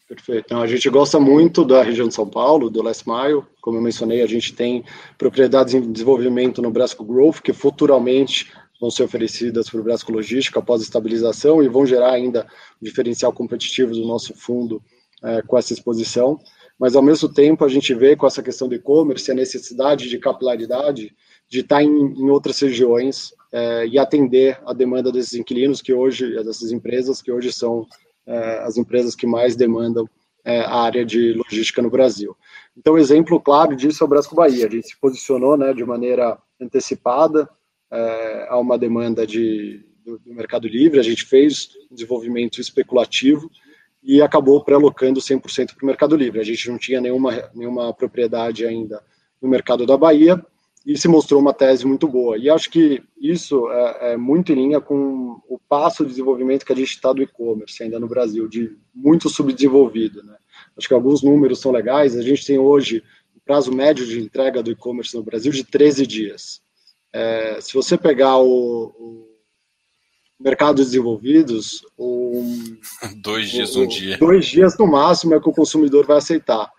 Perfeito. 0.08 0.46
Então, 0.46 0.62
a 0.62 0.68
gente 0.68 0.88
gosta 0.88 1.20
muito 1.20 1.65
da 1.65 1.82
região 1.82 2.08
de 2.08 2.13
São 2.13 2.30
Paulo, 2.30 2.70
do 2.70 2.82
Last 2.84 3.04
Mile. 3.08 3.44
Como 3.60 3.78
eu 3.78 3.82
mencionei, 3.82 4.22
a 4.22 4.28
gente 4.28 4.54
tem 4.54 4.84
propriedades 5.18 5.74
em 5.74 5.91
desenvolvimento 5.91 6.62
no 6.62 6.70
Brasco 6.70 7.04
Growth, 7.04 7.41
que 7.41 7.52
futuramente 7.52 8.52
vão 8.80 8.91
ser 8.91 9.04
oferecidas 9.04 9.68
para 9.68 9.80
o 9.80 9.84
Brasco 9.84 10.12
Logística 10.12 10.60
após 10.60 10.84
estabilização 10.84 11.63
e 11.63 11.68
vão 11.68 11.88
gerar 11.88 12.12
ainda 12.12 12.46
diferencial 12.80 13.34
competitivo 13.34 13.94
do 13.94 14.06
nosso 14.06 14.36
fundo 14.36 14.80
é, 15.24 15.41
com 15.41 15.58
essa 15.58 15.74
exposição. 15.74 16.39
Mas, 16.78 16.96
ao 16.96 17.02
mesmo 17.02 17.34
tempo, 17.34 17.65
a 17.65 17.70
gente 17.70 17.91
vê 17.96 18.15
com 18.15 18.28
essa 18.28 18.44
questão 18.44 18.68
do 18.68 18.76
e-commerce 18.76 19.32
a 19.32 19.36
necessidade 19.36 20.08
de 20.08 20.20
capilaridade 20.20 21.15
de 21.50 21.60
estar 21.62 21.82
em, 21.82 21.89
em 21.89 22.30
outras 22.30 22.60
regiões 22.60 23.34
é, 23.52 23.88
e 23.88 23.98
atender 23.98 24.60
a 24.68 24.74
demanda 24.74 25.12
desses 25.12 25.34
inquilinos 25.34 25.82
que 25.82 25.94
hoje, 25.94 26.36
dessas 26.44 26.72
empresas 26.72 27.24
que 27.24 27.32
hoje 27.32 27.52
são 27.52 27.88
é, 28.26 28.60
as 28.60 28.78
empresas 28.78 29.16
que 29.16 29.28
mais 29.28 29.56
demandam 29.56 30.10
é, 30.44 30.62
a 30.62 30.76
área 30.76 31.06
de 31.06 31.34
logística 31.34 31.82
no 31.82 31.90
Brasil. 31.90 32.36
Então, 32.78 32.98
exemplo 32.98 33.40
claro 33.40 33.76
disso 33.76 34.04
é 34.04 34.06
o 34.06 34.10
Brasco 34.10 34.36
Bahia. 34.36 34.68
A 34.68 34.70
gente 34.70 34.88
se 34.88 35.00
posicionou 35.00 35.58
né, 35.58 35.74
de 35.74 35.84
maneira 35.84 36.38
antecipada 36.62 37.50
é, 37.92 38.48
a 38.50 38.58
uma 38.58 38.78
demanda 38.78 39.26
de, 39.26 39.84
do, 40.04 40.20
do, 40.20 40.34
Mercado 40.34 40.68
Livre, 40.68 41.00
a 41.00 41.04
gente 41.04 41.26
fez 41.26 41.70
um 41.92 41.96
desenvolvimento 41.96 42.62
especulativo 42.62 43.50
e 44.04 44.22
acabou 44.22 44.64
pré-alocando 44.64 45.20
100% 45.20 45.76
para 45.76 45.84
o 45.84 45.88
Mercado 45.88 46.16
Livre. 46.16 46.40
A 46.40 46.44
gente 46.44 46.70
não 46.70 46.78
tinha 46.78 47.02
nenhuma, 47.02 47.50
nenhuma 47.56 47.94
propriedade 47.94 48.66
ainda 48.66 49.02
no 49.42 49.50
mercado 49.50 49.86
da 49.86 49.98
Bahia, 49.98 50.44
e 50.86 50.95
se 50.98 51.08
mostrou 51.08 51.41
uma 51.41 51.54
tese 51.54 51.86
muito 51.86 52.08
boa. 52.08 52.38
E 52.38 52.50
acho 52.50 52.69
que 52.69 53.02
isso 53.19 53.67
é, 53.71 54.13
é 54.13 54.17
muito 54.17 54.52
em 54.52 54.56
linha 54.56 54.80
com 54.80 55.41
o 55.50 55.60
passo 55.67 56.04
de 56.04 56.12
desenvolvimento 56.12 56.65
que 56.65 56.71
a 56.71 56.76
gente 56.76 56.91
está 56.91 57.12
do 57.12 57.24
e-commerce 57.24 57.82
ainda 57.82 58.00
no 58.00 58.08
Brasil, 58.08 58.48
de 58.48 58.78
muito 58.93 59.28
subdesenvolvido. 59.28 60.21
Né? 60.24 60.36
Acho 60.78 60.88
que 60.88 60.93
alguns 60.93 61.24
números 61.24 61.60
são 61.60 61.71
legais. 61.71 62.15
A 62.15 62.21
gente 62.21 62.45
tem 62.45 62.60
hoje 62.60 63.04
o 63.36 63.39
prazo 63.39 63.74
médio 63.74 64.06
de 64.06 64.19
entrega 64.19 64.62
do 64.62 64.69
e-commerce 64.69 65.15
no 65.15 65.24
Brasil 65.24 65.52
de 65.52 65.63
13 65.63 66.06
dias. 66.06 66.62
É, 67.12 67.60
se 67.62 67.74
você 67.74 67.98
pegar 67.98 68.38
o, 68.38 68.93
o 69.00 69.36
mercados 70.39 70.88
desenvolvidos, 70.88 71.82
um, 71.98 72.78
dois 73.24 73.50
dias, 73.50 73.76
um 73.76 73.88
dia. 73.88 74.17
Dois 74.19 74.45
dias 74.45 74.78
no 74.78 74.86
máximo 74.86 75.34
é 75.34 75.39
que 75.39 75.50
o 75.50 75.54
consumidor 75.54 76.06
vai 76.06 76.17
aceitar. 76.17 76.69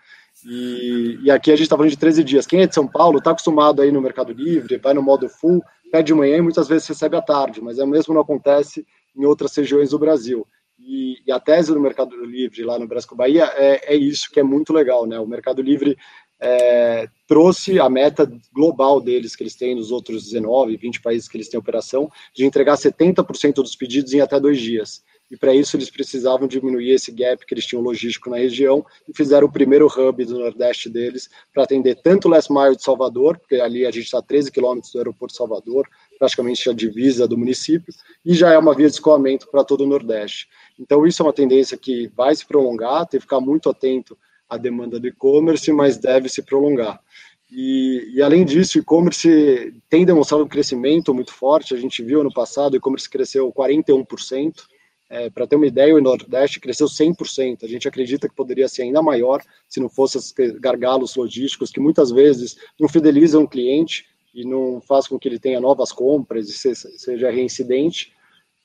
E, 0.45 1.19
e 1.23 1.31
aqui 1.31 1.51
a 1.51 1.55
gente 1.55 1.63
está 1.63 1.75
falando 1.75 1.91
de 1.91 1.97
13 1.97 2.23
dias. 2.23 2.45
Quem 2.45 2.61
é 2.61 2.67
de 2.67 2.75
São 2.75 2.87
Paulo 2.87 3.17
está 3.17 3.31
acostumado 3.31 3.81
aí 3.81 3.91
no 3.91 4.01
Mercado 4.01 4.33
Livre, 4.33 4.77
vai 4.77 4.93
no 4.93 5.01
modo 5.01 5.27
full, 5.27 5.63
pede 5.91 6.07
de 6.07 6.13
manhã 6.13 6.37
e 6.37 6.41
muitas 6.41 6.67
vezes 6.67 6.87
recebe 6.87 7.15
à 7.15 7.21
tarde, 7.21 7.61
mas 7.61 7.79
é 7.79 7.83
o 7.83 7.87
mesmo 7.87 8.13
não 8.13 8.21
acontece 8.21 8.85
em 9.15 9.25
outras 9.25 9.55
regiões 9.55 9.89
do 9.89 9.99
Brasil. 9.99 10.47
E, 10.79 11.17
e 11.25 11.31
a 11.31 11.39
tese 11.39 11.73
do 11.73 11.79
Mercado 11.79 12.15
Livre 12.23 12.63
lá 12.63 12.77
no 12.77 12.87
Brasco 12.87 13.15
Bahia 13.15 13.51
é, 13.55 13.93
é 13.93 13.95
isso 13.95 14.29
que 14.31 14.39
é 14.39 14.43
muito 14.43 14.71
legal, 14.71 15.07
né? 15.07 15.19
O 15.19 15.25
Mercado 15.25 15.61
Livre 15.61 15.97
é, 16.39 17.07
trouxe 17.27 17.79
a 17.79 17.89
meta 17.89 18.31
global 18.53 19.01
deles, 19.01 19.35
que 19.35 19.43
eles 19.43 19.55
têm 19.55 19.75
nos 19.75 19.91
outros 19.91 20.25
19, 20.25 20.77
20 20.77 21.01
países 21.01 21.27
que 21.27 21.35
eles 21.35 21.49
têm 21.49 21.59
operação, 21.59 22.11
de 22.33 22.45
entregar 22.45 22.75
70% 22.75 23.55
dos 23.55 23.75
pedidos 23.75 24.13
em 24.13 24.21
até 24.21 24.39
dois 24.39 24.59
dias. 24.59 25.03
E 25.29 25.35
para 25.35 25.53
isso 25.53 25.75
eles 25.75 25.89
precisavam 25.89 26.47
diminuir 26.47 26.91
esse 26.91 27.11
gap 27.11 27.45
que 27.45 27.53
eles 27.53 27.65
tinham 27.65 27.81
logístico 27.81 28.29
na 28.29 28.37
região 28.37 28.85
e 29.07 29.15
fizeram 29.15 29.47
o 29.47 29.51
primeiro 29.51 29.87
hub 29.87 30.25
do 30.25 30.39
Nordeste 30.39 30.89
deles 30.89 31.29
para 31.53 31.63
atender 31.63 31.95
tanto 32.01 32.27
o 32.27 32.31
Last 32.31 32.51
Mile 32.51 32.75
de 32.75 32.83
Salvador, 32.83 33.37
porque 33.37 33.55
ali 33.55 33.85
a 33.85 33.91
gente 33.91 34.05
está 34.05 34.19
a 34.19 34.21
13 34.21 34.51
quilômetros 34.51 34.91
do 34.91 34.99
aeroporto 34.99 35.33
de 35.33 35.37
Salvador, 35.37 35.87
praticamente 36.17 36.69
a 36.69 36.73
divisa 36.73 37.27
do 37.27 37.37
município, 37.37 37.93
e 38.25 38.33
já 38.33 38.51
é 38.51 38.57
uma 38.57 38.73
via 38.73 38.87
de 38.87 38.93
escoamento 38.93 39.47
para 39.49 39.63
todo 39.63 39.83
o 39.83 39.87
Nordeste. 39.87 40.47
Então 40.79 41.05
isso 41.05 41.21
é 41.21 41.25
uma 41.25 41.33
tendência 41.33 41.77
que 41.77 42.07
vai 42.15 42.35
se 42.35 42.45
prolongar, 42.45 43.05
tem 43.05 43.19
que 43.19 43.25
ficar 43.25 43.39
muito 43.39 43.69
atento 43.69 44.17
à 44.49 44.57
demanda 44.57 44.99
do 44.99 45.07
e-commerce, 45.07 45.71
mas 45.71 45.97
deve 45.97 46.29
se 46.29 46.41
prolongar. 46.41 47.01
E, 47.49 48.11
e, 48.13 48.21
além 48.21 48.43
disso, 48.43 48.77
o 48.77 48.81
e-commerce 48.81 49.73
tem 49.89 50.05
demonstrado 50.05 50.43
um 50.43 50.47
crescimento 50.47 51.13
muito 51.13 51.33
forte. 51.33 51.73
A 51.73 51.77
gente 51.77 52.03
viu 52.03 52.19
ano 52.19 52.33
passado, 52.33 52.73
o 52.73 52.75
e-commerce 52.75 53.09
cresceu 53.09 53.51
41%. 53.53 54.65
É, 55.09 55.29
Para 55.29 55.47
ter 55.47 55.55
uma 55.55 55.67
ideia, 55.67 55.95
o 55.95 56.01
Nordeste 56.01 56.59
cresceu 56.59 56.87
100%. 56.87 57.63
A 57.63 57.67
gente 57.67 57.87
acredita 57.87 58.27
que 58.27 58.35
poderia 58.35 58.67
ser 58.67 58.83
ainda 58.83 59.01
maior 59.01 59.41
se 59.67 59.79
não 59.79 59.89
fossem 59.89 60.19
os 60.19 60.33
gargalos 60.59 61.15
logísticos 61.15 61.71
que 61.71 61.79
muitas 61.79 62.11
vezes 62.11 62.57
não 62.79 62.89
fidelizam 62.89 63.43
o 63.43 63.47
cliente 63.47 64.05
e 64.33 64.45
não 64.45 64.81
faz 64.81 65.07
com 65.07 65.17
que 65.17 65.27
ele 65.27 65.39
tenha 65.39 65.59
novas 65.59 65.91
compras 65.91 66.49
e 66.49 66.75
seja 66.75 67.31
reincidente. 67.31 68.13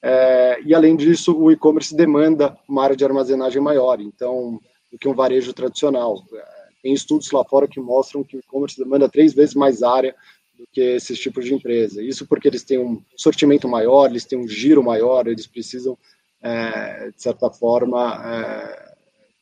É, 0.02 0.61
e 0.64 0.74
além 0.74 0.96
disso, 0.96 1.33
o 1.37 1.50
e-commerce 1.50 1.94
demanda 1.94 2.57
uma 2.68 2.83
área 2.83 2.96
de 2.96 3.05
armazenagem 3.05 3.62
maior, 3.62 4.00
então, 4.00 4.61
do 4.90 4.98
que 4.98 5.09
um 5.09 5.14
varejo 5.14 5.52
tradicional. 5.52 6.20
Tem 6.83 6.92
estudos 6.92 7.31
lá 7.31 7.44
fora 7.44 7.68
que 7.68 7.78
mostram 7.78 8.24
que 8.24 8.37
o 8.37 8.40
e-commerce 8.40 8.76
demanda 8.76 9.09
três 9.09 9.33
vezes 9.33 9.55
mais 9.55 9.83
área 9.83 10.14
do 10.59 10.66
que 10.72 10.81
esses 10.81 11.18
tipos 11.18 11.44
de 11.44 11.55
empresa. 11.55 12.02
Isso 12.02 12.26
porque 12.26 12.48
eles 12.48 12.64
têm 12.64 12.78
um 12.78 13.00
sortimento 13.16 13.68
maior, 13.68 14.11
eles 14.11 14.24
têm 14.24 14.38
um 14.38 14.48
giro 14.48 14.83
maior, 14.83 15.28
eles 15.28 15.46
precisam, 15.46 15.96
é, 16.42 17.11
de 17.11 17.22
certa 17.22 17.50
forma, 17.50 18.20
é, 18.24 18.94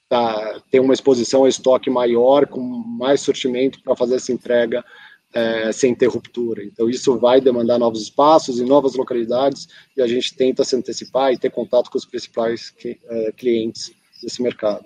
tá, 0.08 0.60
ter 0.70 0.80
uma 0.80 0.94
exposição 0.94 1.44
a 1.44 1.48
estoque 1.48 1.88
maior, 1.88 2.46
com 2.46 2.60
mais 2.60 3.20
sortimento 3.20 3.82
para 3.82 3.96
fazer 3.96 4.16
essa 4.16 4.32
entrega 4.32 4.84
é, 5.32 5.72
sem 5.72 5.94
ter 5.94 6.06
ruptura. 6.06 6.62
Então, 6.64 6.88
isso 6.88 7.18
vai 7.18 7.40
demandar 7.40 7.78
novos 7.78 8.02
espaços 8.02 8.58
e 8.58 8.64
novas 8.64 8.94
localidades, 8.94 9.68
e 9.96 10.02
a 10.02 10.06
gente 10.06 10.34
tenta 10.34 10.64
se 10.64 10.76
antecipar 10.76 11.32
e 11.32 11.38
ter 11.38 11.50
contato 11.50 11.90
com 11.90 11.98
os 11.98 12.04
principais 12.04 12.74
é, 12.84 13.32
clientes 13.32 13.92
desse 14.22 14.42
mercado. 14.42 14.84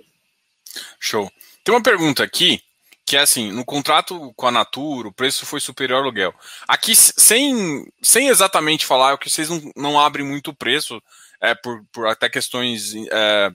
Show. 1.01 1.31
Tem 1.65 1.75
uma 1.75 1.83
pergunta 1.83 2.23
aqui 2.23 2.61
que 3.07 3.17
é 3.17 3.21
assim, 3.21 3.53
no 3.53 3.65
contrato 3.65 4.33
com 4.35 4.47
a 4.47 4.51
Natura, 4.51 5.09
o 5.09 5.13
preço 5.13 5.45
foi 5.45 5.61
superior 5.61 5.99
ao 5.99 6.05
aluguel. 6.05 6.35
Aqui, 6.67 6.97
sem, 6.97 7.87
sem 8.03 8.29
exatamente 8.29 8.87
falar, 8.87 9.13
é 9.13 9.17
que 9.19 9.29
vocês 9.29 9.51
não, 9.51 9.73
não 9.77 10.01
abrem 10.01 10.25
muito 10.25 10.51
o 10.51 10.55
preço, 10.55 11.03
é, 11.45 11.55
por, 11.55 11.85
por 11.93 12.07
até 12.07 12.29
questões 12.29 12.95
é, 12.95 13.51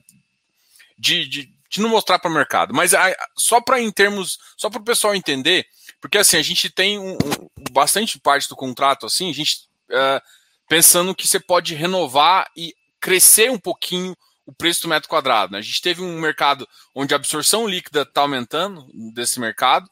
de, 0.97 1.27
de, 1.27 1.53
de, 1.69 1.81
não 1.81 1.89
mostrar 1.89 2.19
para 2.19 2.29
o 2.29 2.33
mercado. 2.33 2.73
Mas 2.73 2.93
a, 2.93 3.15
só 3.35 3.59
para 3.59 3.81
em 3.81 3.91
termos, 3.91 4.37
só 4.55 4.69
para 4.69 4.79
o 4.79 4.85
pessoal 4.85 5.15
entender, 5.15 5.65
porque 5.99 6.17
assim, 6.17 6.37
a 6.37 6.41
gente 6.41 6.69
tem 6.69 6.99
um, 6.99 7.13
um, 7.13 7.49
bastante 7.71 8.19
parte 8.19 8.47
do 8.47 8.55
contrato, 8.55 9.05
assim, 9.05 9.29
a 9.29 9.33
gente 9.33 9.67
é, 9.91 10.21
pensando 10.67 11.15
que 11.15 11.27
você 11.27 11.39
pode 11.39 11.73
renovar 11.73 12.49
e 12.55 12.75
crescer 12.99 13.49
um 13.49 13.57
pouquinho 13.57 14.15
o 14.45 14.53
preço 14.53 14.83
do 14.83 14.87
metro 14.87 15.09
quadrado. 15.09 15.53
Né? 15.53 15.59
A 15.59 15.61
gente 15.61 15.81
teve 15.81 16.01
um 16.01 16.19
mercado 16.19 16.67
onde 16.93 17.13
a 17.13 17.17
absorção 17.17 17.67
líquida 17.67 18.03
está 18.03 18.21
aumentando 18.21 18.87
desse 19.13 19.39
mercado, 19.39 19.89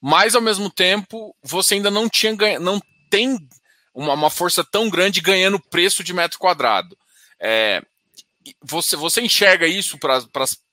mas 0.00 0.34
ao 0.34 0.42
mesmo 0.42 0.70
tempo 0.70 1.34
você 1.42 1.74
ainda 1.74 1.90
não 1.90 2.08
tinha 2.08 2.34
ganha, 2.34 2.58
não 2.58 2.80
tem 3.10 3.38
uma, 3.94 4.14
uma, 4.14 4.30
força 4.30 4.64
tão 4.64 4.88
grande 4.88 5.20
ganhando 5.20 5.60
preço 5.60 6.02
de 6.02 6.12
metro 6.12 6.38
quadrado. 6.38 6.96
É, 7.42 7.82
você, 8.62 8.94
você 8.94 9.20
enxerga 9.20 9.66
isso 9.66 9.98
para 9.98 10.22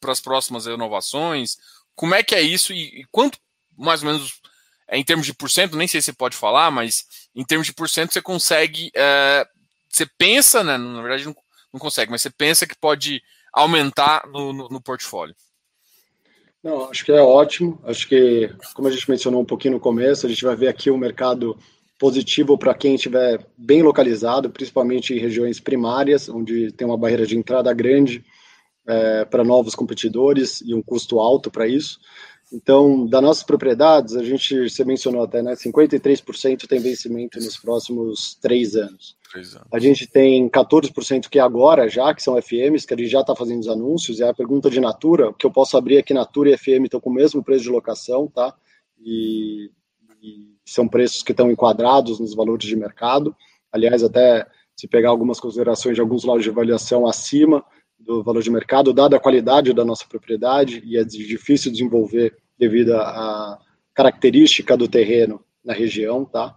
as 0.07 0.21
próximas 0.21 0.67
renovações? 0.67 1.57
Como 1.95 2.13
é 2.13 2.21
que 2.21 2.35
é 2.35 2.41
isso 2.41 2.71
e, 2.71 3.01
e 3.01 3.05
quanto 3.11 3.39
mais 3.75 4.03
ou 4.03 4.11
menos 4.11 4.39
é, 4.87 4.97
em 4.97 5.03
termos 5.03 5.25
de 5.25 5.33
porcento, 5.33 5.75
nem 5.75 5.87
sei 5.87 6.01
se 6.01 6.05
você 6.05 6.13
pode 6.13 6.37
falar, 6.37 6.69
mas 6.69 7.05
em 7.35 7.43
termos 7.43 7.67
de 7.67 7.73
porcento 7.73 8.13
você 8.13 8.21
consegue, 8.21 8.91
é, 8.95 9.47
você 9.89 10.05
pensa, 10.17 10.63
né, 10.63 10.77
na 10.77 11.01
verdade 11.01 11.25
não, 11.25 11.35
não 11.73 11.79
consegue, 11.79 12.11
mas 12.11 12.21
você 12.21 12.29
pensa 12.29 12.67
que 12.67 12.75
pode 12.75 13.21
aumentar 13.51 14.27
no, 14.27 14.53
no, 14.53 14.69
no 14.69 14.81
portfólio? 14.81 15.35
Não, 16.61 16.89
acho 16.89 17.05
que 17.05 17.11
é 17.11 17.21
ótimo. 17.21 17.79
Acho 17.85 18.05
que, 18.07 18.53
como 18.73 18.89
a 18.89 18.91
gente 18.91 19.09
mencionou 19.09 19.41
um 19.41 19.45
pouquinho 19.45 19.75
no 19.75 19.79
começo, 19.79 20.25
a 20.25 20.29
gente 20.29 20.43
vai 20.43 20.57
ver 20.57 20.67
aqui 20.67 20.91
um 20.91 20.97
mercado 20.97 21.57
positivo 21.99 22.57
para 22.57 22.73
quem 22.73 22.95
estiver 22.95 23.45
bem 23.57 23.83
localizado, 23.83 24.49
principalmente 24.49 25.13
em 25.13 25.19
regiões 25.19 25.59
primárias, 25.59 26.29
onde 26.29 26.71
tem 26.71 26.87
uma 26.87 26.97
barreira 26.97 27.27
de 27.27 27.37
entrada 27.37 27.73
grande 27.73 28.23
é, 28.87 29.25
para 29.25 29.43
novos 29.43 29.75
competidores 29.75 30.61
e 30.61 30.73
um 30.73 30.81
custo 30.81 31.19
alto 31.19 31.51
para 31.51 31.67
isso. 31.67 31.99
Então, 32.51 33.05
das 33.05 33.21
nossas 33.21 33.43
propriedades, 33.43 34.15
a 34.15 34.23
gente, 34.23 34.69
você 34.69 34.83
mencionou 34.83 35.23
até, 35.23 35.43
né, 35.43 35.53
53% 35.53 36.65
tem 36.67 36.79
vencimento 36.79 37.37
nos 37.37 37.57
próximos 37.57 38.35
três 38.41 38.75
anos. 38.75 39.15
A 39.71 39.77
gente 39.77 40.07
tem 40.07 40.49
14% 40.49 41.29
que 41.29 41.37
é 41.37 41.41
agora 41.41 41.87
já, 41.87 42.11
que 42.15 42.23
são 42.23 42.41
FMs, 42.41 42.87
que 42.87 42.93
a 42.93 42.97
gente 42.97 43.09
já 43.09 43.21
está 43.21 43.35
fazendo 43.35 43.59
os 43.59 43.67
anúncios, 43.67 44.19
e 44.19 44.23
a 44.23 44.33
pergunta 44.33 44.69
de 44.69 44.79
Natura, 44.79 45.31
que 45.37 45.45
eu 45.45 45.51
posso 45.51 45.77
abrir 45.77 45.99
aqui, 45.99 46.11
Natura 46.11 46.49
e 46.49 46.57
FM 46.57 46.85
estão 46.85 46.99
com 46.99 47.11
o 47.11 47.13
mesmo 47.13 47.43
preço 47.43 47.65
de 47.65 47.69
locação, 47.69 48.25
tá? 48.27 48.55
E, 48.99 49.69
e 50.21 50.55
são 50.65 50.87
preços 50.87 51.23
que 51.23 51.31
estão 51.31 51.51
enquadrados 51.51 52.19
nos 52.19 52.33
valores 52.33 52.67
de 52.67 52.75
mercado. 52.75 53.35
Aliás, 53.71 54.03
até 54.03 54.45
se 54.75 54.87
pegar 54.87 55.09
algumas 55.09 55.39
considerações 55.39 55.95
de 55.95 56.01
alguns 56.01 56.23
lojas 56.23 56.43
de 56.43 56.49
avaliação 56.49 57.05
acima 57.05 57.63
do 57.99 58.23
valor 58.23 58.41
de 58.41 58.49
mercado, 58.49 58.93
dada 58.93 59.17
a 59.17 59.19
qualidade 59.19 59.73
da 59.73 59.83
nossa 59.83 60.05
propriedade, 60.07 60.81
e 60.85 60.97
é 60.97 61.03
difícil 61.03 61.71
desenvolver 61.71 62.37
devido 62.57 62.93
à 62.93 63.59
característica 63.93 64.77
do 64.77 64.87
terreno 64.87 65.43
na 65.63 65.73
região, 65.73 66.23
tá? 66.23 66.55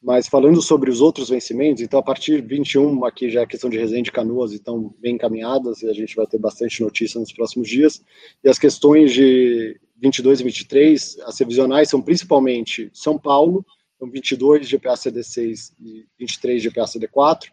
Mas 0.00 0.28
falando 0.28 0.62
sobre 0.62 0.88
os 0.88 1.00
outros 1.00 1.30
vencimentos, 1.30 1.82
então 1.82 1.98
a 1.98 2.02
partir 2.02 2.40
de 2.40 2.46
21, 2.46 3.04
aqui 3.04 3.28
já 3.28 3.40
é 3.40 3.46
questão 3.46 3.68
de 3.68 3.76
Resende 3.76 4.12
Canoas, 4.12 4.52
estão 4.52 4.94
bem 5.00 5.16
encaminhadas 5.16 5.82
e 5.82 5.88
a 5.88 5.92
gente 5.92 6.14
vai 6.14 6.26
ter 6.26 6.38
bastante 6.38 6.80
notícia 6.80 7.18
nos 7.18 7.32
próximos 7.32 7.68
dias. 7.68 8.00
E 8.44 8.48
as 8.48 8.58
questões 8.58 9.12
de 9.12 9.80
22 10.00 10.40
e 10.40 10.44
23, 10.44 11.18
as 11.24 11.38
revisionais 11.38 11.88
são 11.88 12.02
principalmente 12.02 12.90
São 12.92 13.18
Paulo, 13.18 13.64
então 13.96 14.10
22 14.10 14.68
GPA 14.68 14.94
CD6 14.94 15.72
e 15.80 16.06
23 16.18 16.62
GPA 16.62 16.84
CD4, 16.84 17.44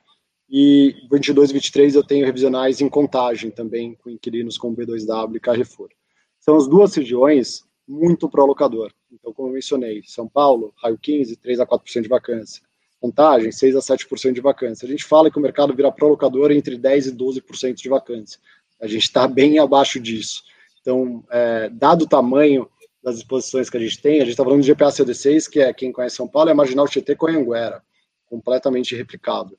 e 0.49 0.95
22 1.09 1.49
e 1.49 1.53
23 1.53 1.95
eu 1.95 2.03
tenho 2.03 2.25
revisionais 2.25 2.81
em 2.81 2.89
contagem 2.89 3.49
também, 3.49 3.95
com 3.95 4.09
inquilinos 4.09 4.57
como 4.57 4.75
B2W 4.75 5.35
e 5.35 5.39
Carrefour. 5.39 5.89
São 6.39 6.57
as 6.57 6.67
duas 6.67 6.93
regiões 6.93 7.63
muito 7.87 8.29
para 8.29 8.43
o 8.43 8.45
locador. 8.45 8.91
Então, 9.11 9.33
como 9.33 9.49
eu 9.49 9.53
mencionei, 9.53 10.01
São 10.05 10.27
Paulo, 10.27 10.73
raio 10.77 10.97
15, 10.97 11.37
3 11.37 11.59
a 11.61 11.65
4% 11.65 12.01
de 12.01 12.07
vacância. 12.07 12.61
Contagem, 12.99 13.51
6 13.51 13.75
a 13.75 13.79
7% 13.79 14.33
de 14.33 14.41
vacância. 14.41 14.85
A 14.85 14.89
gente 14.89 15.03
fala 15.03 15.31
que 15.31 15.37
o 15.37 15.41
mercado 15.41 15.73
vira 15.73 15.91
pro 15.91 16.07
locador 16.07 16.51
entre 16.51 16.77
10 16.77 17.07
e 17.07 17.11
12% 17.15 17.75
de 17.75 17.89
vacância. 17.89 18.39
A 18.81 18.87
gente 18.87 19.03
está 19.03 19.27
bem 19.27 19.59
abaixo 19.59 19.99
disso. 19.99 20.43
Então, 20.83 21.23
é, 21.31 21.69
dado 21.69 22.03
o 22.03 22.07
tamanho 22.07 22.69
das 23.03 23.15
exposições 23.15 23.69
que 23.69 23.77
a 23.77 23.79
gente 23.79 23.99
tem, 23.99 24.17
a 24.17 24.19
gente 24.19 24.31
está 24.31 24.43
falando 24.43 24.61
de 24.61 24.71
GPA 24.71 24.89
CD6, 24.89 25.49
que 25.49 25.59
é 25.59 25.73
quem 25.73 25.91
conhece 25.91 26.17
São 26.17 26.27
Paulo, 26.27 26.51
é 26.51 26.53
Marginal 26.53 26.87
Tietê 26.87 27.15
com 27.15 27.25
Anguera, 27.25 27.81
completamente 28.27 28.95
replicável 28.95 29.57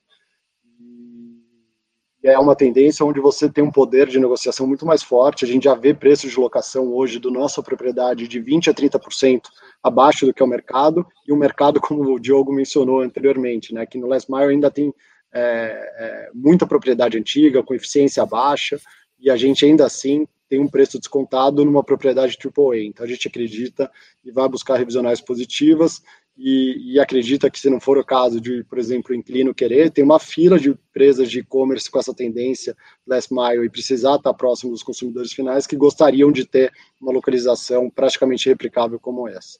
é 2.31 2.39
uma 2.39 2.57
tendência 2.57 3.05
onde 3.05 3.21
você 3.21 3.51
tem 3.51 3.63
um 3.63 3.71
poder 3.71 4.09
de 4.09 4.19
negociação 4.19 4.67
muito 4.67 4.87
mais 4.87 5.03
forte. 5.03 5.45
A 5.45 5.49
gente 5.49 5.65
já 5.65 5.75
vê 5.75 5.93
preços 5.93 6.31
de 6.31 6.41
locação 6.41 6.89
hoje 6.89 7.19
do 7.19 7.31
nossa 7.31 7.63
propriedade 7.63 8.27
de 8.27 8.41
20% 8.41 8.69
a 8.69 8.75
30% 8.75 9.43
abaixo 9.83 10.25
do 10.25 10.33
que 10.33 10.43
é 10.43 10.47
o 10.47 10.49
mercado, 10.49 11.07
e 11.27 11.33
o 11.33 11.37
mercado, 11.37 11.81
como 11.83 12.03
o 12.15 12.19
Diogo 12.19 12.53
mencionou 12.53 13.01
anteriormente, 13.01 13.75
né, 13.75 13.85
que 13.85 13.99
no 13.99 14.07
Last 14.07 14.31
Mile 14.31 14.53
ainda 14.53 14.71
tem 14.71 14.95
é, 15.35 15.41
é, 15.43 16.31
muita 16.33 16.67
propriedade 16.67 17.19
antiga, 17.19 17.63
com 17.63 17.75
eficiência 17.75 18.25
baixa, 18.25 18.81
e 19.21 19.31
a 19.31 19.37
gente 19.37 19.65
ainda 19.65 19.85
assim 19.85 20.27
tem 20.55 20.61
um 20.61 20.69
preço 20.69 21.01
descontado 21.01 21.65
numa 21.65 21.83
propriedade 21.83 22.39
AAA. 22.41 22.85
Então 22.85 23.05
a 23.05 23.09
gente 23.09 23.27
acredita 23.27 23.91
e 24.25 24.31
vai 24.31 24.49
buscar 24.49 24.77
revisionais 24.77 25.21
positivas 25.21 26.01
e, 26.39 26.95
e, 26.95 27.01
acredita 27.01 27.51
que 27.51 27.59
se 27.59 27.69
não 27.69 27.81
for 27.81 27.99
o 27.99 28.05
caso 28.05 28.41
de, 28.41 28.63
por 28.65 28.79
exemplo, 28.79 29.13
o 29.13 29.15
Inclino 29.15 29.55
querer, 29.55 29.91
tem 29.91 30.05
uma 30.05 30.21
fila 30.21 30.59
de 30.59 30.71
empresas 30.71 31.29
de 31.29 31.41
e-commerce 31.41 31.91
com 31.91 31.99
essa 31.99 32.15
tendência 32.15 32.77
last 33.05 33.33
mile 33.35 33.65
e 33.65 33.71
precisar 33.71 34.17
estar 34.17 34.35
próximo 34.35 34.71
dos 34.71 34.83
consumidores 34.83 35.33
finais 35.33 35.67
que 35.67 35.77
gostariam 35.77 36.31
de 36.31 36.45
ter 36.45 36.73
uma 37.01 37.13
localização 37.13 37.91
praticamente 37.91 38.49
replicável 38.49 39.01
como 39.01 39.29
essa. 39.29 39.59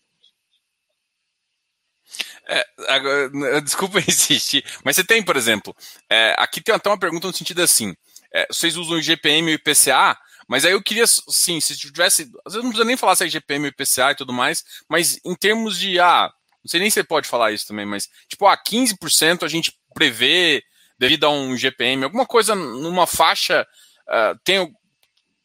É, 2.49 2.65
agora, 2.89 3.31
desculpa 3.63 3.99
insistir, 4.07 4.65
mas 4.85 4.95
você 4.95 5.03
tem, 5.03 5.25
por 5.25 5.37
exemplo, 5.37 5.75
é, 6.09 6.35
aqui 6.39 6.61
tem 6.61 6.75
até 6.75 6.89
uma 6.89 6.99
pergunta 6.99 7.27
no 7.27 7.33
sentido 7.33 7.63
assim: 7.63 7.95
é, 8.35 8.49
vocês 8.51 8.77
usam 8.77 8.97
o 8.97 8.99
IGPM 8.99 9.49
e 9.49 9.55
o 9.55 9.59
IPCA, 9.59 10.19
mas 10.49 10.65
aí 10.65 10.73
eu 10.73 10.83
queria, 10.83 11.07
sim, 11.07 11.61
se 11.61 11.77
tivesse. 11.77 12.31
Às 12.45 12.53
vezes 12.53 12.65
não 12.65 12.71
precisa 12.71 12.85
nem 12.85 12.97
falar 12.97 13.17
se 13.17 13.25
é 13.25 13.27
IGPM, 13.27 13.69
IPCA 13.69 14.11
e 14.11 14.17
tudo 14.17 14.33
mais, 14.33 14.65
mas 14.89 15.19
em 15.25 15.35
termos 15.35 15.79
de. 15.79 15.99
Ah, 15.99 16.31
não 16.63 16.69
sei 16.69 16.81
nem 16.81 16.91
se 16.91 16.95
você 16.95 17.05
pode 17.05 17.29
falar 17.29 17.53
isso 17.53 17.67
também, 17.67 17.87
mas 17.87 18.09
tipo, 18.29 18.47
ah, 18.47 18.57
15% 18.57 19.43
a 19.43 19.49
gente 19.49 19.73
prevê 19.95 20.63
devido 20.99 21.25
a 21.25 21.31
um 21.31 21.57
GPM, 21.57 22.05
alguma 22.05 22.27
coisa 22.27 22.55
numa 22.55 23.07
faixa 23.07 23.67
uh, 24.09 24.39
tem 24.45 24.73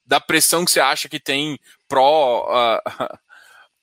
da 0.06 0.20
pressão 0.20 0.66
que 0.66 0.72
você 0.72 0.80
acha 0.80 1.08
que 1.08 1.20
tem 1.20 1.60
pró. 1.88 2.48
Uh, 2.50 3.18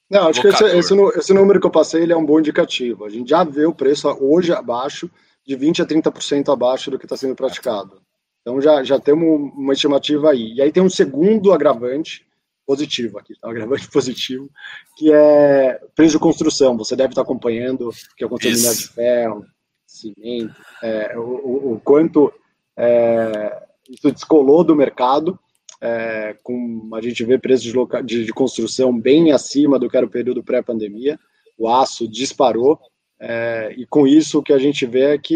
Não, 0.08 0.28
acho 0.28 0.40
locador. 0.40 0.70
que 0.70 0.76
esse, 0.76 0.94
esse, 0.94 1.18
esse, 1.18 1.34
número 1.34 1.60
que 1.60 1.66
eu 1.66 1.70
passei 1.70 2.02
ele 2.02 2.12
é 2.12 2.16
um 2.16 2.24
bom 2.24 2.38
indicativo. 2.38 3.04
A 3.04 3.08
gente 3.08 3.28
já 3.28 3.42
vê 3.42 3.66
o 3.66 3.74
preço 3.74 4.08
hoje 4.20 4.52
abaixo 4.52 5.10
de 5.44 5.56
20% 5.56 5.80
a 5.80 6.10
30% 6.12 6.52
abaixo 6.52 6.90
do 6.90 6.98
que 6.98 7.06
está 7.06 7.16
sendo 7.16 7.34
praticado. 7.34 8.00
Então 8.46 8.60
já, 8.60 8.84
já 8.84 8.96
temos 9.00 9.50
uma 9.56 9.72
estimativa 9.72 10.30
aí. 10.30 10.52
E 10.54 10.62
aí 10.62 10.70
tem 10.70 10.80
um 10.80 10.88
segundo 10.88 11.52
agravante 11.52 12.24
positivo 12.64 13.18
aqui, 13.18 13.34
tá? 13.40 13.48
um 13.48 13.50
agravante 13.50 13.88
positivo, 13.90 14.48
que 14.96 15.12
é 15.12 15.80
preço 15.96 16.12
de 16.12 16.20
construção. 16.20 16.76
Você 16.76 16.94
deve 16.94 17.08
estar 17.08 17.22
acompanhando 17.22 17.90
que 18.16 18.22
é 18.22 18.26
o 18.26 18.30
minério 18.30 18.76
de 18.76 18.88
ferro, 18.88 19.44
cimento, 19.84 20.54
é, 20.80 21.18
o, 21.18 21.72
o, 21.72 21.80
quanto 21.82 22.32
é, 22.76 23.66
isso 23.90 24.12
descolou 24.12 24.62
do 24.62 24.76
mercado. 24.76 25.36
É, 25.80 26.36
com 26.44 26.88
a 26.94 27.02
gente 27.02 27.24
vê 27.24 27.38
preços 27.38 27.64
de, 27.64 27.72
de, 28.04 28.24
de, 28.26 28.32
construção 28.32 28.98
bem 28.98 29.32
acima 29.32 29.76
do 29.76 29.90
que 29.90 29.96
era 29.96 30.06
o 30.06 30.10
período 30.10 30.42
pré-pandemia, 30.42 31.18
o 31.58 31.68
aço 31.68 32.08
disparou, 32.08 32.80
é, 33.18 33.74
e 33.76 33.86
com 33.86 34.06
isso 34.06 34.38
o 34.38 34.42
que 34.42 34.52
a 34.52 34.58
gente 34.58 34.84
vê 34.84 35.14
é 35.14 35.18
que 35.18 35.34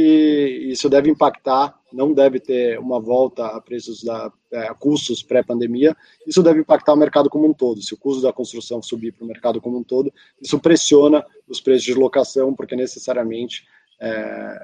isso 0.71 0.89
deve 0.89 1.11
impactar, 1.11 1.75
não 1.91 2.13
deve 2.13 2.39
ter 2.39 2.79
uma 2.79 3.01
volta 3.01 3.47
a 3.47 3.61
preços 3.61 4.03
da 4.03 4.31
é, 4.53 4.69
a 4.69 4.75
custos 4.75 5.23
pré-pandemia, 5.23 5.97
isso 6.27 6.43
deve 6.43 6.61
impactar 6.61 6.93
o 6.93 6.97
mercado 6.97 7.31
como 7.31 7.49
um 7.49 7.55
todo. 7.55 7.81
Se 7.81 7.95
o 7.95 7.97
custo 7.97 8.23
da 8.23 8.33
construção 8.33 8.83
subir 8.83 9.13
para 9.13 9.25
o 9.25 9.29
mercado 9.29 9.61
como 9.61 9.79
um 9.79 9.83
todo, 9.83 10.13
isso 10.41 10.59
pressiona 10.59 11.25
os 11.49 11.61
preços 11.61 11.85
de 11.85 11.95
locação, 11.95 12.55
porque 12.55 12.77
necessariamente 12.77 13.65
é, 13.99 14.61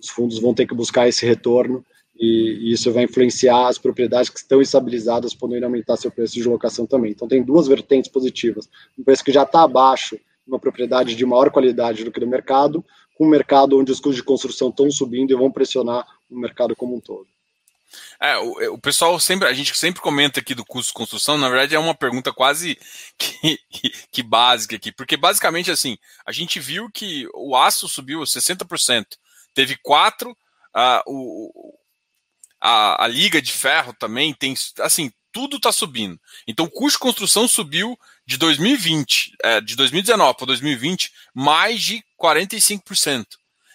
os 0.00 0.08
fundos 0.08 0.40
vão 0.40 0.52
ter 0.52 0.66
que 0.66 0.74
buscar 0.74 1.08
esse 1.08 1.24
retorno 1.24 1.84
e, 2.18 2.58
e, 2.60 2.72
isso 2.72 2.92
vai 2.92 3.04
influenciar 3.04 3.68
as 3.68 3.78
propriedades 3.78 4.30
que 4.30 4.40
estão 4.40 4.60
estabilizadas, 4.60 5.32
podendo 5.32 5.64
aumentar 5.64 5.96
seu 5.96 6.10
preço 6.10 6.34
de 6.34 6.42
locação 6.42 6.86
também. 6.86 7.12
Então 7.12 7.28
tem 7.28 7.42
duas 7.42 7.68
vertentes 7.68 8.10
positivas: 8.10 8.68
um 8.98 9.04
preço 9.04 9.24
que 9.24 9.30
já 9.30 9.44
está 9.44 9.62
abaixo 9.62 10.18
uma 10.48 10.58
propriedade 10.58 11.14
de 11.14 11.26
maior 11.26 11.50
qualidade 11.50 12.02
do 12.02 12.10
que 12.10 12.18
do 12.18 12.26
mercado, 12.26 12.84
com 13.14 13.26
um 13.26 13.28
mercado 13.28 13.78
onde 13.78 13.92
os 13.92 14.00
custos 14.00 14.16
de 14.16 14.22
construção 14.22 14.70
estão 14.70 14.90
subindo 14.90 15.32
e 15.32 15.36
vão 15.36 15.50
pressionar 15.50 16.06
o 16.30 16.38
mercado 16.38 16.74
como 16.74 16.96
um 16.96 17.00
todo. 17.00 17.26
É, 18.20 18.36
o, 18.38 18.60
é, 18.60 18.68
o, 18.68 18.78
pessoal 18.78 19.18
sempre, 19.18 19.48
a 19.48 19.52
gente 19.52 19.76
sempre 19.76 20.02
comenta 20.02 20.40
aqui 20.40 20.54
do 20.54 20.64
custo 20.64 20.88
de 20.88 20.94
construção, 20.94 21.38
na 21.38 21.48
verdade 21.48 21.74
é 21.74 21.78
uma 21.78 21.94
pergunta 21.94 22.32
quase 22.32 22.78
que, 23.16 23.58
que, 24.10 24.22
básica 24.22 24.76
aqui, 24.76 24.92
porque 24.92 25.16
basicamente 25.16 25.70
assim, 25.70 25.96
a 26.26 26.32
gente 26.32 26.60
viu 26.60 26.90
que 26.90 27.26
o 27.34 27.56
aço 27.56 27.88
subiu 27.88 28.20
60%, 28.20 29.06
teve 29.54 29.76
quatro, 29.82 30.32
uh, 30.76 31.02
o, 31.06 31.74
a, 32.60 33.04
a 33.04 33.06
liga 33.06 33.40
de 33.40 33.52
ferro 33.52 33.94
também 33.94 34.34
tem, 34.34 34.54
assim, 34.80 35.10
tudo 35.32 35.56
está 35.56 35.70
subindo. 35.72 36.20
Então 36.46 36.66
o 36.66 36.70
custo 36.70 36.98
de 36.98 37.02
construção 37.02 37.46
subiu 37.46 37.98
de 38.28 38.36
2020, 38.36 39.32
é, 39.42 39.58
de 39.58 39.74
2019 39.74 40.36
para 40.36 40.48
2020, 40.48 41.10
mais 41.34 41.80
de 41.80 42.04
45%. 42.20 43.24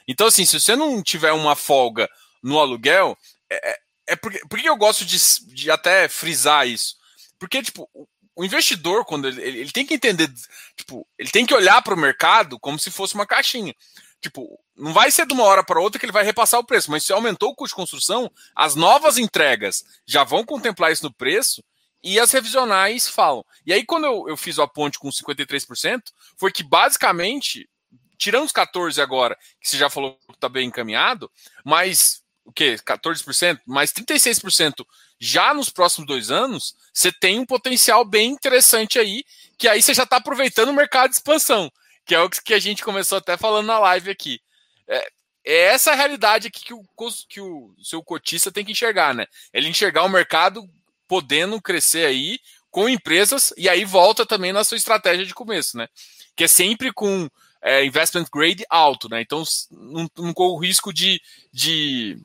Então, 0.07 0.27
assim, 0.27 0.45
se 0.45 0.59
você 0.59 0.75
não 0.75 1.01
tiver 1.01 1.31
uma 1.31 1.55
folga 1.55 2.07
no 2.43 2.59
aluguel, 2.59 3.17
é, 3.49 3.71
é, 3.71 3.77
é 4.09 4.15
porque, 4.15 4.41
porque 4.47 4.69
eu 4.69 4.75
gosto 4.75 5.03
de, 5.05 5.17
de 5.55 5.71
até 5.71 6.07
frisar 6.07 6.67
isso. 6.67 6.97
Porque, 7.39 7.63
tipo, 7.63 7.89
o 8.35 8.45
investidor, 8.45 9.05
quando 9.05 9.27
ele, 9.27 9.41
ele 9.41 9.71
tem 9.71 9.87
que 9.87 9.95
entender, 9.95 10.31
tipo, 10.77 11.07
ele 11.17 11.31
tem 11.31 11.47
que 11.47 11.53
olhar 11.55 11.81
para 11.81 11.95
o 11.95 11.99
mercado 11.99 12.59
como 12.59 12.77
se 12.77 12.91
fosse 12.91 13.15
uma 13.15 13.25
caixinha. 13.25 13.73
Tipo, 14.21 14.59
não 14.77 14.93
vai 14.93 15.09
ser 15.09 15.25
de 15.25 15.33
uma 15.33 15.45
hora 15.45 15.63
para 15.63 15.81
outra 15.81 15.97
que 15.97 16.05
ele 16.05 16.13
vai 16.13 16.23
repassar 16.23 16.59
o 16.59 16.63
preço, 16.63 16.91
mas 16.91 17.03
se 17.03 17.11
aumentou 17.11 17.49
o 17.49 17.55
custo 17.55 17.73
de 17.73 17.81
construção, 17.81 18.31
as 18.55 18.75
novas 18.75 19.17
entregas 19.17 19.83
já 20.05 20.23
vão 20.23 20.45
contemplar 20.45 20.91
isso 20.91 21.03
no 21.03 21.11
preço 21.11 21.63
e 22.03 22.19
as 22.19 22.31
revisionais 22.31 23.07
falam. 23.07 23.45
E 23.65 23.71
aí, 23.71 23.85
quando 23.85 24.05
eu, 24.05 24.27
eu 24.27 24.35
fiz 24.35 24.59
a 24.59 24.67
ponte 24.67 24.99
com 24.99 25.09
53%, 25.09 26.01
foi 26.37 26.51
que 26.51 26.63
basicamente, 26.63 27.69
tirando 28.17 28.45
os 28.45 28.51
14% 28.51 29.01
agora, 29.01 29.37
que 29.61 29.69
você 29.69 29.77
já 29.77 29.89
falou 29.89 30.17
que 30.27 30.33
está 30.33 30.49
bem 30.49 30.67
encaminhado, 30.67 31.31
mas 31.63 32.21
o 32.45 32.51
que? 32.51 32.75
14%, 32.75 33.61
mais 33.65 33.91
36% 33.93 34.85
já 35.19 35.53
nos 35.53 35.69
próximos 35.69 36.05
dois 36.05 36.29
anos, 36.29 36.75
você 36.93 37.09
tem 37.09 37.39
um 37.39 37.45
potencial 37.45 38.03
bem 38.03 38.31
interessante 38.31 38.99
aí, 38.99 39.23
que 39.57 39.69
aí 39.69 39.81
você 39.81 39.93
já 39.93 40.03
está 40.03 40.17
aproveitando 40.17 40.69
o 40.69 40.73
mercado 40.73 41.11
de 41.11 41.15
expansão, 41.15 41.71
que 42.05 42.13
é 42.13 42.19
o 42.19 42.29
que 42.29 42.53
a 42.53 42.59
gente 42.59 42.83
começou 42.83 43.17
até 43.17 43.37
falando 43.37 43.67
na 43.67 43.79
live 43.79 44.11
aqui. 44.11 44.41
É, 44.85 45.07
é 45.45 45.57
essa 45.67 45.91
a 45.91 45.95
realidade 45.95 46.47
aqui 46.47 46.65
que 46.65 46.73
o, 46.73 46.83
que 47.29 47.39
o 47.39 47.73
seu 47.81 48.03
cotista 48.03 48.51
tem 48.51 48.65
que 48.65 48.73
enxergar, 48.73 49.13
né? 49.13 49.25
Ele 49.53 49.69
enxergar 49.69 50.03
o 50.03 50.09
mercado 50.09 50.69
podendo 51.13 51.61
crescer 51.61 52.07
aí 52.07 52.39
com 52.71 52.89
empresas, 52.89 53.53
e 53.55 53.69
aí 53.69 53.85
volta 53.85 54.25
também 54.25 54.51
na 54.51 54.63
sua 54.63 54.77
estratégia 54.77 55.23
de 55.23 55.33
começo, 55.35 55.77
né? 55.77 55.87
Que 56.35 56.45
é 56.45 56.47
sempre 56.47 56.91
com 56.91 57.29
é, 57.61 57.85
investment 57.85 58.25
grade 58.33 58.65
alto, 58.67 59.07
né? 59.07 59.21
Então 59.21 59.43
não, 59.69 60.09
não 60.17 60.33
corro 60.33 60.57
risco 60.57 60.91
de, 60.91 61.21
de, 61.53 62.17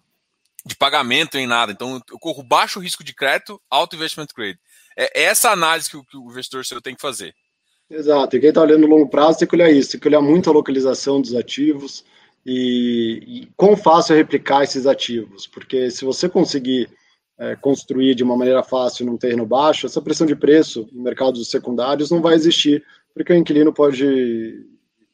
de 0.64 0.74
pagamento 0.74 1.36
em 1.36 1.46
nada. 1.46 1.70
Então 1.70 2.00
eu 2.10 2.18
corro 2.18 2.42
baixo 2.42 2.80
risco 2.80 3.04
de 3.04 3.12
crédito, 3.12 3.60
alto 3.68 3.94
investment 3.94 4.28
grade. 4.34 4.58
É, 4.96 5.20
é 5.20 5.24
essa 5.24 5.50
análise 5.50 5.90
que 5.90 5.98
o, 5.98 6.02
que 6.02 6.16
o 6.16 6.30
investidor 6.30 6.64
seu 6.64 6.80
tem 6.80 6.94
que 6.94 7.02
fazer. 7.02 7.34
Exato, 7.90 8.38
e 8.38 8.40
quem 8.40 8.48
está 8.48 8.62
olhando 8.62 8.86
longo 8.86 9.10
prazo 9.10 9.40
tem 9.40 9.48
que 9.48 9.54
olhar 9.54 9.70
isso, 9.70 9.90
tem 9.90 10.00
que 10.00 10.08
olhar 10.08 10.22
muito 10.22 10.48
a 10.48 10.52
localização 10.54 11.20
dos 11.20 11.34
ativos 11.34 12.06
e, 12.46 13.22
e 13.26 13.48
quão 13.54 13.76
fácil 13.76 14.14
é 14.14 14.16
replicar 14.16 14.62
esses 14.62 14.86
ativos, 14.86 15.46
porque 15.46 15.90
se 15.90 16.06
você 16.06 16.26
conseguir 16.26 16.88
é, 17.38 17.54
construir 17.56 18.14
de 18.14 18.24
uma 18.24 18.36
maneira 18.36 18.62
fácil 18.62 19.06
num 19.06 19.16
terreno 19.16 19.46
baixo, 19.46 19.86
essa 19.86 20.02
pressão 20.02 20.26
de 20.26 20.34
preço 20.34 20.88
em 20.92 21.00
mercados 21.00 21.48
secundários 21.48 22.10
não 22.10 22.20
vai 22.20 22.34
existir, 22.34 22.84
porque 23.14 23.32
o 23.32 23.36
inquilino 23.36 23.72
pode, 23.72 24.66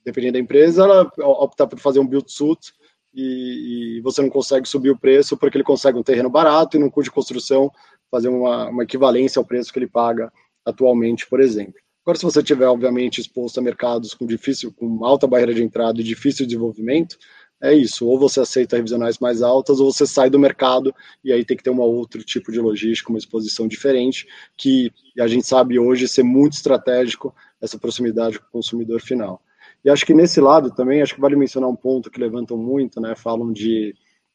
dependendo 0.04 0.34
da 0.34 0.38
empresa, 0.38 0.84
ela 0.84 1.10
optar 1.18 1.66
por 1.66 1.78
fazer 1.78 2.00
um 2.00 2.06
build-suit 2.06 2.72
e, 3.14 3.98
e, 3.98 4.00
você 4.00 4.22
não 4.22 4.30
consegue 4.30 4.68
subir 4.68 4.90
o 4.90 4.98
preço 4.98 5.36
porque 5.36 5.56
ele 5.56 5.64
consegue 5.64 5.98
um 5.98 6.02
terreno 6.02 6.28
barato 6.28 6.76
e 6.76 6.80
num 6.80 6.90
custo 6.90 7.10
de 7.10 7.14
construção 7.14 7.70
fazer 8.10 8.28
uma, 8.28 8.68
uma 8.68 8.82
equivalência 8.82 9.38
ao 9.38 9.44
preço 9.44 9.72
que 9.72 9.78
ele 9.78 9.86
paga 9.86 10.32
atualmente, 10.64 11.26
por 11.28 11.40
exemplo. 11.40 11.74
Agora, 12.04 12.18
se 12.18 12.24
você 12.24 12.42
tiver, 12.42 12.66
obviamente, 12.66 13.20
exposto 13.20 13.58
a 13.58 13.62
mercados 13.62 14.12
com 14.12 14.26
difícil, 14.26 14.72
com 14.72 15.04
alta 15.04 15.26
barreira 15.26 15.54
de 15.54 15.62
entrada 15.62 16.00
e 16.00 16.04
difícil 16.04 16.44
desenvolvimento, 16.44 17.16
é 17.62 17.72
isso, 17.72 18.06
ou 18.06 18.18
você 18.18 18.40
aceita 18.40 18.76
revisionais 18.76 19.18
mais 19.18 19.40
altas, 19.40 19.80
ou 19.80 19.90
você 19.90 20.06
sai 20.06 20.28
do 20.28 20.38
mercado, 20.38 20.94
e 21.22 21.32
aí 21.32 21.44
tem 21.44 21.56
que 21.56 21.62
ter 21.62 21.70
um 21.70 21.80
outro 21.80 22.22
tipo 22.22 22.52
de 22.52 22.60
logística, 22.60 23.10
uma 23.10 23.18
exposição 23.18 23.66
diferente, 23.66 24.26
que 24.56 24.92
a 25.18 25.26
gente 25.26 25.46
sabe 25.46 25.78
hoje 25.78 26.06
ser 26.06 26.22
muito 26.22 26.54
estratégico 26.54 27.34
essa 27.60 27.78
proximidade 27.78 28.38
com 28.38 28.46
o 28.46 28.50
consumidor 28.52 29.00
final. 29.00 29.40
E 29.84 29.90
acho 29.90 30.04
que 30.04 30.14
nesse 30.14 30.40
lado 30.40 30.70
também, 30.70 31.02
acho 31.02 31.14
que 31.14 31.20
vale 31.20 31.36
mencionar 31.36 31.68
um 31.68 31.76
ponto 31.76 32.10
que 32.10 32.20
levantam 32.20 32.56
muito, 32.56 33.00
né, 33.00 33.14
falam 33.14 33.52
de 33.52 33.94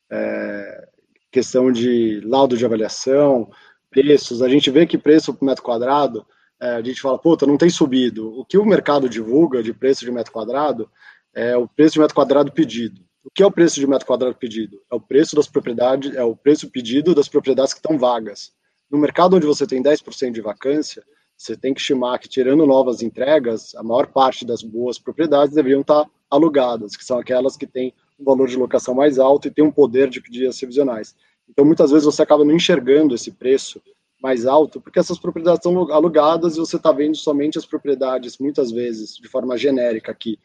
é, 0.10 0.88
questão 1.32 1.72
de 1.72 2.22
laudo 2.22 2.58
de 2.58 2.66
avaliação, 2.66 3.50
preços, 3.90 4.42
a 4.42 4.50
gente 4.50 4.70
vê 4.70 4.86
que 4.86 4.98
preço 4.98 5.34
por 5.34 5.46
metro 5.46 5.64
quadrado, 5.64 6.26
é, 6.60 6.72
a 6.72 6.82
gente 6.82 7.02
fala, 7.02 7.18
puta, 7.18 7.46
não 7.46 7.58
tem 7.58 7.70
subido. 7.70 8.40
O 8.40 8.46
que 8.46 8.58
o 8.58 8.66
mercado 8.66 9.08
divulga 9.08 9.64
de 9.64 9.74
preço 9.74 10.04
de 10.04 10.12
metro 10.12 10.32
quadrado 10.32 10.90
é 11.34 11.56
o 11.56 11.68
preço 11.68 11.94
de 11.94 12.00
metro 12.00 12.16
quadrado 12.16 12.52
pedido. 12.52 13.02
O 13.30 13.32
que 13.32 13.44
é 13.44 13.46
o 13.46 13.52
preço 13.52 13.80
de 13.80 13.86
metro 13.86 14.08
quadrado 14.08 14.34
pedido? 14.34 14.82
É 14.92 14.96
o 14.96 15.00
preço 15.00 15.36
das 15.36 15.48
propriedades, 15.48 16.16
é 16.16 16.24
o 16.24 16.36
preço 16.36 16.68
pedido 16.68 17.14
das 17.14 17.28
propriedades 17.28 17.74
que 17.76 17.80
estão 17.80 17.96
vagas. 17.96 18.52
No 18.90 18.98
mercado 18.98 19.36
onde 19.36 19.46
você 19.46 19.68
tem 19.68 19.84
10% 19.84 20.32
de 20.32 20.42
vacância, 20.42 21.04
você 21.38 21.56
tem 21.56 21.72
que 21.72 21.80
estimar 21.80 22.18
que, 22.18 22.28
tirando 22.28 22.66
novas 22.66 23.04
entregas, 23.04 23.76
a 23.76 23.84
maior 23.84 24.08
parte 24.08 24.44
das 24.44 24.64
boas 24.64 24.98
propriedades 24.98 25.54
deveriam 25.54 25.82
estar 25.82 26.10
alugadas, 26.28 26.98
que 26.98 27.06
são 27.06 27.20
aquelas 27.20 27.56
que 27.56 27.68
têm 27.68 27.94
um 28.20 28.26
valor 28.26 28.48
de 28.48 28.58
locação 28.58 28.96
mais 28.96 29.20
alto 29.20 29.48
e 29.48 29.52
têm 29.52 29.64
um 29.64 29.72
poder 29.72 30.10
de 30.10 30.20
pedir 30.20 30.48
as 30.48 30.60
revisionais. 30.60 31.16
Então, 31.48 31.64
muitas 31.64 31.92
vezes 31.92 32.06
você 32.06 32.24
acaba 32.24 32.44
não 32.44 32.56
enxergando 32.56 33.14
esse 33.14 33.30
preço 33.30 33.80
mais 34.20 34.48
alto, 34.48 34.82
porque 34.82 34.98
essas 34.98 35.20
propriedades 35.20 35.60
estão 35.60 35.92
alugadas 35.94 36.58
e 36.58 36.60
você 36.60 36.78
está 36.78 36.92
vendo 36.92 37.16
somente 37.16 37.60
as 37.60 37.66
propriedades, 37.66 38.40
muitas 38.40 38.72
vezes, 38.72 39.16
de 39.16 39.28
forma 39.28 39.56
genérica 39.56 40.12
aqui, 40.12 40.40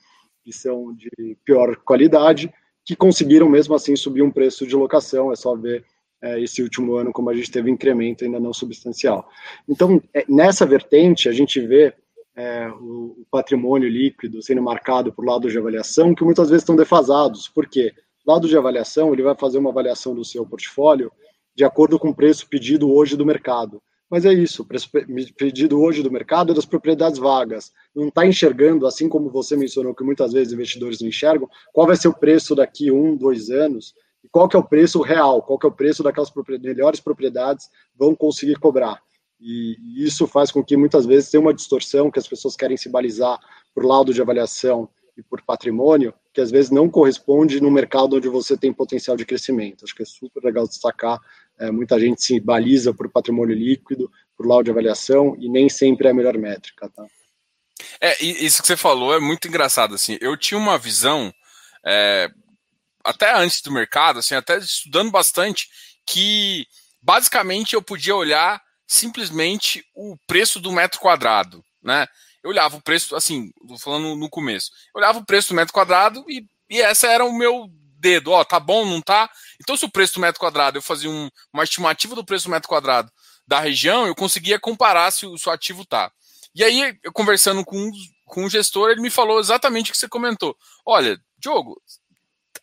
que 0.44 0.52
são 0.52 0.94
de 0.94 1.10
pior 1.46 1.76
qualidade, 1.76 2.52
que 2.84 2.94
conseguiram 2.94 3.48
mesmo 3.48 3.74
assim 3.74 3.96
subir 3.96 4.22
um 4.22 4.30
preço 4.30 4.66
de 4.66 4.76
locação. 4.76 5.32
É 5.32 5.36
só 5.36 5.54
ver 5.54 5.84
é, 6.22 6.40
esse 6.40 6.62
último 6.62 6.94
ano 6.94 7.12
como 7.12 7.30
a 7.30 7.34
gente 7.34 7.50
teve 7.50 7.70
incremento 7.70 8.24
ainda 8.24 8.40
não 8.40 8.52
substancial. 8.52 9.28
Então, 9.68 10.02
é, 10.12 10.24
nessa 10.28 10.66
vertente, 10.66 11.28
a 11.28 11.32
gente 11.32 11.60
vê 11.60 11.94
é, 12.36 12.68
o, 12.68 13.24
patrimônio 13.30 13.88
líquido 13.88 14.42
sendo 14.42 14.62
marcado 14.62 15.12
por 15.12 15.24
lado 15.24 15.50
de 15.50 15.58
avaliação, 15.58 16.14
que 16.14 16.24
muitas 16.24 16.48
vezes 16.48 16.62
estão 16.62 16.76
defasados. 16.76 17.48
Por 17.48 17.66
quê? 17.66 17.92
Lado 18.26 18.48
de 18.48 18.56
avaliação, 18.56 19.12
ele 19.12 19.22
vai 19.22 19.34
fazer 19.34 19.58
uma 19.58 19.70
avaliação 19.70 20.14
do 20.14 20.24
seu 20.24 20.46
portfólio 20.46 21.12
de 21.54 21.64
acordo 21.64 21.98
com 21.98 22.08
o 22.08 22.14
preço 22.14 22.48
pedido 22.48 22.90
hoje 22.92 23.16
do 23.16 23.24
mercado. 23.24 23.80
Mas 24.10 24.24
é 24.24 24.32
isso, 24.32 24.62
o 24.62 24.64
preço 24.66 24.88
pedido 25.36 25.80
hoje 25.80 26.02
do 26.02 26.10
mercado 26.10 26.52
é 26.52 26.54
das 26.54 26.66
propriedades 26.66 27.18
vagas. 27.18 27.72
Não 27.94 28.08
está 28.08 28.26
enxergando, 28.26 28.86
assim 28.86 29.08
como 29.08 29.30
você 29.30 29.56
mencionou, 29.56 29.94
que 29.94 30.04
muitas 30.04 30.32
vezes 30.32 30.52
investidores 30.52 31.00
não 31.00 31.08
enxergam, 31.08 31.48
qual 31.72 31.86
vai 31.86 31.96
ser 31.96 32.08
o 32.08 32.14
preço 32.14 32.54
daqui 32.54 32.90
um, 32.90 33.16
dois 33.16 33.50
anos. 33.50 33.94
e 34.24 34.28
qual 34.28 34.48
que 34.48 34.56
é 34.56 34.58
o 34.58 34.64
preço 34.64 35.02
real, 35.02 35.42
qual 35.42 35.58
que 35.58 35.66
é 35.66 35.68
o 35.68 35.72
preço 35.72 36.02
daquelas 36.02 36.30
propriedades, 36.30 36.74
melhores 36.74 37.00
propriedades 37.00 37.68
vão 37.94 38.14
conseguir 38.14 38.56
cobrar. 38.56 39.02
E 39.38 39.76
isso 40.02 40.26
faz 40.26 40.50
com 40.50 40.64
que 40.64 40.76
muitas 40.76 41.04
vezes 41.04 41.30
tenha 41.30 41.40
uma 41.42 41.52
distorção, 41.52 42.10
que 42.10 42.18
as 42.18 42.26
pessoas 42.26 42.56
querem 42.56 42.78
se 42.78 42.88
balizar 42.88 43.38
por 43.74 43.84
laudo 43.84 44.14
de 44.14 44.22
avaliação 44.22 44.88
e 45.16 45.22
por 45.22 45.42
patrimônio, 45.42 46.14
que 46.32 46.40
às 46.40 46.50
vezes 46.50 46.70
não 46.70 46.88
corresponde 46.88 47.60
no 47.60 47.70
mercado 47.70 48.16
onde 48.16 48.28
você 48.28 48.56
tem 48.56 48.72
potencial 48.72 49.16
de 49.16 49.26
crescimento. 49.26 49.84
Acho 49.84 49.94
que 49.94 50.02
é 50.02 50.06
super 50.06 50.42
legal 50.42 50.66
destacar. 50.66 51.20
É, 51.58 51.70
muita 51.70 51.98
gente 51.98 52.22
se 52.22 52.40
baliza 52.40 52.92
por 52.92 53.08
patrimônio 53.10 53.54
líquido, 53.54 54.10
por 54.36 54.46
laudo 54.46 54.64
de 54.64 54.70
avaliação, 54.70 55.36
e 55.38 55.48
nem 55.48 55.68
sempre 55.68 56.08
é 56.08 56.10
a 56.10 56.14
melhor 56.14 56.36
métrica. 56.36 56.90
Tá? 56.90 57.06
É, 58.00 58.22
isso 58.22 58.60
que 58.60 58.68
você 58.68 58.76
falou 58.76 59.14
é 59.14 59.20
muito 59.20 59.46
engraçado. 59.48 59.94
Assim, 59.94 60.18
eu 60.20 60.36
tinha 60.36 60.58
uma 60.58 60.78
visão, 60.78 61.32
é, 61.84 62.30
até 63.04 63.34
antes 63.34 63.60
do 63.62 63.70
mercado, 63.70 64.18
assim, 64.18 64.34
até 64.34 64.58
estudando 64.58 65.10
bastante, 65.10 65.68
que 66.06 66.66
basicamente 67.00 67.74
eu 67.74 67.82
podia 67.82 68.16
olhar 68.16 68.60
simplesmente 68.86 69.84
o 69.94 70.16
preço 70.26 70.60
do 70.60 70.72
metro 70.72 71.00
quadrado, 71.00 71.64
né? 71.82 72.06
Eu 72.42 72.50
olhava 72.50 72.76
o 72.76 72.82
preço, 72.82 73.16
assim, 73.16 73.50
falando 73.78 74.14
no 74.14 74.28
começo, 74.28 74.70
eu 74.94 74.98
olhava 74.98 75.18
o 75.18 75.24
preço 75.24 75.48
do 75.48 75.54
metro 75.54 75.72
quadrado 75.72 76.24
e, 76.28 76.46
e 76.68 76.80
essa 76.80 77.06
era 77.06 77.24
o 77.24 77.32
meu 77.32 77.70
dedo, 78.04 78.32
ó, 78.32 78.44
tá 78.44 78.60
bom, 78.60 78.84
não 78.84 79.00
tá? 79.00 79.30
Então, 79.58 79.78
se 79.78 79.84
o 79.86 79.90
preço 79.90 80.14
do 80.14 80.20
metro 80.20 80.38
quadrado, 80.38 80.76
eu 80.76 80.82
fazia 80.82 81.08
um, 81.08 81.30
uma 81.50 81.64
estimativa 81.64 82.14
do 82.14 82.22
preço 82.22 82.44
do 82.44 82.50
metro 82.50 82.68
quadrado 82.68 83.10
da 83.46 83.58
região, 83.58 84.06
eu 84.06 84.14
conseguia 84.14 84.60
comparar 84.60 85.10
se 85.10 85.24
o, 85.24 85.38
se 85.38 85.48
o 85.48 85.52
ativo 85.52 85.86
tá. 85.86 86.12
E 86.54 86.62
aí, 86.62 86.98
eu 87.02 87.10
conversando 87.14 87.64
com, 87.64 87.90
com 88.26 88.44
o 88.44 88.50
gestor, 88.50 88.90
ele 88.90 89.00
me 89.00 89.08
falou 89.08 89.40
exatamente 89.40 89.90
o 89.90 89.92
que 89.94 89.98
você 89.98 90.06
comentou. 90.06 90.54
Olha, 90.84 91.18
Diogo, 91.38 91.80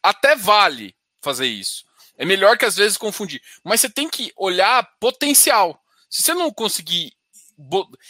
até 0.03 0.35
vale 0.35 0.95
fazer 1.19 1.47
isso. 1.47 1.85
É 2.15 2.23
melhor 2.23 2.55
que 2.55 2.65
às 2.65 2.75
vezes 2.75 2.97
confundir. 2.97 3.41
Mas 3.63 3.81
você 3.81 3.89
tem 3.89 4.07
que 4.07 4.31
olhar 4.37 4.87
potencial. 4.99 5.81
Se 6.07 6.21
você 6.21 6.35
não 6.35 6.51
conseguir. 6.51 7.13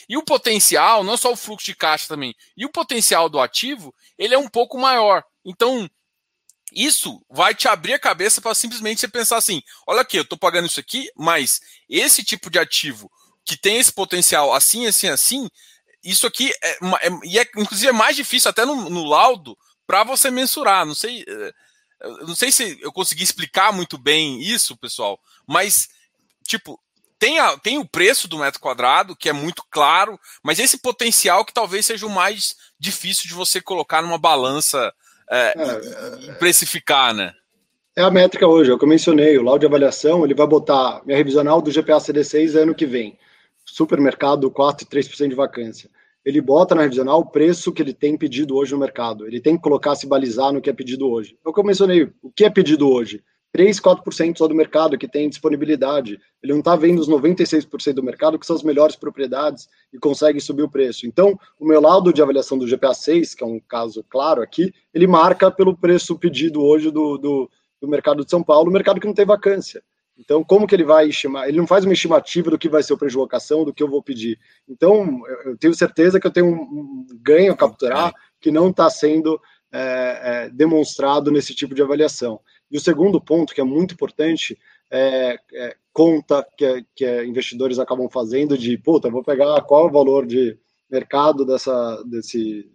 E 0.08 0.18
o 0.18 0.24
potencial, 0.24 1.02
não 1.04 1.16
só 1.16 1.32
o 1.32 1.36
fluxo 1.38 1.66
de 1.66 1.76
caixa 1.76 2.08
também, 2.08 2.34
e 2.56 2.66
o 2.66 2.72
potencial 2.72 3.28
do 3.28 3.40
ativo, 3.40 3.94
ele 4.18 4.34
é 4.34 4.38
um 4.38 4.48
pouco 4.48 4.78
maior. 4.78 5.24
Então, 5.44 5.90
isso 6.72 7.22
vai 7.30 7.53
te 7.53 7.67
abrir 7.67 7.93
a 7.93 7.99
cabeça 7.99 8.41
para 8.41 8.55
simplesmente 8.55 9.01
você 9.01 9.07
pensar 9.07 9.38
assim: 9.38 9.61
olha 9.86 10.01
aqui, 10.01 10.17
eu 10.17 10.24
estou 10.24 10.38
pagando 10.38 10.67
isso 10.67 10.80
aqui, 10.80 11.09
mas 11.15 11.59
esse 11.89 12.24
tipo 12.24 12.49
de 12.49 12.57
ativo 12.57 13.11
que 13.43 13.57
tem 13.57 13.78
esse 13.78 13.91
potencial 13.91 14.53
assim, 14.53 14.86
assim, 14.86 15.07
assim, 15.07 15.49
isso 16.03 16.26
aqui 16.26 16.53
é, 16.63 16.72
é 16.72 17.39
é, 17.39 17.49
inclusive 17.57 17.89
é 17.89 17.91
mais 17.91 18.15
difícil 18.15 18.49
até 18.49 18.65
no, 18.65 18.89
no 18.89 19.03
laudo 19.03 19.57
para 19.86 20.03
você 20.03 20.32
mensurar. 20.32 20.86
Não 20.86 20.95
sei, 20.95 21.26
eh, 21.28 21.53
não 22.22 22.36
sei 22.36 22.51
se 22.51 22.80
eu 22.82 22.91
consegui 22.91 23.24
explicar 23.24 23.74
muito 23.74 23.97
bem 23.97 24.41
isso, 24.41 24.78
pessoal, 24.78 25.19
mas 25.47 25.89
tipo 26.47 26.80
tem, 27.19 27.38
a, 27.38 27.55
tem 27.55 27.78
o 27.78 27.88
preço 27.88 28.28
do 28.28 28.39
metro 28.39 28.59
quadrado, 28.59 29.15
que 29.15 29.30
é 29.30 29.34
muito 29.34 29.63
claro, 29.69 30.19
mas 30.41 30.57
esse 30.57 30.80
potencial 30.80 31.45
que 31.45 31.53
talvez 31.53 31.86
seja 31.86 32.07
o 32.07 32.09
mais 32.09 32.55
difícil 32.80 33.28
de 33.28 33.36
você 33.36 33.61
colocar 33.61 34.01
numa 34.01 34.17
balança 34.17 34.91
é, 35.32 35.54
é, 35.56 36.34
precificar, 36.34 37.14
né? 37.14 37.34
É 37.96 38.02
a 38.02 38.12
métrica 38.12 38.48
hoje, 38.48 38.70
é 38.70 38.74
o 38.74 38.78
que 38.78 38.86
eu 38.86 38.90
mencionei, 38.90 39.38
o 39.38 39.44
laudo 39.44 39.62
de 39.62 39.66
avaliação, 39.66 40.24
ele 40.24 40.34
vai 40.34 40.48
botar 40.48 41.02
minha 41.06 41.18
revisional 41.18 41.62
do 41.62 41.72
GPA 41.72 41.98
CD6 41.98 42.56
ano 42.56 42.76
que 42.76 42.86
vem, 42.86 43.18
supermercado 43.66 44.50
4 44.50 44.86
e 44.86 44.90
3% 44.90 45.30
de 45.30 45.36
vacância. 45.36 45.90
Ele 46.24 46.40
bota 46.40 46.76
na 46.76 46.84
revisional 46.84 47.20
o 47.20 47.26
preço 47.26 47.72
que 47.72 47.82
ele 47.82 47.94
tem 47.94 48.18
pedido 48.18 48.56
hoje 48.56 48.74
no 48.74 48.78
mercado. 48.78 49.26
Ele 49.26 49.42
tem 49.42 49.56
que 49.56 49.64
colocar, 49.64 49.96
se 49.96 50.06
balizar 50.06 50.54
no 50.54 50.62
que 50.62 50.70
é 50.70 50.74
pedido 50.74 51.10
hoje. 51.10 51.38
É 51.44 51.50
o 51.50 51.54
que 51.54 51.60
eu 51.60 51.64
mencionei, 51.64 52.12
o 52.22 52.32
que 52.32 52.46
é 52.46 52.50
pedido 52.50 52.88
hoje? 52.88 53.24
3, 53.54 53.80
4% 53.80 54.38
só 54.38 54.47
do 54.47 54.56
mercado 54.56 54.97
que 54.97 55.08
tem 55.08 55.30
disponibilidade. 55.30 56.20
Ele 56.41 56.54
não 56.54 56.60
está 56.60 56.76
vendo 56.76 56.99
os 56.99 57.10
96% 57.10 57.93
do 57.93 58.04
mercado, 58.04 58.39
que 58.39 58.45
são 58.45 58.56
as 58.56 58.64
melhores 58.64 58.95
propriedades 58.95 59.68
e 59.91 59.99
consegue 59.99 60.39
subir 60.39 60.64
o 60.64 60.70
preço. 60.70 61.06
Então, 61.06 61.38
o 61.60 61.66
meu 61.66 61.82
laudo 61.82 62.14
de 62.14 62.22
avaliação 62.22 62.58
do 62.58 62.66
GPA 62.66 62.93
6, 62.93 63.36
que 63.36 63.43
é 63.43 63.47
um 63.47 63.60
caso 63.60 64.04
claro 64.10 64.41
aqui, 64.41 64.74
ele 64.93 65.06
marca 65.06 65.52
pelo 65.52 65.76
preço 65.76 66.18
pedido 66.18 66.62
hoje 66.62 66.89
do, 66.89 67.18
do, 67.18 67.49
do 67.82 67.88
mercado 67.88 68.24
de 68.24 68.32
São 68.32 68.41
Paulo, 68.41 68.72
mercado 68.72 68.99
que 68.99 69.08
não 69.08 69.14
tem 69.14 69.26
vacância. 69.26 69.84
Então, 70.18 70.43
como 70.43 70.68
que 70.68 70.76
ele 70.76 70.84
vai 70.84 71.08
estimar? 71.08 71.47
Ele 71.47 71.58
não 71.58 71.66
faz 71.66 71.84
uma 71.84 71.93
estimativa 71.93 72.52
do 72.52 72.58
que 72.58 72.70
vai 72.70 72.84
ser 72.84 72.93
o 72.93 72.97
locação, 73.16 73.66
do 73.66 73.74
que 73.74 73.82
eu 73.82 73.89
vou 73.89 74.04
pedir. 74.04 74.39
Então, 74.70 75.22
eu 75.45 75.58
tenho 75.58 75.74
certeza 75.74 76.20
que 76.20 76.28
eu 76.28 76.32
tenho 76.32 76.47
um 76.47 77.08
ganho 77.22 77.52
a 77.52 77.58
capturar 77.58 78.14
que 78.39 78.52
não 78.52 78.70
está 78.70 78.89
sendo 78.89 79.41
é, 79.72 80.22
é, 80.45 80.49
demonstrado 80.49 81.32
nesse 81.32 81.56
tipo 81.56 81.74
de 81.74 81.82
avaliação. 81.82 82.39
E 82.72 82.78
o 82.78 82.82
segundo 82.82 83.19
ponto, 83.19 83.53
que 83.53 83.59
é 83.59 83.63
muito 83.63 83.93
importante, 83.93 84.57
é, 84.89 85.38
é 85.53 85.76
conta 85.91 86.45
que, 86.57 86.86
que 86.95 87.24
investidores 87.24 87.80
acabam 87.80 88.09
fazendo 88.09 88.57
de, 88.57 88.78
puta, 88.78 89.09
vou 89.09 89.24
pegar 89.24 89.61
qual 89.61 89.86
é 89.86 89.89
o 89.89 89.91
valor 89.91 90.26
de 90.26 90.57
mercado 90.89 91.45
dessa, 91.45 92.01
desse, 92.05 92.69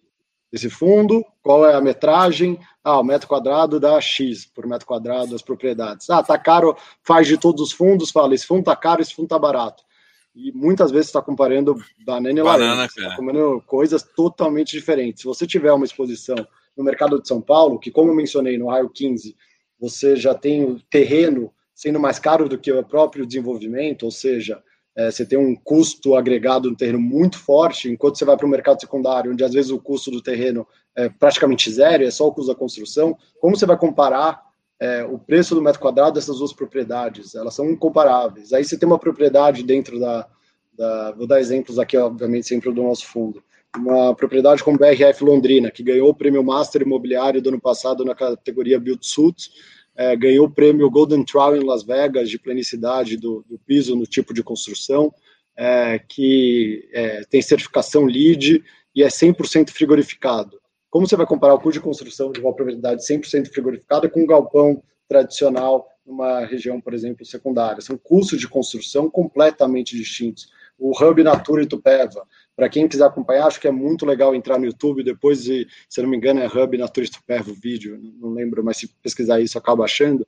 desse 0.52 0.70
fundo, 0.70 1.24
qual 1.42 1.66
é 1.66 1.74
a 1.74 1.80
metragem, 1.80 2.58
ah, 2.84 3.00
o 3.00 3.04
metro 3.04 3.28
quadrado 3.28 3.80
dá 3.80 4.00
X 4.00 4.46
por 4.46 4.66
metro 4.66 4.86
quadrado 4.86 5.34
as 5.34 5.42
propriedades. 5.42 6.08
Ah, 6.08 6.22
tá 6.22 6.38
caro, 6.38 6.76
faz 7.02 7.26
de 7.26 7.36
todos 7.36 7.60
os 7.62 7.72
fundos, 7.72 8.10
fala, 8.10 8.34
esse 8.34 8.46
fundo 8.46 8.64
tá 8.64 8.76
caro, 8.76 9.02
esse 9.02 9.14
fundo 9.14 9.28
tá 9.28 9.38
barato. 9.38 9.82
E 10.34 10.52
muitas 10.52 10.90
vezes 10.90 11.06
está 11.06 11.22
comparando 11.22 11.76
banana 12.04 12.38
e 12.38 12.42
laranja, 12.42 12.84
está 12.84 13.16
comparando 13.16 13.62
coisas 13.66 14.02
totalmente 14.02 14.72
diferentes. 14.72 15.22
Se 15.22 15.26
você 15.26 15.46
tiver 15.46 15.72
uma 15.72 15.86
exposição 15.86 16.36
no 16.76 16.84
mercado 16.84 17.20
de 17.20 17.26
São 17.26 17.40
Paulo, 17.40 17.78
que 17.78 17.90
como 17.90 18.10
eu 18.10 18.14
mencionei 18.14 18.58
no 18.58 18.68
raio 18.68 18.90
15, 18.90 19.34
você 19.78 20.16
já 20.16 20.34
tem 20.34 20.64
o 20.64 20.80
terreno 20.90 21.52
sendo 21.74 22.00
mais 22.00 22.18
caro 22.18 22.48
do 22.48 22.58
que 22.58 22.72
o 22.72 22.84
próprio 22.84 23.26
desenvolvimento, 23.26 24.04
ou 24.04 24.10
seja, 24.10 24.62
é, 24.96 25.10
você 25.10 25.26
tem 25.26 25.38
um 25.38 25.54
custo 25.54 26.14
agregado 26.14 26.70
no 26.70 26.76
terreno 26.76 26.98
muito 26.98 27.38
forte, 27.38 27.90
enquanto 27.90 28.16
você 28.16 28.24
vai 28.24 28.36
para 28.36 28.46
o 28.46 28.48
mercado 28.48 28.80
secundário, 28.80 29.30
onde 29.30 29.44
às 29.44 29.52
vezes 29.52 29.70
o 29.70 29.78
custo 29.78 30.10
do 30.10 30.22
terreno 30.22 30.66
é 30.94 31.10
praticamente 31.10 31.70
zero, 31.70 32.02
é 32.02 32.10
só 32.10 32.26
o 32.26 32.32
custo 32.32 32.50
da 32.50 32.58
construção, 32.58 33.16
como 33.38 33.54
você 33.54 33.66
vai 33.66 33.76
comparar 33.76 34.42
é, 34.80 35.04
o 35.04 35.18
preço 35.18 35.54
do 35.54 35.60
metro 35.60 35.80
quadrado 35.80 36.14
dessas 36.14 36.38
duas 36.38 36.52
propriedades? 36.52 37.34
Elas 37.34 37.54
são 37.54 37.70
incomparáveis. 37.70 38.52
Aí 38.52 38.64
você 38.64 38.78
tem 38.78 38.86
uma 38.86 38.98
propriedade 38.98 39.62
dentro 39.62 40.00
da, 40.00 40.26
da 40.76 41.12
vou 41.12 41.26
dar 41.26 41.40
exemplos 41.40 41.78
aqui, 41.78 41.96
obviamente, 41.96 42.46
sempre 42.46 42.72
do 42.72 42.82
nosso 42.82 43.06
fundo, 43.06 43.42
uma 43.76 44.14
propriedade 44.14 44.62
como 44.62 44.78
BRF 44.78 45.22
Londrina, 45.24 45.70
que 45.70 45.82
ganhou 45.82 46.08
o 46.08 46.14
prêmio 46.14 46.42
Master 46.42 46.82
Imobiliário 46.82 47.42
do 47.42 47.48
ano 47.50 47.60
passado 47.60 48.04
na 48.04 48.14
categoria 48.14 48.80
Build 48.80 49.06
Suits, 49.06 49.50
é, 49.96 50.14
ganhou 50.14 50.46
o 50.46 50.50
prêmio 50.50 50.90
Golden 50.90 51.24
Trial 51.24 51.56
em 51.56 51.64
Las 51.64 51.82
Vegas 51.82 52.28
de 52.28 52.38
planicidade 52.38 53.16
do, 53.16 53.44
do 53.48 53.58
piso 53.58 53.96
no 53.96 54.04
tipo 54.04 54.34
de 54.34 54.42
construção, 54.42 55.12
é, 55.56 55.98
que 55.98 56.88
é, 56.92 57.24
tem 57.24 57.40
certificação 57.40 58.04
LEED 58.04 58.62
e 58.94 59.02
é 59.02 59.08
100% 59.08 59.70
frigorificado. 59.70 60.60
Como 60.90 61.06
você 61.06 61.16
vai 61.16 61.26
comparar 61.26 61.54
o 61.54 61.58
custo 61.58 61.78
de 61.78 61.84
construção 61.84 62.30
de 62.30 62.40
uma 62.40 62.54
propriedade 62.54 63.02
100% 63.02 63.48
frigorificada 63.48 64.08
com 64.08 64.22
um 64.22 64.26
galpão 64.26 64.82
tradicional 65.08 65.88
numa 66.04 66.44
região, 66.44 66.80
por 66.80 66.94
exemplo, 66.94 67.24
secundária? 67.24 67.80
São 67.80 67.96
custos 67.96 68.38
de 68.38 68.48
construção 68.48 69.10
completamente 69.10 69.96
distintos. 69.96 70.48
O 70.78 70.90
Hub 70.90 71.22
Natura 71.22 71.62
Itupeva, 71.62 72.26
para 72.56 72.70
quem 72.70 72.88
quiser 72.88 73.04
acompanhar, 73.04 73.46
acho 73.46 73.60
que 73.60 73.68
é 73.68 73.70
muito 73.70 74.06
legal 74.06 74.34
entrar 74.34 74.58
no 74.58 74.64
YouTube 74.64 75.04
depois 75.04 75.46
e, 75.46 75.68
se 75.90 76.00
não 76.00 76.08
me 76.08 76.16
engano, 76.16 76.40
é 76.40 76.46
Hub 76.46 76.78
na 76.78 76.88
Turista 76.88 77.18
Pervo 77.26 77.54
vídeo, 77.54 78.00
não 78.18 78.30
lembro, 78.30 78.64
mas 78.64 78.78
se 78.78 78.88
pesquisar 79.02 79.40
isso 79.40 79.58
acaba 79.58 79.84
achando. 79.84 80.26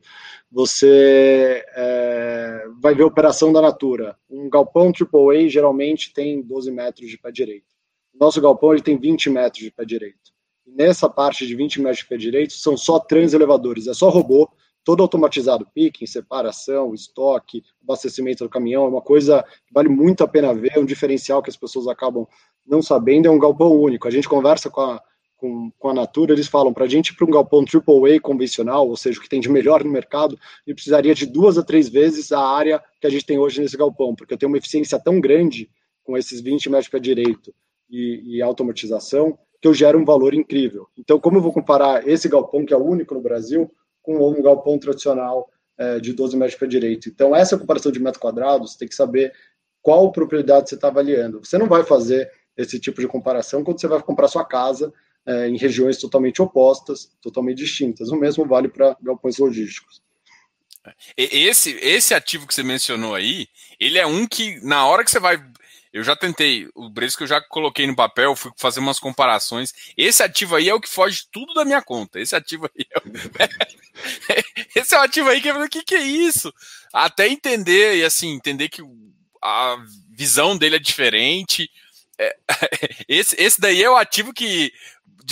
Você 0.52 1.64
é, 1.74 2.66
vai 2.80 2.94
ver 2.94 3.04
operação 3.04 3.50
da 3.50 3.62
Natura. 3.62 4.14
Um 4.28 4.50
galpão 4.50 4.92
AAA 4.92 5.48
geralmente 5.48 6.12
tem 6.12 6.42
12 6.42 6.70
metros 6.70 7.08
de 7.08 7.16
pé 7.16 7.32
direito. 7.32 7.74
Nosso 8.14 8.42
galpão 8.42 8.74
ele 8.74 8.82
tem 8.82 8.98
20 8.98 9.30
metros 9.30 9.64
de 9.64 9.70
pé 9.70 9.86
direito. 9.86 10.36
nessa 10.66 11.08
parte 11.08 11.46
de 11.46 11.54
20 11.54 11.80
metros 11.80 12.00
de 12.00 12.06
pé 12.06 12.18
direito 12.18 12.52
são 12.52 12.76
só 12.76 12.98
transelevadores, 12.98 13.86
é 13.86 13.94
só 13.94 14.10
robô 14.10 14.50
todo 14.88 15.02
automatizado, 15.02 15.68
picking, 15.74 16.06
separação, 16.06 16.94
estoque, 16.94 17.62
abastecimento 17.82 18.42
do 18.42 18.48
caminhão, 18.48 18.86
é 18.86 18.88
uma 18.88 19.02
coisa 19.02 19.44
que 19.66 19.74
vale 19.74 19.90
muito 19.90 20.24
a 20.24 20.26
pena 20.26 20.54
ver, 20.54 20.72
é 20.74 20.78
um 20.78 20.84
diferencial 20.86 21.42
que 21.42 21.50
as 21.50 21.58
pessoas 21.58 21.86
acabam 21.86 22.26
não 22.66 22.80
sabendo, 22.80 23.28
é 23.28 23.30
um 23.30 23.38
galpão 23.38 23.70
único. 23.70 24.08
A 24.08 24.10
gente 24.10 24.26
conversa 24.26 24.70
com 24.70 24.80
a, 24.80 25.02
com, 25.36 25.70
com 25.78 25.90
a 25.90 25.92
Natura, 25.92 26.32
eles 26.32 26.48
falam, 26.48 26.72
para 26.72 26.86
a 26.86 26.88
gente 26.88 27.10
ir 27.10 27.16
para 27.16 27.26
um 27.26 27.30
galpão 27.30 27.66
AAA 27.66 28.18
convencional, 28.18 28.88
ou 28.88 28.96
seja, 28.96 29.18
o 29.18 29.22
que 29.22 29.28
tem 29.28 29.42
de 29.42 29.50
melhor 29.50 29.84
no 29.84 29.90
mercado, 29.90 30.38
gente 30.66 30.76
precisaria 30.76 31.14
de 31.14 31.26
duas 31.26 31.58
a 31.58 31.62
três 31.62 31.90
vezes 31.90 32.32
a 32.32 32.40
área 32.40 32.82
que 32.98 33.06
a 33.06 33.10
gente 33.10 33.26
tem 33.26 33.38
hoje 33.38 33.60
nesse 33.60 33.76
galpão, 33.76 34.14
porque 34.14 34.32
eu 34.32 34.38
tenho 34.38 34.50
uma 34.50 34.56
eficiência 34.56 34.98
tão 34.98 35.20
grande 35.20 35.68
com 36.02 36.16
esses 36.16 36.40
20 36.40 36.70
metros 36.70 36.88
para 36.88 36.98
direito 36.98 37.54
e, 37.90 38.36
e 38.36 38.40
automatização, 38.40 39.38
que 39.60 39.68
eu 39.68 39.74
gero 39.74 39.98
um 39.98 40.04
valor 40.06 40.32
incrível. 40.32 40.86
Então, 40.96 41.20
como 41.20 41.36
eu 41.36 41.42
vou 41.42 41.52
comparar 41.52 42.08
esse 42.08 42.26
galpão, 42.26 42.64
que 42.64 42.72
é 42.72 42.76
o 42.78 42.82
único 42.82 43.12
no 43.12 43.20
Brasil, 43.20 43.70
com 44.02 44.16
um 44.30 44.42
galpão 44.42 44.78
tradicional 44.78 45.50
é, 45.76 46.00
de 46.00 46.12
12 46.12 46.36
metros 46.36 46.58
para 46.58 46.68
direito. 46.68 47.08
Então, 47.08 47.34
essa 47.34 47.58
comparação 47.58 47.92
de 47.92 48.00
metro 48.00 48.20
quadrado, 48.20 48.66
você 48.66 48.78
tem 48.78 48.88
que 48.88 48.94
saber 48.94 49.32
qual 49.80 50.10
propriedade 50.12 50.68
você 50.68 50.74
está 50.74 50.88
avaliando. 50.88 51.44
Você 51.44 51.56
não 51.56 51.66
vai 51.66 51.84
fazer 51.84 52.30
esse 52.56 52.80
tipo 52.80 53.00
de 53.00 53.06
comparação 53.06 53.62
quando 53.62 53.80
você 53.80 53.86
vai 53.86 54.02
comprar 54.02 54.28
sua 54.28 54.44
casa 54.44 54.92
é, 55.24 55.48
em 55.48 55.56
regiões 55.56 55.98
totalmente 55.98 56.42
opostas, 56.42 57.10
totalmente 57.20 57.58
distintas. 57.58 58.08
O 58.10 58.16
mesmo 58.16 58.46
vale 58.46 58.68
para 58.68 58.96
galpões 59.00 59.38
logísticos. 59.38 60.02
Esse, 61.16 61.72
esse 61.82 62.14
ativo 62.14 62.46
que 62.46 62.54
você 62.54 62.62
mencionou 62.62 63.14
aí, 63.14 63.46
ele 63.78 63.98
é 63.98 64.06
um 64.06 64.26
que, 64.26 64.58
na 64.64 64.86
hora 64.86 65.04
que 65.04 65.10
você 65.10 65.20
vai. 65.20 65.36
Eu 65.92 66.02
já 66.04 66.14
tentei, 66.14 66.68
o 66.74 66.90
Bresco 66.90 67.22
eu 67.22 67.26
já 67.26 67.40
coloquei 67.40 67.86
no 67.86 67.96
papel, 67.96 68.36
fui 68.36 68.52
fazer 68.56 68.80
umas 68.80 68.98
comparações. 68.98 69.72
Esse 69.96 70.22
ativo 70.22 70.56
aí 70.56 70.68
é 70.68 70.74
o 70.74 70.80
que 70.80 70.88
foge 70.88 71.26
tudo 71.30 71.54
da 71.54 71.64
minha 71.64 71.82
conta. 71.82 72.20
Esse 72.20 72.36
ativo 72.36 72.68
aí 72.76 72.86
é 72.90 72.98
o... 72.98 73.02
Esse 74.78 74.94
é 74.94 74.98
o 74.98 75.02
ativo 75.02 75.28
aí 75.28 75.40
que 75.40 75.50
o 75.50 75.68
que, 75.68 75.82
que 75.82 75.94
é 75.94 76.02
isso? 76.02 76.52
Até 76.92 77.28
entender, 77.28 77.96
e 77.96 78.04
assim, 78.04 78.34
entender 78.34 78.68
que 78.68 78.82
a 79.42 79.76
visão 80.10 80.56
dele 80.56 80.76
é 80.76 80.80
diferente. 80.80 81.70
É, 82.18 82.36
esse, 83.08 83.36
esse 83.40 83.60
daí 83.60 83.82
é 83.82 83.90
o 83.90 83.96
ativo 83.96 84.32
que 84.32 84.72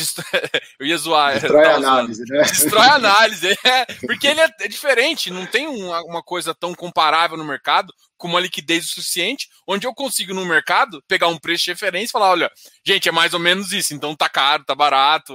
eu 0.79 0.87
ia 0.87 0.97
zoar. 0.97 1.35
Destrói 1.35 1.65
a 1.65 1.77
análise, 1.77 2.25
né? 2.29 2.43
Destrói 2.43 2.87
a 2.87 2.95
análise, 2.95 3.59
é, 3.65 3.85
porque 4.07 4.27
ele 4.27 4.41
é, 4.41 4.49
é 4.61 4.69
diferente, 4.69 5.31
não 5.31 5.47
tem 5.47 5.67
uma, 5.67 6.03
uma, 6.03 6.23
coisa 6.23 6.55
tão 6.55 6.75
comparável 6.75 7.37
no 7.37 7.45
mercado 7.45 7.93
com 8.17 8.29
uma 8.29 8.41
liquidez 8.41 8.85
o 8.85 8.89
suficiente, 8.89 9.49
onde 9.67 9.87
eu 9.87 9.95
consigo 9.95 10.35
no 10.35 10.45
mercado 10.45 11.03
pegar 11.07 11.29
um 11.29 11.39
preço 11.39 11.65
de 11.65 11.71
referência 11.71 12.11
e 12.11 12.13
falar, 12.13 12.31
olha, 12.31 12.51
gente, 12.85 13.09
é 13.09 13.13
mais 13.13 13.35
ou 13.35 13.41
menos 13.41 13.73
isso, 13.73 13.95
então 13.95 14.17
tá 14.17 14.29
caro, 14.29 14.65
tá 14.65 14.75
barato. 14.75 15.35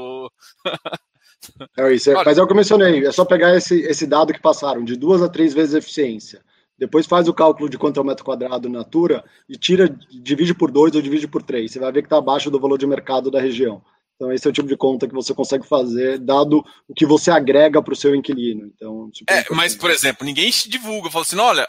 É 1.76 1.92
isso, 1.92 2.12
é, 2.12 2.24
mas 2.24 2.38
é 2.38 2.44
o 2.44 2.46
que 2.46 2.54
eu 2.54 2.58
mencionei, 2.58 3.04
é 3.04 3.12
só 3.12 3.26
pegar 3.26 3.56
esse, 3.56 3.82
esse 3.82 4.06
dado 4.06 4.32
que 4.32 4.40
passaram, 4.40 4.86
de 4.86 4.96
duas 4.96 5.24
a 5.24 5.28
três 5.28 5.56
vezes 5.56 5.74
a 5.74 5.80
eficiência. 5.80 6.40
Depois 6.82 7.06
faz 7.06 7.28
o 7.28 7.34
cálculo 7.34 7.70
de 7.70 7.78
quanto 7.78 8.00
é 8.00 8.02
o 8.02 8.04
metro 8.04 8.26
quadrado 8.26 8.68
natura 8.68 9.24
e 9.48 9.56
tira, 9.56 9.88
divide 10.10 10.52
por 10.52 10.72
dois 10.72 10.96
ou 10.96 11.02
divide 11.02 11.28
por 11.28 11.44
três. 11.44 11.72
Você 11.72 11.78
vai 11.78 11.92
ver 11.92 12.02
que 12.02 12.08
está 12.08 12.18
abaixo 12.18 12.50
do 12.50 12.60
valor 12.60 12.76
de 12.76 12.88
mercado 12.88 13.30
da 13.30 13.40
região. 13.40 13.84
Então, 14.22 14.32
esse 14.32 14.46
é 14.46 14.52
o 14.52 14.54
tipo 14.54 14.68
de 14.68 14.78
conta 14.78 15.08
que 15.08 15.16
você 15.16 15.34
consegue 15.34 15.68
fazer, 15.68 16.20
dado 16.20 16.64
o 16.88 16.94
que 16.94 17.08
você 17.08 17.32
agrega 17.32 17.82
para 17.82 17.92
o 17.92 17.96
seu 17.96 18.14
inquilino. 18.14 18.68
Então, 18.68 19.10
é, 19.28 19.44
mas, 19.50 19.76
por 19.76 19.90
exemplo, 19.90 20.24
ninguém 20.24 20.52
divulga, 20.68 21.10
fala 21.10 21.24
assim, 21.24 21.40
olha, 21.40 21.66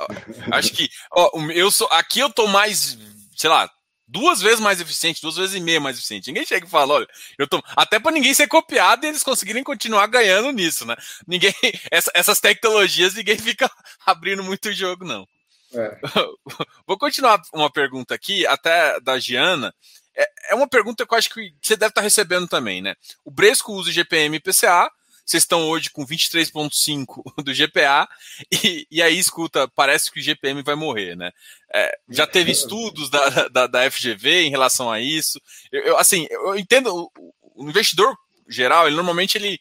acho 0.52 0.70
que 0.74 0.86
ó, 1.10 1.30
eu 1.54 1.70
sou, 1.70 1.88
aqui 1.90 2.20
eu 2.20 2.28
tô 2.28 2.46
mais, 2.46 2.98
sei 3.34 3.48
lá, 3.48 3.70
duas 4.06 4.42
vezes 4.42 4.60
mais 4.60 4.82
eficiente, 4.82 5.22
duas 5.22 5.36
vezes 5.36 5.56
e 5.56 5.60
meia 5.60 5.80
mais 5.80 5.96
eficiente. 5.96 6.26
Ninguém 6.26 6.44
chega 6.44 6.66
e 6.66 6.70
fala, 6.70 6.92
olha, 6.92 7.06
eu 7.38 7.48
tô. 7.48 7.58
Até 7.74 7.98
para 7.98 8.12
ninguém 8.12 8.34
ser 8.34 8.48
copiado 8.48 9.06
e 9.06 9.08
eles 9.08 9.22
conseguirem 9.22 9.64
continuar 9.64 10.06
ganhando 10.08 10.50
nisso, 10.50 10.84
né? 10.84 10.94
Ninguém. 11.26 11.54
Essa, 11.90 12.10
essas 12.14 12.38
tecnologias, 12.38 13.14
ninguém 13.14 13.38
fica 13.40 13.70
abrindo 14.04 14.42
muito 14.42 14.70
jogo, 14.74 15.06
não. 15.06 15.26
É. 15.74 15.98
Vou 16.86 16.98
continuar 16.98 17.40
uma 17.54 17.72
pergunta 17.72 18.14
aqui, 18.14 18.46
até 18.46 19.00
da 19.00 19.18
Giana. 19.18 19.72
É, 20.16 20.52
é 20.52 20.54
uma 20.54 20.68
pergunta 20.68 21.06
que 21.06 21.14
eu 21.14 21.18
acho 21.18 21.30
que 21.30 21.54
você 21.60 21.76
deve 21.76 21.90
estar 21.90 22.00
recebendo 22.00 22.46
também, 22.48 22.82
né? 22.82 22.94
O 23.24 23.30
Bresco 23.30 23.72
usa 23.72 23.92
GPM 23.92 24.36
e 24.36 24.40
PCA, 24.40 24.90
vocês 25.24 25.44
estão 25.44 25.68
hoje 25.68 25.90
com 25.90 26.06
23,5 26.06 27.22
do 27.42 27.54
GPA, 27.54 28.08
e, 28.50 28.86
e, 28.90 29.02
aí, 29.02 29.18
escuta, 29.18 29.68
parece 29.68 30.10
que 30.10 30.20
o 30.20 30.22
GPM 30.22 30.62
vai 30.62 30.74
morrer, 30.74 31.16
né? 31.16 31.30
É, 31.72 31.98
já 32.10 32.26
teve 32.26 32.50
estudos 32.50 33.08
da, 33.08 33.48
da, 33.48 33.66
da, 33.66 33.90
FGV 33.90 34.42
em 34.42 34.50
relação 34.50 34.90
a 34.90 35.00
isso. 35.00 35.40
Eu, 35.70 35.82
eu 35.82 35.98
assim, 35.98 36.26
eu 36.30 36.58
entendo, 36.58 36.94
o, 36.94 37.34
o, 37.54 37.68
investidor 37.68 38.14
geral, 38.48 38.86
ele 38.86 38.96
normalmente 38.96 39.38
ele, 39.38 39.58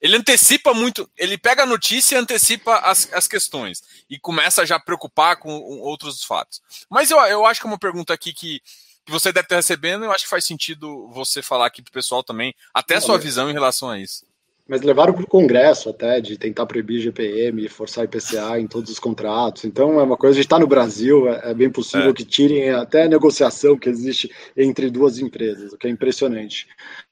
ele 0.00 0.16
antecipa 0.16 0.74
muito, 0.74 1.08
ele 1.16 1.38
pega 1.38 1.62
a 1.62 1.66
notícia 1.66 2.16
e 2.16 2.18
antecipa 2.18 2.78
as, 2.78 3.08
as 3.12 3.28
questões, 3.28 3.82
e 4.08 4.18
começa 4.18 4.62
a 4.62 4.66
já 4.66 4.80
preocupar 4.80 5.36
com 5.36 5.52
outros 5.80 6.24
fatos. 6.24 6.60
Mas 6.90 7.10
eu, 7.10 7.18
eu 7.20 7.46
acho 7.46 7.60
que 7.60 7.66
é 7.66 7.70
uma 7.70 7.78
pergunta 7.78 8.12
aqui 8.12 8.32
que 8.32 8.60
que 9.04 9.12
você 9.12 9.32
deve 9.32 9.46
estar 9.46 9.56
recebendo, 9.56 10.04
eu 10.04 10.12
acho 10.12 10.24
que 10.24 10.30
faz 10.30 10.44
sentido 10.44 11.08
você 11.08 11.42
falar 11.42 11.66
aqui 11.66 11.82
para 11.82 11.90
o 11.90 11.92
pessoal 11.92 12.22
também, 12.22 12.54
até 12.72 12.96
a 12.96 13.00
sua 13.00 13.18
visão 13.18 13.50
em 13.50 13.52
relação 13.52 13.90
a 13.90 13.98
isso. 13.98 14.24
Mas 14.66 14.80
levaram 14.80 15.12
para 15.12 15.22
o 15.22 15.26
Congresso 15.26 15.90
até, 15.90 16.22
de 16.22 16.38
tentar 16.38 16.64
proibir 16.64 17.02
GPM, 17.02 17.68
forçar 17.68 18.06
IPCA 18.06 18.58
em 18.58 18.66
todos 18.66 18.90
os 18.90 18.98
contratos. 18.98 19.66
Então 19.66 20.00
é 20.00 20.02
uma 20.02 20.16
coisa, 20.16 20.32
a 20.32 20.36
gente 20.36 20.46
está 20.46 20.58
no 20.58 20.66
Brasil, 20.66 21.28
é, 21.28 21.50
é 21.50 21.54
bem 21.54 21.70
possível 21.70 22.10
é. 22.10 22.14
que 22.14 22.24
tirem 22.24 22.70
até 22.70 23.02
a 23.02 23.08
negociação 23.08 23.76
que 23.76 23.90
existe 23.90 24.30
entre 24.56 24.90
duas 24.90 25.18
empresas, 25.18 25.74
o 25.74 25.76
que 25.76 25.86
é 25.86 25.90
impressionante. 25.90 26.66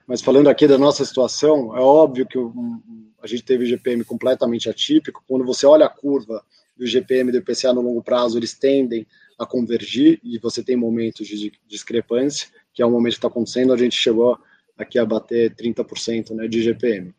Mas 0.06 0.22
falando 0.22 0.48
aqui 0.48 0.66
da 0.66 0.78
nossa 0.78 1.04
situação, 1.04 1.76
é 1.76 1.80
óbvio 1.80 2.26
que 2.26 2.38
a 3.22 3.26
gente 3.26 3.42
teve 3.42 3.66
GPM 3.66 4.02
completamente 4.02 4.70
atípico. 4.70 5.22
Quando 5.28 5.44
você 5.44 5.66
olha 5.66 5.84
a 5.84 5.90
curva 5.90 6.42
do 6.74 6.86
GPM 6.86 7.28
e 7.28 7.32
do 7.32 7.38
IPCA 7.38 7.74
no 7.74 7.82
longo 7.82 8.02
prazo, 8.02 8.38
eles 8.38 8.54
tendem 8.54 9.06
a 9.42 9.46
convergir 9.46 10.20
e 10.22 10.38
você 10.38 10.62
tem 10.62 10.76
momentos 10.76 11.26
de 11.26 11.52
discrepância, 11.66 12.48
que 12.72 12.80
é 12.80 12.86
o 12.86 12.90
momento 12.90 13.12
que 13.12 13.18
está 13.18 13.28
acontecendo, 13.28 13.72
a 13.72 13.76
gente 13.76 13.96
chegou 13.96 14.38
aqui 14.78 14.98
a 14.98 15.04
bater 15.04 15.54
30% 15.54 16.30
né, 16.30 16.46
de 16.48 16.62
GPM. 16.62 17.14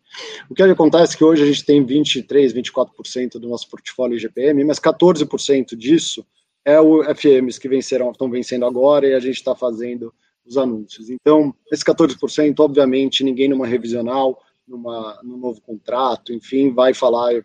O 0.50 0.56
que 0.56 0.64
acontece 0.64 1.16
é 1.16 1.18
que 1.18 1.24
hoje 1.24 1.44
a 1.44 1.46
gente 1.46 1.66
tem 1.66 1.86
23, 1.86 2.54
24% 2.54 3.40
do 3.40 3.50
nosso 3.50 3.70
portfólio 3.70 4.18
GPM, 4.18 4.64
mas 4.64 4.80
14% 4.80 5.76
disso 5.76 6.26
é 6.66 6.80
o 6.80 7.04
FMs 7.04 7.60
que 7.60 7.68
venceram, 7.68 8.12
estão 8.12 8.30
vencendo 8.30 8.66
agora 8.66 9.08
e 9.08 9.14
a 9.14 9.20
gente 9.20 9.36
está 9.36 9.54
fazendo 9.54 10.14
os 10.46 10.58
anúncios. 10.58 11.10
Então, 11.10 11.54
esse 11.72 11.84
14%, 11.84 12.60
obviamente, 12.60 13.24
ninguém 13.24 13.50
numa 13.50 13.68
revisional, 13.68 14.42
numa, 14.68 15.20
num 15.24 15.38
novo 15.38 15.62
contrato, 15.62 16.34
enfim, 16.34 16.74
vai 16.74 16.94
falar 16.94 17.44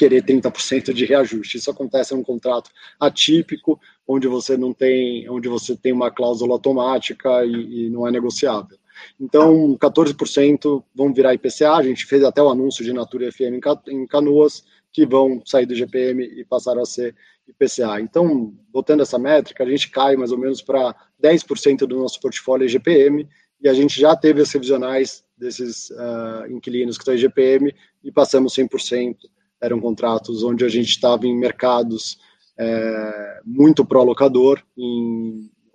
querer 0.00 0.22
30% 0.22 0.94
de 0.94 1.04
reajuste. 1.04 1.58
Isso 1.58 1.70
acontece 1.70 2.14
num 2.14 2.22
contrato 2.22 2.70
atípico, 2.98 3.78
onde 4.12 4.26
você 4.26 4.56
não 4.56 4.72
tem, 4.72 5.28
onde 5.30 5.48
você 5.48 5.76
tem 5.76 5.92
uma 5.92 6.10
cláusula 6.10 6.54
automática 6.54 7.44
e, 7.44 7.86
e 7.86 7.90
não 7.90 8.08
é 8.08 8.10
negociável. 8.10 8.76
Então, 9.18 9.78
14% 9.78 10.82
vão 10.92 11.14
virar 11.14 11.32
IPCA, 11.34 11.74
a 11.74 11.82
gente 11.82 12.04
fez 12.04 12.24
até 12.24 12.42
o 12.42 12.50
anúncio 12.50 12.84
de 12.84 12.92
Natura 12.92 13.30
FM 13.30 13.62
em 13.88 14.06
Canoas, 14.06 14.64
que 14.92 15.06
vão 15.06 15.40
sair 15.46 15.64
do 15.64 15.76
GPM 15.76 16.24
e 16.24 16.44
passaram 16.44 16.82
a 16.82 16.86
ser 16.86 17.14
IPCA. 17.46 18.00
Então, 18.00 18.52
botando 18.72 19.00
essa 19.00 19.18
métrica, 19.18 19.62
a 19.62 19.70
gente 19.70 19.88
cai 19.90 20.16
mais 20.16 20.32
ou 20.32 20.38
menos 20.38 20.60
para 20.60 20.92
10% 21.22 21.86
do 21.86 22.00
nosso 22.00 22.20
portfólio 22.20 22.68
GPM, 22.68 23.28
e 23.62 23.68
a 23.68 23.74
gente 23.74 24.00
já 24.00 24.16
teve 24.16 24.42
as 24.42 24.50
revisionais 24.50 25.22
desses 25.38 25.90
uh, 25.90 26.50
inquilinos 26.50 26.96
que 26.96 27.02
estão 27.02 27.14
em 27.14 27.18
GPM 27.18 27.72
e 28.02 28.10
passamos 28.10 28.54
100% 28.54 29.16
eram 29.60 29.78
contratos 29.78 30.42
onde 30.42 30.64
a 30.64 30.68
gente 30.68 30.88
estava 30.88 31.26
em 31.26 31.38
mercados 31.38 32.18
é, 32.60 33.40
muito 33.42 33.86
pró-locador, 33.86 34.62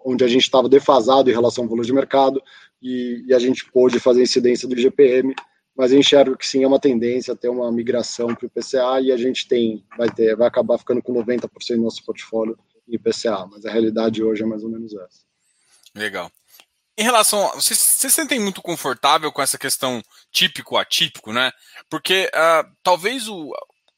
onde 0.06 0.24
a 0.24 0.28
gente 0.28 0.44
estava 0.44 0.70
defasado 0.70 1.32
em 1.32 1.34
relação 1.34 1.64
ao 1.64 1.70
valor 1.70 1.84
de 1.84 1.92
mercado, 1.92 2.42
e, 2.80 3.26
e, 3.28 3.34
a 3.34 3.40
gente 3.40 3.66
pôde 3.72 4.00
fazer 4.00 4.22
incidência 4.22 4.68
do 4.68 4.78
IGPM, 4.78 5.34
mas 5.76 5.92
eu 5.92 6.00
enxergo 6.00 6.38
que 6.38 6.48
sim, 6.48 6.64
é 6.64 6.68
uma 6.68 6.80
tendência 6.80 7.34
a 7.34 7.36
ter 7.36 7.50
uma 7.50 7.72
migração 7.72 8.36
para 8.36 8.46
o 8.46 8.48
IPCA, 8.48 9.02
e 9.02 9.12
a 9.12 9.18
gente 9.18 9.48
tem, 9.48 9.84
vai 9.98 10.08
ter, 10.10 10.36
vai 10.36 10.48
acabar 10.48 10.78
ficando 10.78 11.02
com 11.02 11.12
90% 11.12 11.50
do 11.76 11.82
nosso 11.82 12.06
portfólio 12.06 12.56
em 12.88 12.96
IPCA, 12.96 13.48
mas 13.48 13.66
a 13.66 13.72
realidade 13.72 14.24
hoje 14.24 14.44
é 14.44 14.46
mais 14.46 14.64
ou 14.64 14.70
menos 14.70 14.94
essa. 14.94 15.26
Legal. 15.96 16.32
Em 16.98 17.04
relação. 17.04 17.52
Vocês 17.56 17.78
se 17.80 18.10
sentem 18.10 18.40
muito 18.40 18.62
confortável 18.62 19.30
com 19.32 19.42
essa 19.42 19.58
questão 19.58 20.02
típico-atípico, 20.32 21.34
né? 21.34 21.52
Porque 21.90 22.30
uh, 22.34 22.72
talvez 22.82 23.28
o, 23.28 23.52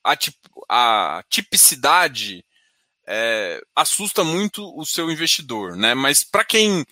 a, 0.04 0.16
a 0.70 1.24
tipicidade 1.30 2.44
é, 3.08 3.62
assusta 3.76 4.24
muito 4.24 4.64
o 4.78 4.86
seu 4.86 5.10
investidor, 5.10 5.76
né? 5.76 5.94
Mas 5.94 6.24
para 6.24 6.44
quem 6.44 6.86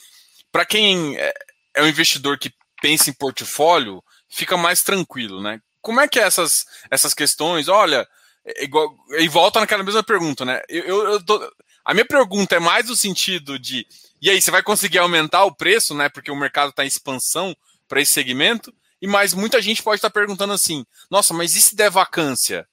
para 0.51 0.66
quem 0.66 1.18
é, 1.18 1.34
é 1.76 1.84
um 1.84 1.88
investidor 1.88 2.38
que 2.38 2.53
pensa 2.82 3.09
em 3.09 3.13
portfólio, 3.13 4.03
fica 4.30 4.55
mais 4.55 4.82
tranquilo, 4.82 5.41
né? 5.41 5.59
Como 5.82 5.99
é 5.99 6.07
que 6.07 6.20
é 6.20 6.24
essas 6.24 6.66
essas 6.89 7.13
questões? 7.13 7.68
Olha, 7.68 8.07
é 8.45 8.63
igual, 8.63 8.95
e 9.20 9.28
volta 9.28 9.59
naquela 9.59 9.84
mesma 9.84 10.03
pergunta, 10.03 10.45
né? 10.45 10.61
Eu, 10.70 10.84
eu, 10.84 11.03
eu 11.13 11.26
tô, 11.26 11.53
a 11.84 11.93
minha 11.93 12.05
pergunta 12.05 12.55
é 12.55 12.59
mais 12.59 12.88
no 12.88 12.95
sentido 12.95 13.59
de 13.59 13.86
e 14.22 14.30
aí, 14.30 14.41
você 14.41 14.49
vai 14.49 14.63
conseguir 14.63 14.97
aumentar 14.97 15.43
o 15.43 15.55
preço, 15.55 15.93
né? 15.93 16.09
Porque 16.09 16.32
o 16.32 16.36
mercado 16.36 16.70
está 16.70 16.84
em 16.84 16.88
expansão 16.88 17.55
para 17.88 18.01
esse 18.01 18.13
segmento. 18.13 18.74
E 19.01 19.05
mais 19.05 19.34
muita 19.34 19.61
gente 19.61 19.84
pode 19.84 19.97
estar 19.97 20.09
tá 20.09 20.13
perguntando 20.13 20.53
assim: 20.53 20.86
nossa, 21.11 21.34
mas 21.34 21.55
e 21.55 21.61
se 21.61 21.76
der 21.76 21.91
vacância? 21.91 22.68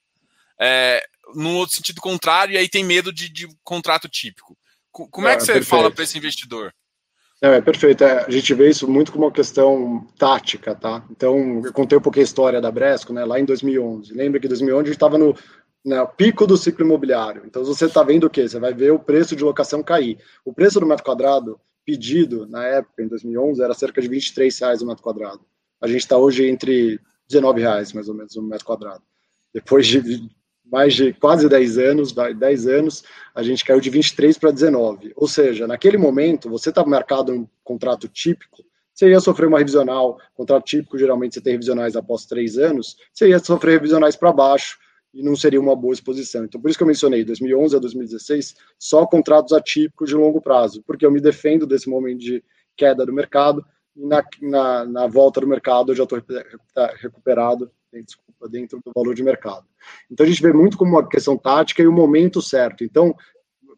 é, 0.65 1.05
no 1.35 1.55
outro 1.57 1.77
sentido 1.77 2.01
contrário, 2.01 2.55
e 2.55 2.59
aí 2.59 2.69
tem 2.69 2.85
medo 2.85 3.13
de, 3.13 3.29
de 3.29 3.49
contrato 3.63 4.09
típico. 4.09 4.57
Como 4.91 5.27
é, 5.27 5.33
é 5.33 5.37
que 5.37 5.43
você 5.43 5.55
perfeito. 5.55 5.71
fala 5.71 5.91
para 5.91 6.05
esse 6.05 6.19
investidor? 6.19 6.73
É, 7.43 7.57
é 7.57 7.61
perfeito. 7.61 8.05
É, 8.05 8.25
a 8.25 8.31
gente 8.31 8.55
vê 8.55 8.69
isso 8.69 8.89
muito 8.89 9.11
como 9.11 9.25
uma 9.25 9.33
questão 9.33 10.07
tática, 10.19 10.75
tá? 10.75 11.05
Então, 11.11 11.63
eu 11.65 11.73
contei 11.73 11.99
um 11.99 12.01
pouquinho 12.01 12.23
a 12.23 12.25
história 12.25 12.61
da 12.61 12.71
Bresco, 12.71 13.13
né, 13.13 13.25
lá 13.25 13.41
em 13.41 13.45
2011. 13.45 14.13
Lembra 14.15 14.39
que 14.39 14.47
em 14.47 14.49
2011 14.49 14.81
a 14.81 14.85
gente 14.85 14.95
estava 14.95 15.19
no, 15.19 15.35
no 15.85 16.07
pico 16.07 16.47
do 16.47 16.57
ciclo 16.57 16.85
imobiliário. 16.85 17.43
Então, 17.45 17.65
você 17.65 17.87
está 17.87 18.03
vendo 18.05 18.25
o 18.25 18.31
quê? 18.31 18.49
Você 18.49 18.61
vai 18.61 18.73
ver 18.73 18.93
o 18.93 18.99
preço 18.99 19.35
de 19.35 19.43
locação 19.43 19.83
cair. 19.83 20.19
O 20.45 20.53
preço 20.53 20.79
do 20.79 20.87
metro 20.87 21.05
quadrado 21.05 21.59
pedido, 21.85 22.47
na 22.47 22.65
época, 22.65 23.03
em 23.03 23.09
2011, 23.09 23.61
era 23.61 23.75
cerca 23.75 24.01
de 24.01 24.09
23 24.09 24.57
reais 24.61 24.83
o 24.83 24.87
metro 24.87 25.03
quadrado. 25.03 25.41
A 25.81 25.89
gente 25.89 26.03
está 26.03 26.17
hoje 26.17 26.47
entre 26.47 27.01
19 27.29 27.61
reais, 27.61 27.93
mais 27.93 28.09
ou 28.09 28.15
menos, 28.15 28.37
o 28.37 28.43
metro 28.43 28.65
quadrado. 28.65 29.03
Depois 29.53 29.87
de 29.87 30.31
mais 30.65 30.95
de 30.95 31.13
quase 31.13 31.49
10 31.49 31.79
anos, 31.79 32.13
10 32.13 32.67
anos, 32.67 33.05
a 33.35 33.43
gente 33.43 33.65
caiu 33.65 33.81
de 33.81 33.91
23 33.91 34.39
para 34.39 34.51
19. 34.51 35.13
Ou 35.17 35.29
seja, 35.29 35.67
naquele 35.67 35.99
momento, 35.99 36.49
você 36.49 36.71
está 36.71 36.85
marcado 36.85 37.33
um 37.33 37.47
contrato 37.63 38.09
típico, 38.09 38.65
você 38.95 39.09
ia 39.09 39.21
sofrer 39.21 39.47
uma 39.47 39.59
revisional, 39.59 40.19
contrato 40.35 40.65
típico, 40.65 40.99
geralmente 40.99 41.35
você 41.35 41.41
tem 41.41 41.53
revisionais 41.53 41.97
após 41.97 42.27
três 42.27 42.59
anos, 42.59 42.97
você 43.13 43.29
ia 43.29 43.39
sofrer 43.39 43.73
revisionais 43.73 44.17
para 44.17 44.33
baixo, 44.33 44.79
e 45.15 45.23
não 45.23 45.37
seria 45.37 45.61
uma 45.61 45.77
boa 45.77 45.93
exposição. 45.93 46.45
Então, 46.45 46.61
por 46.61 46.69
isso 46.71 46.79
que 46.79 46.83
eu 46.83 46.89
mencionei 46.89 47.25
2011 47.25 47.77
a 47.77 47.79
2016, 47.79 48.55
só 48.79 49.07
contratos 49.07 49.53
atípicos 49.53 50.09
de 50.09 50.15
longo 50.15 50.41
prazo, 50.41 50.83
porque 50.87 51.05
eu 51.05 51.11
me 51.11 51.21
defendo 51.21 51.67
desse 51.67 51.89
momento 51.89 52.21
de 52.21 52.43
queda 52.77 53.05
do 53.05 53.13
mercado 53.13 53.65
e 53.95 54.07
na, 54.07 54.25
na, 54.41 54.85
na 54.87 55.07
volta 55.07 55.41
do 55.41 55.47
mercado 55.47 55.93
eu 55.93 55.97
já 55.97 56.05
estou 56.05 56.23
recuperado, 56.97 57.71
desculpa, 58.01 58.49
dentro 58.49 58.81
do 58.85 58.93
valor 58.95 59.15
de 59.15 59.23
mercado. 59.23 59.67
Então, 60.11 60.25
a 60.25 60.29
gente 60.29 60.41
vê 60.41 60.53
muito 60.53 60.79
como 60.79 60.93
uma 60.93 61.09
questão 61.09 61.37
tática 61.37 61.83
e 61.83 61.87
o 61.87 61.93
momento 61.93 62.41
certo. 62.41 62.85
Então, 62.85 63.15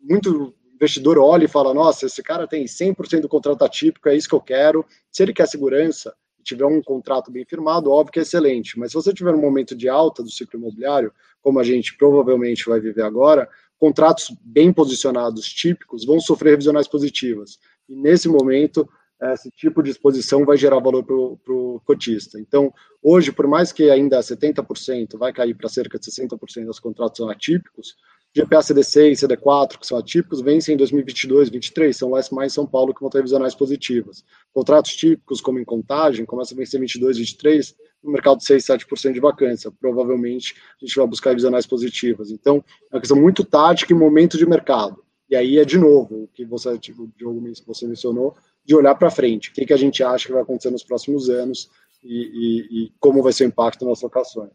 muito 0.02 0.54
investidor 0.74 1.18
olha 1.18 1.44
e 1.44 1.48
fala: 1.48 1.72
nossa, 1.72 2.06
esse 2.06 2.22
cara 2.22 2.46
tem 2.46 2.64
100% 2.64 3.22
do 3.22 3.28
contrato 3.28 3.64
atípico, 3.64 4.08
é 4.08 4.16
isso 4.16 4.28
que 4.28 4.34
eu 4.34 4.40
quero. 4.40 4.84
Se 5.10 5.22
ele 5.22 5.32
quer 5.32 5.48
segurança, 5.48 6.14
tiver 6.42 6.66
um 6.66 6.82
contrato 6.82 7.32
bem 7.32 7.44
firmado, 7.44 7.90
óbvio 7.90 8.12
que 8.12 8.18
é 8.18 8.22
excelente. 8.22 8.78
Mas 8.78 8.90
se 8.90 8.94
você 8.94 9.12
tiver 9.12 9.34
um 9.34 9.40
momento 9.40 9.74
de 9.74 9.88
alta 9.88 10.22
do 10.22 10.30
ciclo 10.30 10.60
imobiliário, 10.60 11.12
como 11.40 11.58
a 11.58 11.64
gente 11.64 11.96
provavelmente 11.96 12.66
vai 12.66 12.78
viver 12.78 13.02
agora, 13.02 13.48
contratos 13.78 14.34
bem 14.42 14.72
posicionados, 14.72 15.48
típicos, 15.52 16.04
vão 16.04 16.20
sofrer 16.20 16.50
revisionais 16.50 16.86
positivas. 16.86 17.58
E 17.88 17.96
nesse 17.96 18.28
momento, 18.28 18.88
esse 19.32 19.50
tipo 19.50 19.82
de 19.82 19.90
exposição 19.90 20.44
vai 20.44 20.56
gerar 20.56 20.80
valor 20.80 21.04
para 21.04 21.14
o 21.14 21.80
cotista. 21.84 22.38
Então, 22.38 22.72
hoje, 23.02 23.32
por 23.32 23.46
mais 23.46 23.72
que 23.72 23.90
ainda 23.90 24.18
70% 24.20 25.16
vai 25.16 25.32
cair 25.32 25.54
para 25.54 25.68
cerca 25.68 25.98
de 25.98 26.04
60% 26.04 26.66
dos 26.66 26.78
contratos 26.78 27.18
são 27.18 27.30
atípicos, 27.30 27.96
GPA 28.36 28.58
CD6 28.58 29.12
e 29.12 29.26
CD4, 29.26 29.78
que 29.78 29.86
são 29.86 29.96
atípicos, 29.96 30.40
vencem 30.40 30.74
em 30.74 30.76
2022 30.76 31.50
2023, 31.50 31.96
são 31.96 32.10
lá 32.10 32.20
mais 32.32 32.52
São 32.52 32.66
Paulo 32.66 32.92
que 32.92 33.00
vão 33.00 33.08
ter 33.08 33.18
revisionais 33.18 33.54
positivas. 33.54 34.24
Contratos 34.52 34.96
típicos, 34.96 35.40
como 35.40 35.60
em 35.60 35.64
contagem, 35.64 36.24
começam 36.26 36.56
a 36.56 36.58
vencer 36.58 36.80
22 36.80 37.16
23, 37.18 37.76
no 38.02 38.10
mercado 38.10 38.38
de 38.38 38.44
6, 38.44 38.64
7% 38.64 39.12
de 39.12 39.20
vacância. 39.20 39.70
Provavelmente 39.70 40.56
a 40.82 40.84
gente 40.84 40.96
vai 40.96 41.06
buscar 41.06 41.30
revisionais 41.30 41.64
positivas. 41.64 42.32
Então, 42.32 42.64
é 42.90 42.96
uma 42.96 43.00
questão 43.00 43.20
muito 43.20 43.44
tática 43.44 43.92
e 43.92 43.96
momento 43.96 44.36
de 44.36 44.44
mercado. 44.44 45.04
E 45.30 45.36
aí 45.36 45.58
é 45.58 45.64
de 45.64 45.78
novo 45.78 46.24
o 46.24 46.28
que 46.34 46.44
você, 46.44 46.76
tipo, 46.76 47.08
Diogo, 47.16 47.40
você 47.66 47.86
mencionou, 47.86 48.36
de 48.64 48.74
olhar 48.74 48.94
para 48.94 49.10
frente. 49.10 49.50
O 49.50 49.52
que, 49.52 49.66
que 49.66 49.72
a 49.72 49.78
gente 49.78 50.02
acha 50.02 50.26
que 50.26 50.32
vai 50.32 50.42
acontecer 50.42 50.70
nos 50.70 50.82
próximos 50.82 51.28
anos 51.28 51.70
e, 52.02 52.14
e, 52.14 52.84
e 52.84 52.92
como 53.00 53.22
vai 53.22 53.32
ser 53.32 53.44
o 53.44 53.48
impacto 53.48 53.84
nas 53.86 54.00
locações. 54.02 54.52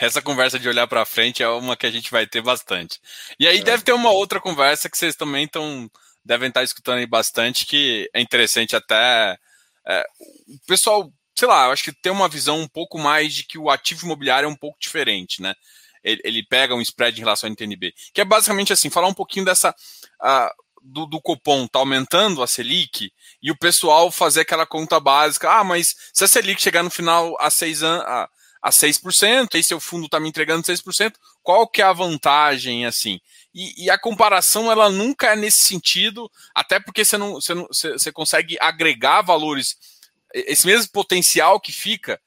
Essa 0.00 0.20
conversa 0.20 0.58
de 0.58 0.68
olhar 0.68 0.86
para 0.86 1.04
frente 1.04 1.42
é 1.42 1.48
uma 1.48 1.76
que 1.76 1.86
a 1.86 1.90
gente 1.90 2.10
vai 2.10 2.26
ter 2.26 2.42
bastante. 2.42 3.00
E 3.38 3.46
aí 3.46 3.58
é. 3.58 3.62
deve 3.62 3.82
ter 3.82 3.92
uma 3.92 4.10
outra 4.10 4.40
conversa 4.40 4.90
que 4.90 4.98
vocês 4.98 5.16
também 5.16 5.44
estão 5.44 5.90
devem 6.26 6.48
estar 6.48 6.64
escutando 6.64 6.98
aí 6.98 7.06
bastante, 7.06 7.64
que 7.64 8.10
é 8.12 8.20
interessante 8.20 8.74
até. 8.74 9.38
É, 9.86 10.04
o 10.48 10.66
pessoal, 10.66 11.10
sei 11.34 11.46
lá, 11.46 11.66
eu 11.66 11.70
acho 11.70 11.84
que 11.84 11.92
tem 11.92 12.10
uma 12.10 12.28
visão 12.28 12.60
um 12.60 12.66
pouco 12.66 12.98
mais 12.98 13.32
de 13.32 13.44
que 13.44 13.56
o 13.56 13.70
ativo 13.70 14.04
imobiliário 14.04 14.46
é 14.46 14.50
um 14.50 14.56
pouco 14.56 14.76
diferente, 14.80 15.40
né? 15.40 15.54
Ele, 16.02 16.20
ele 16.24 16.42
pega 16.42 16.74
um 16.74 16.80
spread 16.80 17.16
em 17.16 17.22
relação 17.22 17.46
ao 17.46 17.52
NTNB, 17.52 17.94
que 18.12 18.20
é 18.20 18.24
basicamente 18.24 18.72
assim, 18.72 18.90
falar 18.90 19.06
um 19.06 19.14
pouquinho 19.14 19.44
dessa. 19.44 19.70
Uh, 20.20 20.65
do, 20.86 21.06
do 21.06 21.20
Copom 21.20 21.66
tá 21.66 21.78
aumentando 21.78 22.42
a 22.42 22.46
Selic 22.46 23.10
e 23.42 23.50
o 23.50 23.58
pessoal 23.58 24.10
fazer 24.10 24.40
aquela 24.40 24.66
conta 24.66 25.00
básica, 25.00 25.50
ah, 25.50 25.64
mas 25.64 25.94
se 26.12 26.24
a 26.24 26.28
Selic 26.28 26.60
chegar 26.60 26.82
no 26.82 26.90
final 26.90 27.36
a 27.40 27.50
seis 27.50 27.82
anos, 27.82 28.04
a, 28.06 28.28
a 28.62 28.70
6%, 28.70 29.54
aí 29.54 29.62
seu 29.62 29.78
fundo 29.78 30.06
está 30.06 30.18
me 30.18 30.28
entregando 30.28 30.66
6%, 30.66 31.14
qual 31.42 31.68
que 31.68 31.80
é 31.80 31.84
a 31.84 31.92
vantagem, 31.92 32.84
assim? 32.84 33.20
E, 33.54 33.84
e, 33.84 33.90
a 33.90 33.98
comparação, 33.98 34.70
ela 34.70 34.90
nunca 34.90 35.28
é 35.28 35.36
nesse 35.36 35.64
sentido, 35.64 36.30
até 36.54 36.80
porque 36.80 37.04
você, 37.04 37.16
não, 37.16 37.34
você, 37.34 37.54
não, 37.54 37.66
você 37.68 38.12
consegue 38.12 38.56
agregar 38.60 39.22
valores, 39.22 39.76
esse 40.34 40.66
mesmo 40.66 40.90
potencial 40.92 41.60
que 41.60 41.72
fica, 41.72 42.20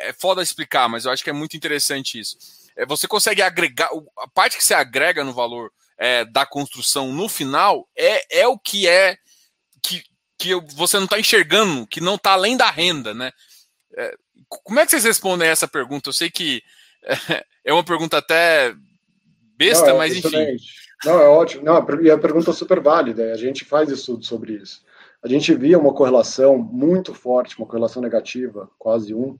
é 0.00 0.12
foda 0.12 0.42
explicar, 0.42 0.88
mas 0.88 1.04
eu 1.04 1.12
acho 1.12 1.22
que 1.22 1.30
é 1.30 1.32
muito 1.32 1.56
interessante 1.56 2.18
isso. 2.18 2.36
É, 2.76 2.84
você 2.84 3.06
consegue 3.06 3.40
agregar, 3.40 3.88
a 4.18 4.28
parte 4.28 4.56
que 4.56 4.64
você 4.64 4.74
agrega 4.74 5.22
no 5.22 5.32
valor 5.32 5.72
é, 5.98 6.24
da 6.24 6.44
construção 6.44 7.12
no 7.12 7.28
final 7.28 7.88
é, 7.96 8.40
é 8.40 8.48
o 8.48 8.58
que 8.58 8.88
é 8.88 9.16
que, 9.82 10.02
que 10.38 10.54
você 10.74 10.96
não 10.96 11.04
está 11.04 11.18
enxergando, 11.18 11.86
que 11.86 12.00
não 12.00 12.16
está 12.16 12.32
além 12.32 12.56
da 12.56 12.70
renda, 12.70 13.14
né? 13.14 13.32
É, 13.96 14.14
como 14.48 14.80
é 14.80 14.84
que 14.84 14.90
vocês 14.90 15.04
respondem 15.04 15.48
a 15.48 15.52
essa 15.52 15.68
pergunta? 15.68 16.08
Eu 16.08 16.12
sei 16.12 16.30
que 16.30 16.62
é 17.64 17.72
uma 17.72 17.84
pergunta 17.84 18.18
até 18.18 18.74
besta, 19.56 19.86
não, 19.88 19.96
é 19.96 19.98
mas 19.98 20.16
enfim. 20.16 20.56
Não, 21.04 21.20
é 21.20 21.28
ótimo. 21.28 21.64
Não, 21.64 21.86
e 22.02 22.10
a 22.10 22.18
pergunta 22.18 22.50
é 22.50 22.54
super 22.54 22.80
válida. 22.80 23.32
A 23.32 23.36
gente 23.36 23.64
faz 23.64 23.90
estudo 23.90 24.24
sobre 24.24 24.54
isso. 24.54 24.82
A 25.22 25.28
gente 25.28 25.54
via 25.54 25.78
uma 25.78 25.92
correlação 25.92 26.58
muito 26.58 27.14
forte, 27.14 27.56
uma 27.58 27.66
correlação 27.66 28.02
negativa, 28.02 28.70
quase 28.78 29.14
um, 29.14 29.38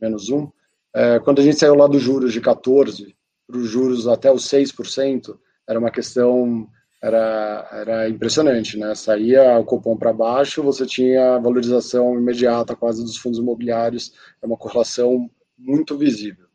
menos 0.00 0.28
um, 0.28 0.50
é, 0.94 1.20
quando 1.20 1.40
a 1.40 1.42
gente 1.42 1.58
saiu 1.58 1.74
lá 1.74 1.86
dos 1.86 2.02
juros 2.02 2.32
de 2.32 2.40
14 2.40 3.16
para 3.46 3.56
os 3.56 3.68
juros 3.68 4.08
até 4.08 4.32
os 4.32 4.44
6%, 4.48 5.38
era 5.70 5.78
uma 5.78 5.90
questão 5.90 6.68
era, 7.00 7.68
era 7.72 8.08
impressionante, 8.08 8.76
né? 8.76 8.94
Saía 8.94 9.58
o 9.58 9.64
cupom 9.64 9.96
para 9.96 10.12
baixo, 10.12 10.62
você 10.62 10.84
tinha 10.84 11.38
valorização 11.38 12.18
imediata 12.18 12.76
quase 12.76 13.02
dos 13.02 13.16
fundos 13.16 13.38
imobiliários, 13.38 14.12
é 14.42 14.46
uma 14.46 14.56
correlação 14.56 15.30
muito 15.56 15.96
visível. 15.96 16.46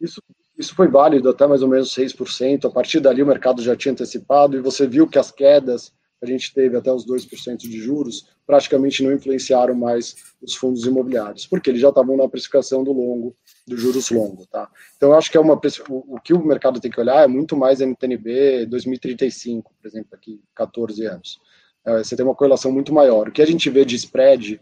Isso, 0.00 0.22
isso 0.56 0.74
foi 0.74 0.86
válido 0.86 1.28
até 1.28 1.46
mais 1.46 1.62
ou 1.62 1.68
menos 1.68 1.92
6%, 1.92 2.66
a 2.66 2.70
partir 2.70 3.00
dali 3.00 3.22
o 3.22 3.26
mercado 3.26 3.62
já 3.62 3.74
tinha 3.74 3.92
antecipado 3.92 4.56
e 4.56 4.60
você 4.60 4.86
viu 4.86 5.08
que 5.08 5.18
as 5.18 5.32
quedas 5.32 5.92
que 6.18 6.24
a 6.24 6.28
gente 6.28 6.52
teve 6.52 6.76
até 6.76 6.92
os 6.92 7.06
2% 7.06 7.56
de 7.56 7.80
juros 7.80 8.28
praticamente 8.46 9.02
não 9.02 9.12
influenciaram 9.12 9.74
mais 9.74 10.14
os 10.42 10.54
fundos 10.54 10.84
imobiliários, 10.84 11.46
porque 11.46 11.70
eles 11.70 11.80
já 11.80 11.88
estavam 11.88 12.16
na 12.16 12.28
precificação 12.28 12.84
do 12.84 12.92
longo 12.92 13.34
dos 13.68 13.80
juros 13.80 14.10
longos, 14.10 14.46
tá? 14.46 14.68
Então, 14.96 15.10
eu 15.10 15.18
acho 15.18 15.30
que 15.30 15.36
é 15.36 15.40
uma 15.40 15.60
o, 15.88 16.20
que 16.20 16.32
o 16.32 16.44
mercado 16.44 16.80
tem 16.80 16.90
que 16.90 17.00
olhar 17.00 17.22
é 17.22 17.26
muito 17.26 17.56
mais 17.56 17.80
NTNB 17.80 18.66
2035, 18.66 19.72
por 19.80 19.86
exemplo, 19.86 20.10
aqui 20.12 20.40
14 20.54 21.06
anos. 21.06 21.38
É, 21.86 21.98
você 21.98 22.16
tem 22.16 22.24
uma 22.24 22.34
correlação 22.34 22.72
muito 22.72 22.92
maior. 22.92 23.28
O 23.28 23.32
que 23.32 23.42
a 23.42 23.46
gente 23.46 23.70
vê 23.70 23.84
de 23.84 23.96
spread 23.96 24.60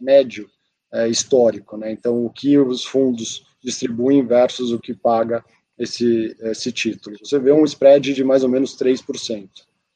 médio 0.00 0.48
é, 0.92 1.08
histórico, 1.08 1.76
né? 1.76 1.92
Então, 1.92 2.24
o 2.24 2.30
que 2.30 2.58
os 2.58 2.84
fundos 2.84 3.46
distribuem 3.62 4.24
versus 4.24 4.72
o 4.72 4.78
que 4.78 4.94
paga 4.94 5.44
esse, 5.78 6.36
esse 6.40 6.72
título. 6.72 7.16
Você 7.22 7.38
vê 7.38 7.52
um 7.52 7.64
spread 7.64 8.12
de 8.12 8.24
mais 8.24 8.42
ou 8.42 8.48
menos 8.48 8.76
3%. 8.76 9.48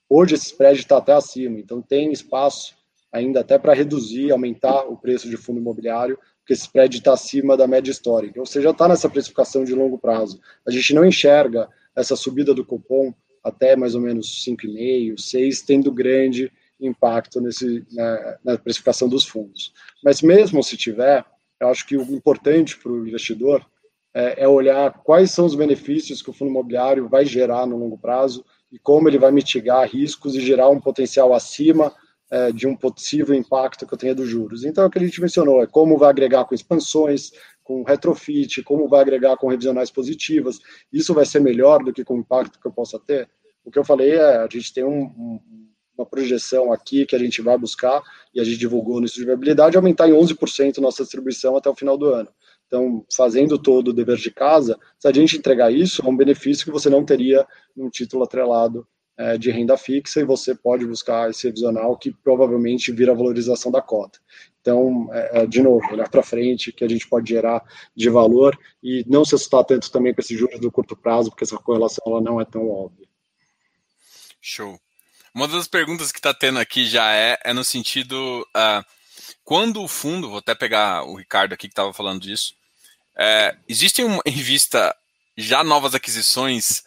Hoje 0.08 0.34
esse 0.34 0.46
spread 0.46 0.78
está 0.78 0.98
até 0.98 1.12
acima, 1.12 1.58
então 1.58 1.80
tem 1.80 2.12
espaço 2.12 2.74
ainda 3.10 3.40
até 3.40 3.58
para 3.58 3.74
reduzir, 3.74 4.30
aumentar 4.30 4.84
o 4.84 4.96
preço 4.96 5.28
de 5.28 5.36
fundo 5.36 5.58
imobiliário 5.58 6.18
porque 6.42 6.52
esse 6.52 6.62
spread 6.62 6.98
está 6.98 7.14
acima 7.14 7.56
da 7.56 7.66
média 7.66 7.90
histórica. 7.90 8.38
Ou 8.38 8.46
seja, 8.46 8.70
está 8.70 8.88
nessa 8.88 9.08
precificação 9.08 9.64
de 9.64 9.74
longo 9.74 9.96
prazo. 9.96 10.40
A 10.66 10.70
gente 10.70 10.92
não 10.92 11.06
enxerga 11.06 11.68
essa 11.94 12.16
subida 12.16 12.52
do 12.52 12.64
cupom 12.64 13.14
até 13.42 13.76
mais 13.76 13.94
ou 13.94 14.00
menos 14.00 14.44
5,5, 14.44 15.18
6, 15.18 15.62
tendo 15.62 15.92
grande 15.92 16.52
impacto 16.80 17.40
nesse, 17.40 17.86
na, 17.92 18.38
na 18.44 18.58
precificação 18.58 19.08
dos 19.08 19.24
fundos. 19.24 19.72
Mas 20.02 20.20
mesmo 20.20 20.62
se 20.62 20.76
tiver, 20.76 21.24
eu 21.60 21.68
acho 21.68 21.86
que 21.86 21.96
o 21.96 22.02
importante 22.02 22.76
para 22.76 22.90
o 22.90 23.06
investidor 23.06 23.64
é, 24.14 24.42
é, 24.42 24.48
olhar 24.48 24.92
quais 25.04 25.30
são 25.30 25.46
os 25.46 25.54
benefícios 25.54 26.20
que 26.20 26.30
o 26.30 26.32
fundo 26.32 26.50
imobiliário 26.50 27.08
vai 27.08 27.24
gerar 27.24 27.66
no 27.66 27.78
longo 27.78 27.96
prazo 27.96 28.44
e 28.70 28.78
como 28.78 29.08
ele 29.08 29.18
vai 29.18 29.30
mitigar 29.30 29.88
riscos 29.88 30.34
e 30.34 30.40
gerar 30.40 30.68
um 30.68 30.80
potencial 30.80 31.32
acima 31.32 31.94
é, 32.32 32.50
de 32.50 32.66
um 32.66 32.74
possível 32.74 33.34
impacto 33.34 33.86
que 33.86 33.92
eu 33.92 33.98
tenha 33.98 34.14
dos 34.14 34.26
juros. 34.26 34.64
Então, 34.64 34.84
é 34.84 34.86
o 34.86 34.90
que 34.90 34.98
a 34.98 35.02
gente 35.02 35.20
mencionou 35.20 35.62
é 35.62 35.66
como 35.66 35.98
vai 35.98 36.08
agregar 36.08 36.46
com 36.46 36.54
expansões, 36.54 37.30
com 37.62 37.82
retrofit, 37.82 38.62
como 38.62 38.88
vai 38.88 39.02
agregar 39.02 39.36
com 39.36 39.48
revisionais 39.48 39.90
positivas. 39.90 40.58
Isso 40.90 41.12
vai 41.12 41.26
ser 41.26 41.40
melhor 41.40 41.84
do 41.84 41.92
que 41.92 42.02
com 42.02 42.14
o 42.14 42.20
impacto 42.20 42.58
que 42.58 42.66
eu 42.66 42.72
possa 42.72 42.98
ter? 42.98 43.28
O 43.62 43.70
que 43.70 43.78
eu 43.78 43.84
falei 43.84 44.12
é, 44.12 44.36
a 44.38 44.48
gente 44.50 44.72
tem 44.72 44.82
um, 44.82 45.02
um, 45.02 45.40
uma 45.94 46.06
projeção 46.06 46.72
aqui 46.72 47.04
que 47.04 47.14
a 47.14 47.18
gente 47.18 47.42
vai 47.42 47.58
buscar, 47.58 48.02
e 48.34 48.40
a 48.40 48.44
gente 48.44 48.56
divulgou 48.56 48.98
no 48.98 49.04
estudo 49.04 49.24
de 49.24 49.26
viabilidade, 49.26 49.76
aumentar 49.76 50.08
em 50.08 50.12
11% 50.12 50.78
nossa 50.78 51.02
distribuição 51.02 51.54
até 51.54 51.68
o 51.68 51.74
final 51.74 51.98
do 51.98 52.06
ano. 52.06 52.30
Então, 52.66 53.04
fazendo 53.14 53.58
todo 53.58 53.88
o 53.88 53.92
dever 53.92 54.16
de 54.16 54.30
casa, 54.30 54.78
se 54.98 55.06
a 55.06 55.12
gente 55.12 55.36
entregar 55.36 55.70
isso, 55.70 56.00
é 56.02 56.08
um 56.08 56.16
benefício 56.16 56.64
que 56.64 56.72
você 56.72 56.88
não 56.88 57.04
teria 57.04 57.46
num 57.76 57.90
título 57.90 58.24
atrelado 58.24 58.88
é, 59.22 59.38
de 59.38 59.50
renda 59.50 59.76
fixa 59.76 60.20
e 60.20 60.24
você 60.24 60.54
pode 60.54 60.84
buscar 60.84 61.30
esse 61.30 61.46
revisional 61.46 61.96
que 61.96 62.12
provavelmente 62.12 62.90
vira 62.90 63.14
valorização 63.14 63.70
da 63.70 63.80
cota. 63.80 64.18
Então, 64.60 65.08
é, 65.12 65.42
é 65.42 65.46
de 65.46 65.62
novo, 65.62 65.84
olhar 65.92 66.08
para 66.08 66.22
frente 66.22 66.72
que 66.72 66.84
a 66.84 66.88
gente 66.88 67.06
pode 67.08 67.28
gerar 67.28 67.62
de 67.94 68.08
valor 68.08 68.58
e 68.82 69.04
não 69.08 69.24
se 69.24 69.34
assustar 69.34 69.64
tanto 69.64 69.90
também 69.90 70.12
com 70.12 70.20
esses 70.20 70.38
juros 70.38 70.60
do 70.60 70.70
curto 70.70 70.96
prazo, 70.96 71.30
porque 71.30 71.44
essa 71.44 71.56
correlação 71.56 72.02
ela 72.06 72.20
não 72.20 72.40
é 72.40 72.44
tão 72.44 72.68
óbvia. 72.68 73.06
Show. 74.40 74.80
Uma 75.34 75.48
das 75.48 75.66
perguntas 75.68 76.12
que 76.12 76.18
está 76.18 76.34
tendo 76.34 76.58
aqui 76.58 76.84
já 76.84 77.14
é, 77.14 77.38
é 77.44 77.52
no 77.52 77.64
sentido, 77.64 78.46
uh, 78.56 78.84
quando 79.44 79.82
o 79.82 79.88
fundo, 79.88 80.28
vou 80.28 80.38
até 80.38 80.54
pegar 80.54 81.04
o 81.04 81.16
Ricardo 81.16 81.52
aqui 81.52 81.68
que 81.68 81.72
estava 81.72 81.92
falando 81.92 82.20
disso, 82.20 82.54
é, 83.16 83.56
em 83.68 84.32
vista 84.32 84.94
já 85.36 85.62
novas 85.64 85.94
aquisições 85.94 86.82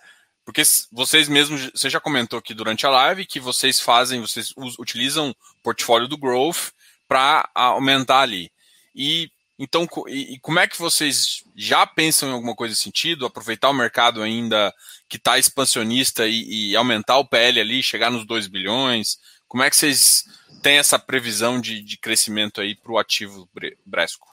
porque 0.46 0.62
vocês 0.92 1.28
mesmos, 1.28 1.72
você 1.74 1.90
já 1.90 2.00
comentou 2.00 2.38
aqui 2.38 2.54
durante 2.54 2.86
a 2.86 2.90
live 2.90 3.26
que 3.26 3.40
vocês 3.40 3.80
fazem, 3.80 4.22
vocês 4.22 4.54
utilizam 4.80 5.32
o 5.32 5.36
portfólio 5.64 6.08
do 6.08 6.18
Growth 6.18 6.72
para 7.08 7.50
aumentar 7.54 8.22
ali. 8.22 8.52
E 8.96 9.30
Então, 9.58 9.88
e, 10.08 10.38
como 10.40 10.60
é 10.60 10.68
que 10.68 10.78
vocês 10.78 11.44
já 11.56 11.88
pensam 11.88 12.30
em 12.30 12.34
alguma 12.34 12.56
coisa 12.56 12.74
nesse 12.74 12.84
sentido? 12.84 13.26
Aproveitar 13.26 13.70
o 13.70 13.74
mercado 13.74 14.22
ainda 14.22 14.74
que 15.10 15.18
está 15.18 15.40
expansionista 15.40 16.28
e, 16.28 16.72
e, 16.72 16.76
aumentar 16.76 17.18
o 17.18 17.26
PL 17.26 17.60
ali, 17.60 17.82
chegar 17.82 18.12
nos 18.12 18.26
2 18.26 18.48
bilhões? 18.48 19.18
Como 19.48 19.64
é 19.64 19.70
que 19.70 19.76
vocês 19.76 20.26
têm 20.62 20.78
essa 20.78 21.00
previsão 21.00 21.60
de, 21.60 21.82
de 21.82 21.98
crescimento 21.98 22.62
aí 22.62 22.76
para 22.76 22.92
o 22.92 23.00
ativo 23.00 23.50
Bresco? 23.86 24.28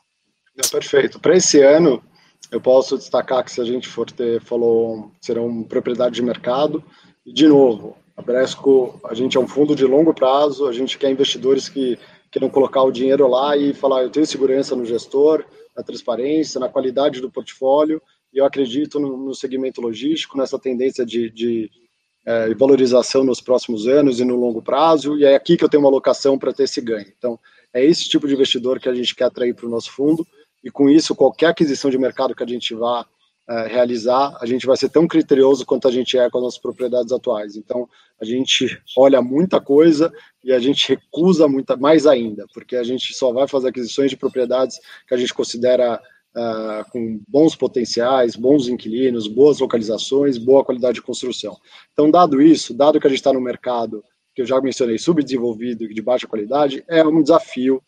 É, 0.58 0.68
perfeito. 0.68 1.20
Para 1.20 1.36
esse 1.36 1.62
ano, 1.62 2.04
eu 2.52 2.60
posso 2.60 2.98
destacar 2.98 3.42
que 3.42 3.50
se 3.50 3.62
a 3.62 3.64
gente 3.64 3.88
for 3.88 4.08
ter, 4.10 4.40
falou, 4.42 5.10
serão 5.22 5.64
propriedade 5.64 6.14
de 6.14 6.22
mercado. 6.22 6.84
E, 7.24 7.32
de 7.32 7.48
novo, 7.48 7.96
a 8.14 8.20
Bresco, 8.20 9.00
a 9.04 9.14
gente 9.14 9.38
é 9.38 9.40
um 9.40 9.48
fundo 9.48 9.74
de 9.74 9.86
longo 9.86 10.12
prazo, 10.12 10.68
a 10.68 10.72
gente 10.72 10.98
quer 10.98 11.10
investidores 11.10 11.66
que 11.66 11.98
queiram 12.30 12.50
colocar 12.50 12.82
o 12.82 12.92
dinheiro 12.92 13.26
lá 13.26 13.56
e 13.56 13.72
falar, 13.72 14.02
eu 14.02 14.10
tenho 14.10 14.26
segurança 14.26 14.76
no 14.76 14.84
gestor, 14.84 15.44
na 15.74 15.82
transparência, 15.82 16.60
na 16.60 16.68
qualidade 16.68 17.22
do 17.22 17.30
portfólio, 17.30 18.02
e 18.32 18.38
eu 18.38 18.44
acredito 18.44 19.00
no, 19.00 19.16
no 19.16 19.34
segmento 19.34 19.80
logístico, 19.80 20.36
nessa 20.36 20.58
tendência 20.58 21.06
de, 21.06 21.30
de 21.30 21.70
é, 22.26 22.54
valorização 22.54 23.24
nos 23.24 23.40
próximos 23.40 23.86
anos 23.86 24.20
e 24.20 24.24
no 24.24 24.36
longo 24.36 24.60
prazo, 24.60 25.16
e 25.16 25.24
é 25.24 25.34
aqui 25.34 25.56
que 25.56 25.64
eu 25.64 25.70
tenho 25.70 25.82
uma 25.82 25.88
alocação 25.88 26.38
para 26.38 26.52
ter 26.52 26.64
esse 26.64 26.82
ganho. 26.82 27.10
Então, 27.16 27.38
é 27.72 27.82
esse 27.82 28.06
tipo 28.10 28.28
de 28.28 28.34
investidor 28.34 28.78
que 28.78 28.90
a 28.90 28.94
gente 28.94 29.14
quer 29.14 29.24
atrair 29.24 29.54
para 29.54 29.66
o 29.66 29.70
nosso 29.70 29.90
fundo, 29.90 30.26
e 30.62 30.70
com 30.70 30.88
isso, 30.88 31.14
qualquer 31.14 31.46
aquisição 31.46 31.90
de 31.90 31.98
mercado 31.98 32.34
que 32.34 32.42
a 32.42 32.46
gente 32.46 32.74
vá 32.74 33.06
é, 33.48 33.66
realizar, 33.66 34.36
a 34.40 34.46
gente 34.46 34.66
vai 34.66 34.76
ser 34.76 34.88
tão 34.88 35.06
criterioso 35.08 35.66
quanto 35.66 35.88
a 35.88 35.90
gente 35.90 36.16
é 36.16 36.30
com 36.30 36.38
as 36.38 36.44
nossas 36.44 36.60
propriedades 36.60 37.12
atuais. 37.12 37.56
Então, 37.56 37.88
a 38.20 38.24
gente 38.24 38.80
olha 38.96 39.20
muita 39.20 39.60
coisa 39.60 40.12
e 40.44 40.52
a 40.52 40.60
gente 40.60 40.88
recusa 40.88 41.48
muita 41.48 41.76
mais 41.76 42.06
ainda, 42.06 42.46
porque 42.54 42.76
a 42.76 42.84
gente 42.84 43.12
só 43.14 43.32
vai 43.32 43.48
fazer 43.48 43.70
aquisições 43.70 44.10
de 44.10 44.16
propriedades 44.16 44.78
que 45.08 45.14
a 45.14 45.16
gente 45.16 45.34
considera 45.34 46.00
uh, 46.36 46.90
com 46.92 47.20
bons 47.26 47.56
potenciais, 47.56 48.36
bons 48.36 48.68
inquilinos, 48.68 49.26
boas 49.26 49.58
localizações, 49.58 50.38
boa 50.38 50.64
qualidade 50.64 50.94
de 50.94 51.02
construção. 51.02 51.56
Então, 51.92 52.10
dado 52.10 52.40
isso, 52.40 52.72
dado 52.72 53.00
que 53.00 53.06
a 53.08 53.10
gente 53.10 53.18
está 53.18 53.32
no 53.32 53.40
mercado 53.40 54.04
que 54.34 54.42
eu 54.42 54.46
já 54.46 54.60
mencionei, 54.60 54.98
subdesenvolvido 54.98 55.84
e 55.84 55.92
de 55.92 56.00
baixa 56.00 56.26
qualidade, 56.26 56.82
é 56.88 57.04
um 57.04 57.20
desafio 57.20 57.82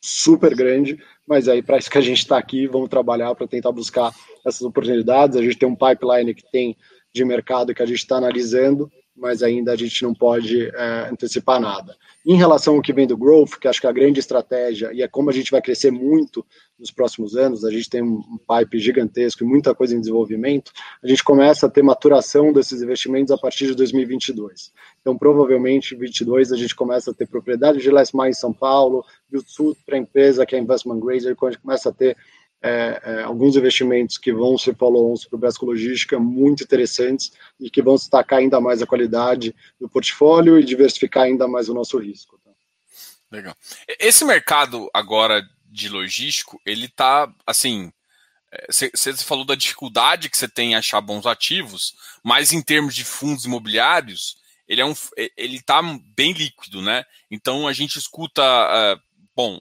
super 0.00 0.54
grande, 0.54 0.98
mas 1.26 1.48
aí 1.48 1.62
para 1.62 1.78
isso 1.78 1.90
que 1.90 1.98
a 1.98 2.02
gente 2.02 2.18
está 2.18 2.38
aqui, 2.38 2.66
vamos 2.66 2.88
trabalhar 2.88 3.34
para 3.34 3.48
tentar 3.48 3.72
buscar 3.72 4.12
essas 4.46 4.62
oportunidades. 4.62 5.36
A 5.36 5.42
gente 5.42 5.58
tem 5.58 5.68
um 5.68 5.76
pipeline 5.76 6.34
que 6.34 6.50
tem 6.50 6.76
de 7.12 7.24
mercado 7.24 7.74
que 7.74 7.82
a 7.82 7.86
gente 7.86 7.98
está 7.98 8.16
analisando, 8.16 8.90
mas 9.16 9.42
ainda 9.42 9.72
a 9.72 9.76
gente 9.76 10.02
não 10.02 10.14
pode 10.14 10.68
é, 10.68 11.08
antecipar 11.10 11.58
nada. 11.58 11.96
Em 12.24 12.36
relação 12.36 12.74
ao 12.74 12.82
que 12.82 12.92
vem 12.92 13.06
do 13.06 13.16
growth, 13.16 13.58
que 13.58 13.66
acho 13.66 13.80
que 13.80 13.86
é 13.86 13.90
a 13.90 13.92
grande 13.92 14.20
estratégia 14.20 14.92
e 14.92 15.00
é 15.00 15.08
como 15.08 15.30
a 15.30 15.32
gente 15.32 15.50
vai 15.50 15.62
crescer 15.62 15.90
muito 15.90 16.44
nos 16.78 16.90
próximos 16.90 17.34
anos, 17.34 17.64
a 17.64 17.70
gente 17.70 17.88
tem 17.88 18.02
um 18.02 18.20
pipe 18.38 18.78
gigantesco 18.78 19.42
e 19.42 19.46
muita 19.46 19.74
coisa 19.74 19.94
em 19.94 20.00
desenvolvimento, 20.00 20.70
a 21.02 21.06
gente 21.06 21.24
começa 21.24 21.66
a 21.66 21.70
ter 21.70 21.82
maturação 21.82 22.52
desses 22.52 22.82
investimentos 22.82 23.32
a 23.32 23.38
partir 23.38 23.66
de 23.68 23.74
2022. 23.74 24.72
Então, 25.06 25.16
provavelmente, 25.16 25.94
em 25.94 25.98
2022, 25.98 26.50
a 26.50 26.56
gente 26.56 26.74
começa 26.74 27.12
a 27.12 27.14
ter 27.14 27.28
propriedade 27.28 27.78
de 27.78 27.88
last 27.92 28.12
em 28.12 28.32
São 28.32 28.52
Paulo, 28.52 29.06
build 29.30 29.46
para 29.86 29.94
a 29.94 30.00
empresa 30.00 30.44
que 30.44 30.56
é 30.56 30.58
Investment 30.58 30.98
Grade, 30.98 31.26
a 31.26 31.28
gente 31.28 31.58
começa 31.60 31.90
a 31.90 31.92
ter 31.92 32.16
é, 32.60 33.00
é, 33.04 33.22
alguns 33.22 33.54
investimentos 33.54 34.18
que 34.18 34.32
vão 34.32 34.58
ser 34.58 34.74
follow-ons 34.74 35.24
para 35.24 35.36
o 35.36 35.38
Bresco 35.38 35.64
Logística 35.64 36.18
muito 36.18 36.64
interessantes 36.64 37.30
e 37.60 37.70
que 37.70 37.80
vão 37.80 37.94
destacar 37.94 38.40
ainda 38.40 38.60
mais 38.60 38.82
a 38.82 38.86
qualidade 38.86 39.54
do 39.80 39.88
portfólio 39.88 40.58
e 40.58 40.64
diversificar 40.64 41.22
ainda 41.22 41.46
mais 41.46 41.68
o 41.68 41.74
nosso 41.74 41.98
risco. 41.98 42.40
Tá? 42.44 42.50
Legal. 43.30 43.54
Esse 44.00 44.24
mercado 44.24 44.90
agora 44.92 45.40
de 45.66 45.88
logístico, 45.88 46.60
ele 46.66 46.86
está 46.86 47.32
assim. 47.46 47.92
Você 48.68 48.90
é, 49.10 49.16
falou 49.18 49.44
da 49.44 49.54
dificuldade 49.54 50.28
que 50.28 50.36
você 50.36 50.48
tem 50.48 50.72
em 50.72 50.74
achar 50.74 51.00
bons 51.00 51.26
ativos, 51.26 51.94
mas 52.24 52.52
em 52.52 52.60
termos 52.60 52.92
de 52.92 53.04
fundos 53.04 53.44
imobiliários, 53.44 54.44
ele 54.68 54.80
é 54.80 54.84
um, 54.84 54.94
ele 55.36 55.56
está 55.56 55.80
bem 56.16 56.32
líquido, 56.32 56.82
né? 56.82 57.04
Então 57.30 57.68
a 57.68 57.72
gente 57.72 57.98
escuta, 57.98 58.42
uh, 58.42 59.00
bom, 59.34 59.60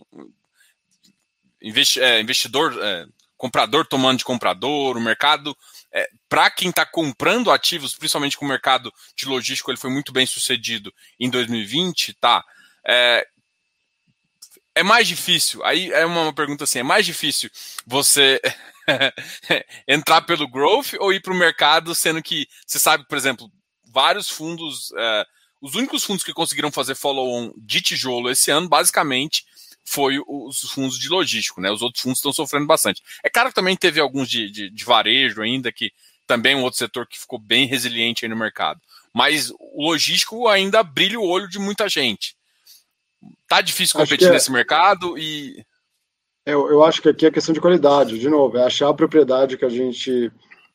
investi 1.62 2.00
é, 2.00 2.22
investidor, 2.22 2.78
é, 2.82 3.06
comprador 3.38 3.86
tomando 3.86 4.20
de 4.20 4.26
comprador, 4.26 4.98
o 4.98 5.02
mercado, 5.02 5.56
é, 5.92 6.08
para 6.30 6.50
quem 6.50 6.70
está 6.70 6.86
comprando 6.86 7.52
ativos, 7.52 7.96
principalmente 7.96 8.38
com 8.38 8.46
o 8.46 8.50
mercado 8.50 8.94
de 9.16 9.26
logístico, 9.26 9.72
ele 9.72 9.80
foi 9.80 9.90
muito 9.90 10.12
bem 10.12 10.26
sucedido 10.26 10.94
em 11.20 11.30
2020, 11.30 12.14
tá? 12.16 12.44
É, 12.86 13.28
é 14.76 14.84
mais 14.84 15.08
difícil, 15.08 15.64
aí 15.64 15.92
é 15.92 16.06
uma 16.06 16.34
pergunta 16.34 16.66
assim, 16.66 16.80
é 16.80 16.84
mais 16.84 17.06
difícil 17.06 17.50
você 17.86 18.42
entrar 19.88 20.22
pelo 20.22 20.50
growth 20.50 20.94
ou 21.00 21.14
ir 21.14 21.22
para 21.22 21.34
o 21.34 21.38
mercado, 21.38 21.96
sendo 21.96 22.22
que 22.22 22.48
você 22.68 22.78
sabe, 22.78 23.08
por 23.08 23.18
exemplo, 23.18 23.50
vários 23.96 24.30
fundos, 24.30 24.92
é, 24.98 25.26
os 25.62 25.74
únicos 25.74 26.04
fundos 26.04 26.22
que 26.22 26.34
conseguiram 26.34 26.70
fazer 26.70 26.96
follow-on 26.96 27.54
de 27.56 27.82
tijolo 27.82 28.30
esse 28.30 28.52
ano, 28.52 28.68
basicamente, 28.68 29.46
foi 29.86 30.20
os 30.28 30.60
fundos 30.70 31.00
de 31.00 31.08
logístico, 31.08 31.62
né? 31.62 31.72
Os 31.72 31.82
outros 31.82 32.04
fundos 32.04 32.20
estão 32.20 32.34
sofrendo 32.34 32.68
bastante. 32.68 33.02
É 33.24 33.30
claro 33.30 33.50
que 33.50 33.56
também 33.56 33.78
teve 33.78 34.02
alguns 34.02 34.28
de, 34.30 34.52
de, 34.52 34.70
de 34.70 34.84
varejo 34.84 35.42
ainda, 35.42 35.72
que 35.72 35.94
também 36.28 36.54
é 36.54 36.56
um 36.58 36.64
outro 36.64 36.78
setor 36.80 37.08
que 37.08 37.18
ficou 37.18 37.40
bem 37.40 37.68
resiliente 37.68 38.26
aí 38.26 38.30
no 38.30 38.36
mercado. 38.36 38.82
Mas 39.14 39.50
o 39.58 39.88
logístico 39.88 40.50
ainda 40.50 40.84
brilha 40.84 41.20
o 41.20 41.26
olho 41.26 41.48
de 41.48 41.58
muita 41.58 41.88
gente. 41.88 42.36
Tá 43.48 43.62
difícil 43.62 43.98
competir 43.98 44.28
é... 44.28 44.32
nesse 44.32 44.52
mercado 44.52 45.18
e. 45.18 45.64
Eu, 46.46 46.70
eu 46.70 46.84
acho 46.84 47.02
que 47.02 47.10
aqui 47.10 47.26
é 47.26 47.32
questão 47.32 47.54
de 47.54 47.62
qualidade, 47.62 48.20
de 48.20 48.30
novo, 48.30 48.58
é 48.58 48.66
achar 48.66 48.90
a 48.90 48.94
propriedade 48.94 49.58
que 49.58 49.66
a 49.66 49.70
gente 49.70 50.32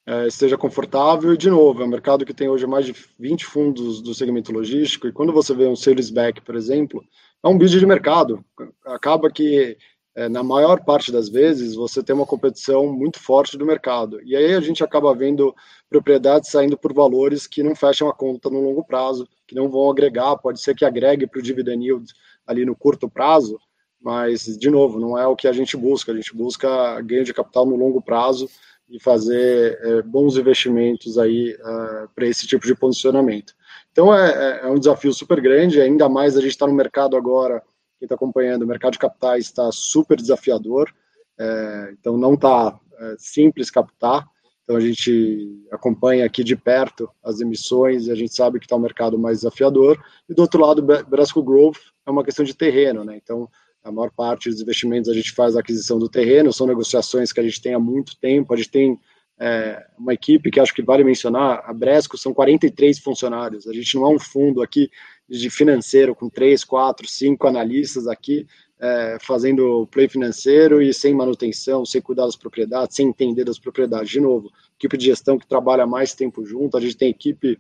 é, 0.06 0.26
esteja 0.26 0.56
confortável. 0.56 1.32
E, 1.32 1.36
de 1.36 1.50
novo, 1.50 1.82
é 1.82 1.84
um 1.84 1.88
mercado 1.88 2.24
que 2.24 2.34
tem 2.34 2.48
hoje 2.48 2.66
mais 2.66 2.86
de 2.86 2.94
20 3.18 3.46
fundos 3.46 4.00
do 4.00 4.14
segmento 4.14 4.52
logístico. 4.52 5.06
E 5.06 5.12
quando 5.12 5.32
você 5.32 5.54
vê 5.54 5.66
um 5.66 5.76
sales 5.76 6.10
back, 6.10 6.40
por 6.40 6.54
exemplo, 6.54 7.04
é 7.42 7.48
um 7.48 7.56
business 7.56 7.80
de 7.80 7.86
mercado. 7.86 8.44
Acaba 8.84 9.30
que, 9.30 9.76
é, 10.14 10.28
na 10.28 10.42
maior 10.42 10.84
parte 10.84 11.12
das 11.12 11.28
vezes, 11.28 11.74
você 11.74 12.02
tem 12.02 12.14
uma 12.14 12.26
competição 12.26 12.86
muito 12.92 13.20
forte 13.20 13.56
do 13.56 13.66
mercado. 13.66 14.20
E 14.22 14.34
aí 14.34 14.54
a 14.54 14.60
gente 14.60 14.82
acaba 14.82 15.14
vendo 15.14 15.54
propriedades 15.88 16.50
saindo 16.50 16.76
por 16.76 16.92
valores 16.92 17.46
que 17.46 17.62
não 17.62 17.74
fecham 17.74 18.08
a 18.08 18.14
conta 18.14 18.50
no 18.50 18.60
longo 18.60 18.84
prazo, 18.84 19.28
que 19.46 19.54
não 19.54 19.68
vão 19.68 19.90
agregar. 19.90 20.36
Pode 20.36 20.60
ser 20.60 20.74
que 20.74 20.84
agregue 20.84 21.26
para 21.26 21.38
o 21.38 21.42
dividend 21.42 21.84
yield 21.84 22.12
ali 22.46 22.64
no 22.64 22.74
curto 22.74 23.08
prazo, 23.08 23.58
mas, 24.00 24.44
de 24.58 24.70
novo, 24.70 24.98
não 24.98 25.16
é 25.16 25.26
o 25.26 25.36
que 25.36 25.46
a 25.46 25.52
gente 25.52 25.76
busca. 25.76 26.10
A 26.10 26.16
gente 26.16 26.34
busca 26.34 27.00
ganho 27.02 27.24
de 27.24 27.34
capital 27.34 27.66
no 27.66 27.76
longo 27.76 28.02
prazo 28.02 28.48
e 28.90 28.98
fazer 28.98 29.78
é, 29.82 30.02
bons 30.02 30.36
investimentos 30.36 31.16
aí 31.16 31.54
uh, 31.54 32.08
para 32.14 32.26
esse 32.26 32.46
tipo 32.46 32.66
de 32.66 32.74
posicionamento. 32.74 33.54
Então 33.92 34.14
é, 34.14 34.30
é, 34.30 34.60
é, 34.64 34.68
um 34.68 34.78
desafio 34.78 35.12
super 35.12 35.40
grande, 35.40 35.80
ainda 35.80 36.08
mais 36.08 36.36
a 36.36 36.40
gente 36.40 36.50
está 36.50 36.66
no 36.66 36.74
mercado 36.74 37.16
agora, 37.16 37.62
quem 37.98 38.06
está 38.06 38.14
acompanhando, 38.14 38.62
o 38.62 38.66
mercado 38.66 38.92
de 38.92 38.98
capitais 38.98 39.44
está 39.44 39.70
super 39.72 40.16
desafiador, 40.16 40.92
é, 41.38 41.94
então 41.98 42.16
não 42.16 42.34
está 42.34 42.78
é, 42.98 43.14
simples 43.18 43.70
captar, 43.70 44.26
então 44.64 44.76
a 44.76 44.80
gente 44.80 45.66
acompanha 45.70 46.24
aqui 46.24 46.44
de 46.44 46.56
perto 46.56 47.08
as 47.22 47.40
emissões 47.40 48.06
e 48.06 48.12
a 48.12 48.14
gente 48.14 48.34
sabe 48.34 48.58
que 48.58 48.66
está 48.66 48.76
um 48.76 48.80
mercado 48.80 49.18
mais 49.18 49.38
desafiador, 49.38 50.02
e 50.28 50.34
do 50.34 50.42
outro 50.42 50.60
lado, 50.60 50.82
Brasco 50.82 51.42
Growth 51.42 51.78
é 52.06 52.10
uma 52.10 52.24
questão 52.24 52.44
de 52.44 52.54
terreno, 52.54 53.04
né? 53.04 53.16
então 53.16 53.48
a 53.82 53.90
maior 53.90 54.10
parte 54.10 54.50
dos 54.50 54.60
investimentos 54.60 55.08
a 55.08 55.14
gente 55.14 55.32
faz 55.32 55.56
a 55.56 55.60
aquisição 55.60 55.98
do 55.98 56.08
terreno, 56.08 56.52
são 56.52 56.66
negociações 56.66 57.32
que 57.32 57.40
a 57.40 57.42
gente 57.42 57.60
tem 57.60 57.74
há 57.74 57.78
muito 57.78 58.16
tempo, 58.18 58.52
a 58.52 58.56
gente 58.56 58.70
tem 58.70 58.98
é, 59.38 59.86
uma 59.98 60.12
equipe 60.12 60.50
que 60.50 60.60
acho 60.60 60.74
que 60.74 60.82
vale 60.82 61.02
mencionar, 61.02 61.62
a 61.64 61.72
Bresco 61.72 62.18
são 62.18 62.34
43 62.34 62.98
funcionários, 62.98 63.66
a 63.66 63.72
gente 63.72 63.94
não 63.94 64.04
é 64.04 64.08
um 64.08 64.18
fundo 64.18 64.62
aqui 64.62 64.90
de 65.28 65.48
financeiro 65.48 66.14
com 66.14 66.28
três, 66.28 66.64
quatro, 66.64 67.06
cinco 67.08 67.46
analistas 67.46 68.06
aqui 68.06 68.46
é, 68.80 69.18
fazendo 69.20 69.86
play 69.88 70.08
financeiro 70.08 70.80
e 70.80 70.92
sem 70.92 71.14
manutenção, 71.14 71.84
sem 71.84 72.00
cuidar 72.00 72.24
das 72.24 72.36
propriedades, 72.36 72.96
sem 72.96 73.08
entender 73.08 73.44
das 73.44 73.58
propriedades. 73.58 74.10
De 74.10 74.20
novo, 74.20 74.50
equipe 74.78 74.96
de 74.96 75.06
gestão 75.06 75.38
que 75.38 75.46
trabalha 75.46 75.86
mais 75.86 76.14
tempo 76.14 76.44
junto, 76.44 76.76
a 76.76 76.80
gente 76.80 76.96
tem 76.96 77.10
equipe 77.10 77.58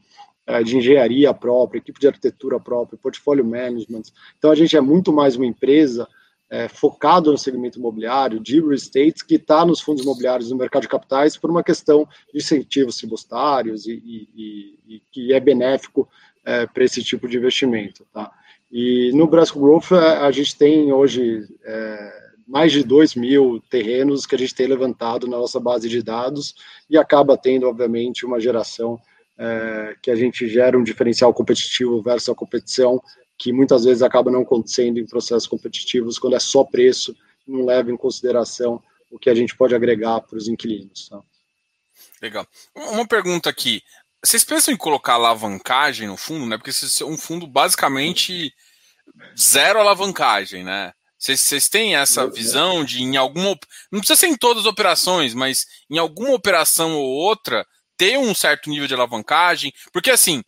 de 0.62 0.76
engenharia 0.76 1.32
própria, 1.32 1.78
equipe 1.78 2.00
de 2.00 2.08
arquitetura 2.08 2.58
própria, 2.58 2.98
portfólio 2.98 3.44
management. 3.44 4.02
Então 4.38 4.50
a 4.50 4.54
gente 4.54 4.76
é 4.76 4.80
muito 4.80 5.12
mais 5.12 5.36
uma 5.36 5.46
empresa 5.46 6.08
é, 6.50 6.68
no 7.24 7.38
segmento 7.38 7.78
imobiliário, 7.78 8.40
de 8.40 8.58
real 8.58 8.72
estate, 8.72 9.24
que 9.24 9.36
está 9.36 9.64
nos 9.64 9.80
fundos 9.80 10.02
imobiliários 10.02 10.50
no 10.50 10.56
mercado 10.56 10.82
de 10.82 10.88
capitais 10.88 11.36
por 11.36 11.48
uma 11.48 11.62
questão 11.62 12.06
de 12.32 12.40
incentivos 12.40 12.96
tribustários 12.96 13.86
e, 13.86 13.92
e, 13.92 14.28
e, 14.34 14.96
e 14.96 15.02
que 15.12 15.32
é 15.32 15.38
benéfico 15.38 16.08
é, 16.44 16.66
para 16.66 16.84
esse 16.84 17.02
tipo 17.04 17.28
de 17.28 17.36
investimento. 17.36 18.04
Tá? 18.12 18.32
E 18.70 19.12
no 19.14 19.28
Brasco 19.28 19.60
Growth 19.60 19.92
é, 19.92 20.16
a 20.18 20.30
gente 20.32 20.56
tem 20.56 20.92
hoje 20.92 21.46
é, 21.64 22.30
mais 22.46 22.72
de 22.72 22.82
2 22.82 23.14
mil 23.14 23.62
terrenos 23.70 24.26
que 24.26 24.34
a 24.34 24.38
gente 24.38 24.54
tem 24.54 24.66
levantado 24.66 25.28
na 25.28 25.38
nossa 25.38 25.60
base 25.60 25.88
de 25.88 26.02
dados 26.02 26.56
e 26.90 26.98
acaba 26.98 27.38
tendo, 27.38 27.68
obviamente, 27.68 28.26
uma 28.26 28.40
geração 28.40 28.98
é, 29.40 29.96
que 30.02 30.10
a 30.10 30.14
gente 30.14 30.46
gera 30.46 30.78
um 30.78 30.84
diferencial 30.84 31.32
competitivo 31.32 32.02
versus 32.02 32.28
a 32.28 32.34
competição, 32.34 33.02
que 33.38 33.54
muitas 33.54 33.86
vezes 33.86 34.02
acaba 34.02 34.30
não 34.30 34.42
acontecendo 34.42 34.98
em 34.98 35.06
processos 35.06 35.48
competitivos 35.48 36.18
quando 36.18 36.36
é 36.36 36.38
só 36.38 36.62
preço, 36.62 37.16
não 37.48 37.64
leva 37.64 37.90
em 37.90 37.96
consideração 37.96 38.82
o 39.10 39.18
que 39.18 39.30
a 39.30 39.34
gente 39.34 39.56
pode 39.56 39.74
agregar 39.74 40.20
para 40.20 40.36
os 40.36 40.46
inquilinos. 40.46 41.08
Tá? 41.08 41.22
Legal. 42.20 42.46
Uma 42.74 43.08
pergunta 43.08 43.48
aqui. 43.48 43.82
Vocês 44.22 44.44
pensam 44.44 44.74
em 44.74 44.76
colocar 44.76 45.14
alavancagem 45.14 46.06
no 46.06 46.18
fundo, 46.18 46.44
né? 46.44 46.58
Porque 46.58 46.70
é 46.70 47.04
um 47.06 47.16
fundo 47.16 47.46
basicamente 47.46 48.52
zero 49.38 49.78
alavancagem, 49.78 50.62
né? 50.62 50.92
Vocês 51.18 51.68
têm 51.68 51.96
essa 51.96 52.26
visão 52.26 52.84
de 52.84 53.02
em 53.02 53.16
alguma. 53.16 53.58
Não 53.90 54.00
precisa 54.00 54.20
ser 54.20 54.26
em 54.26 54.36
todas 54.36 54.64
as 54.64 54.70
operações, 54.70 55.32
mas 55.32 55.66
em 55.90 55.96
alguma 55.98 56.34
operação 56.34 56.94
ou 56.94 57.06
outra 57.06 57.66
ter 58.00 58.16
um 58.16 58.34
certo 58.34 58.70
nível 58.70 58.88
de 58.88 58.94
alavancagem. 58.94 59.70
Porque 59.92 60.10
assim, 60.10 60.42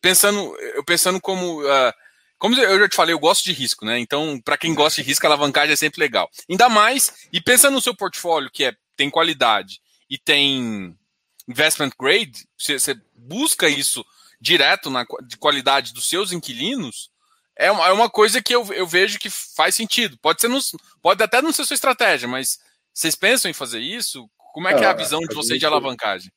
pensando, 0.00 0.56
eu 0.74 0.82
pensando 0.82 1.20
como. 1.20 1.60
Uh, 1.60 1.92
como 2.38 2.58
eu 2.58 2.80
já 2.80 2.88
te 2.88 2.96
falei, 2.96 3.14
eu 3.14 3.20
gosto 3.20 3.44
de 3.44 3.52
risco, 3.52 3.84
né? 3.84 4.00
Então, 4.00 4.40
para 4.40 4.56
quem 4.56 4.74
gosta 4.74 5.00
de 5.00 5.06
risco, 5.06 5.24
a 5.24 5.28
alavancagem 5.28 5.74
é 5.74 5.76
sempre 5.76 6.00
legal. 6.00 6.28
Ainda 6.50 6.68
mais, 6.68 7.28
e 7.32 7.40
pensa 7.40 7.70
no 7.70 7.80
seu 7.80 7.94
portfólio, 7.94 8.50
que 8.50 8.64
é, 8.64 8.74
tem 8.96 9.08
qualidade 9.08 9.80
e 10.10 10.18
tem 10.18 10.98
investment 11.46 11.92
grade, 11.96 12.44
você, 12.58 12.80
você 12.80 12.96
busca 13.14 13.68
isso 13.68 14.04
direto 14.40 14.90
na 14.90 15.06
de 15.24 15.36
qualidade 15.36 15.92
dos 15.92 16.08
seus 16.08 16.32
inquilinos, 16.32 17.10
é 17.54 17.70
uma, 17.70 17.86
é 17.86 17.92
uma 17.92 18.10
coisa 18.10 18.42
que 18.42 18.52
eu, 18.52 18.64
eu 18.72 18.88
vejo 18.88 19.20
que 19.20 19.30
faz 19.30 19.76
sentido. 19.76 20.18
Pode 20.18 20.40
ser 20.40 20.48
nos, 20.48 20.72
pode 21.00 21.22
até 21.22 21.40
não 21.40 21.52
ser 21.52 21.64
sua 21.64 21.74
estratégia, 21.74 22.26
mas 22.26 22.58
vocês 22.92 23.14
pensam 23.14 23.48
em 23.48 23.54
fazer 23.54 23.78
isso? 23.78 24.28
Como 24.52 24.66
é 24.66 24.74
que 24.74 24.82
é 24.82 24.88
a 24.88 24.90
é, 24.90 24.96
visão 24.96 25.20
de 25.20 25.32
vocês 25.32 25.60
de 25.60 25.66
alavancagem? 25.66 26.32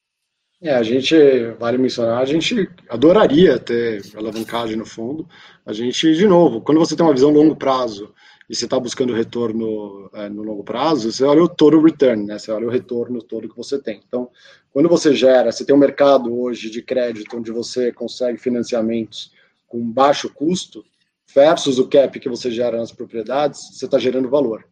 É, 0.62 0.74
a 0.74 0.84
gente, 0.84 1.16
vale 1.60 1.78
mencionar, 1.78 2.22
a 2.22 2.26
gente 2.26 2.70
adoraria 2.90 3.60
ter 3.60 4.02
alavancagem 4.16 4.76
no 4.76 4.86
fundo. 4.86 5.28
A 5.66 5.74
gente, 5.74 6.16
de 6.16 6.28
novo, 6.28 6.62
quando 6.62 6.80
você 6.80 6.96
tem 6.96 7.06
uma 7.06 7.14
visão 7.14 7.30
longo 7.30 7.56
prazo 7.56 8.14
e 8.50 8.56
você 8.56 8.66
está 8.66 8.80
buscando 8.80 9.14
retorno 9.14 10.10
é, 10.14 10.30
no 10.30 10.44
longo 10.44 10.64
prazo, 10.64 11.12
você 11.12 11.24
olha 11.24 11.44
o 11.44 11.50
total 11.50 11.82
return, 11.82 12.26
né? 12.26 12.40
Você 12.40 12.52
olha 12.52 12.68
o 12.68 12.72
retorno 12.72 13.22
todo 13.22 13.50
que 13.50 13.58
você 13.58 13.80
tem. 13.80 14.02
Então, 14.08 14.30
quando 14.72 14.88
você 14.88 15.14
gera, 15.14 15.52
você 15.52 15.66
tem 15.66 15.76
um 15.76 15.80
mercado 15.80 16.34
hoje 16.34 16.70
de 16.70 16.82
crédito 16.82 17.38
onde 17.38 17.52
você 17.52 17.92
consegue 17.92 18.38
financiamentos 18.38 19.32
com 19.68 19.92
baixo 19.92 20.34
custo, 20.34 20.86
versus 21.34 21.80
o 21.80 21.88
cap 21.88 22.18
que 22.20 22.30
você 22.30 22.50
gera 22.50 22.78
nas 22.78 22.92
propriedades, 22.92 23.78
você 23.78 23.86
está 23.86 24.00
gerando 24.00 24.30
valor. 24.30 24.66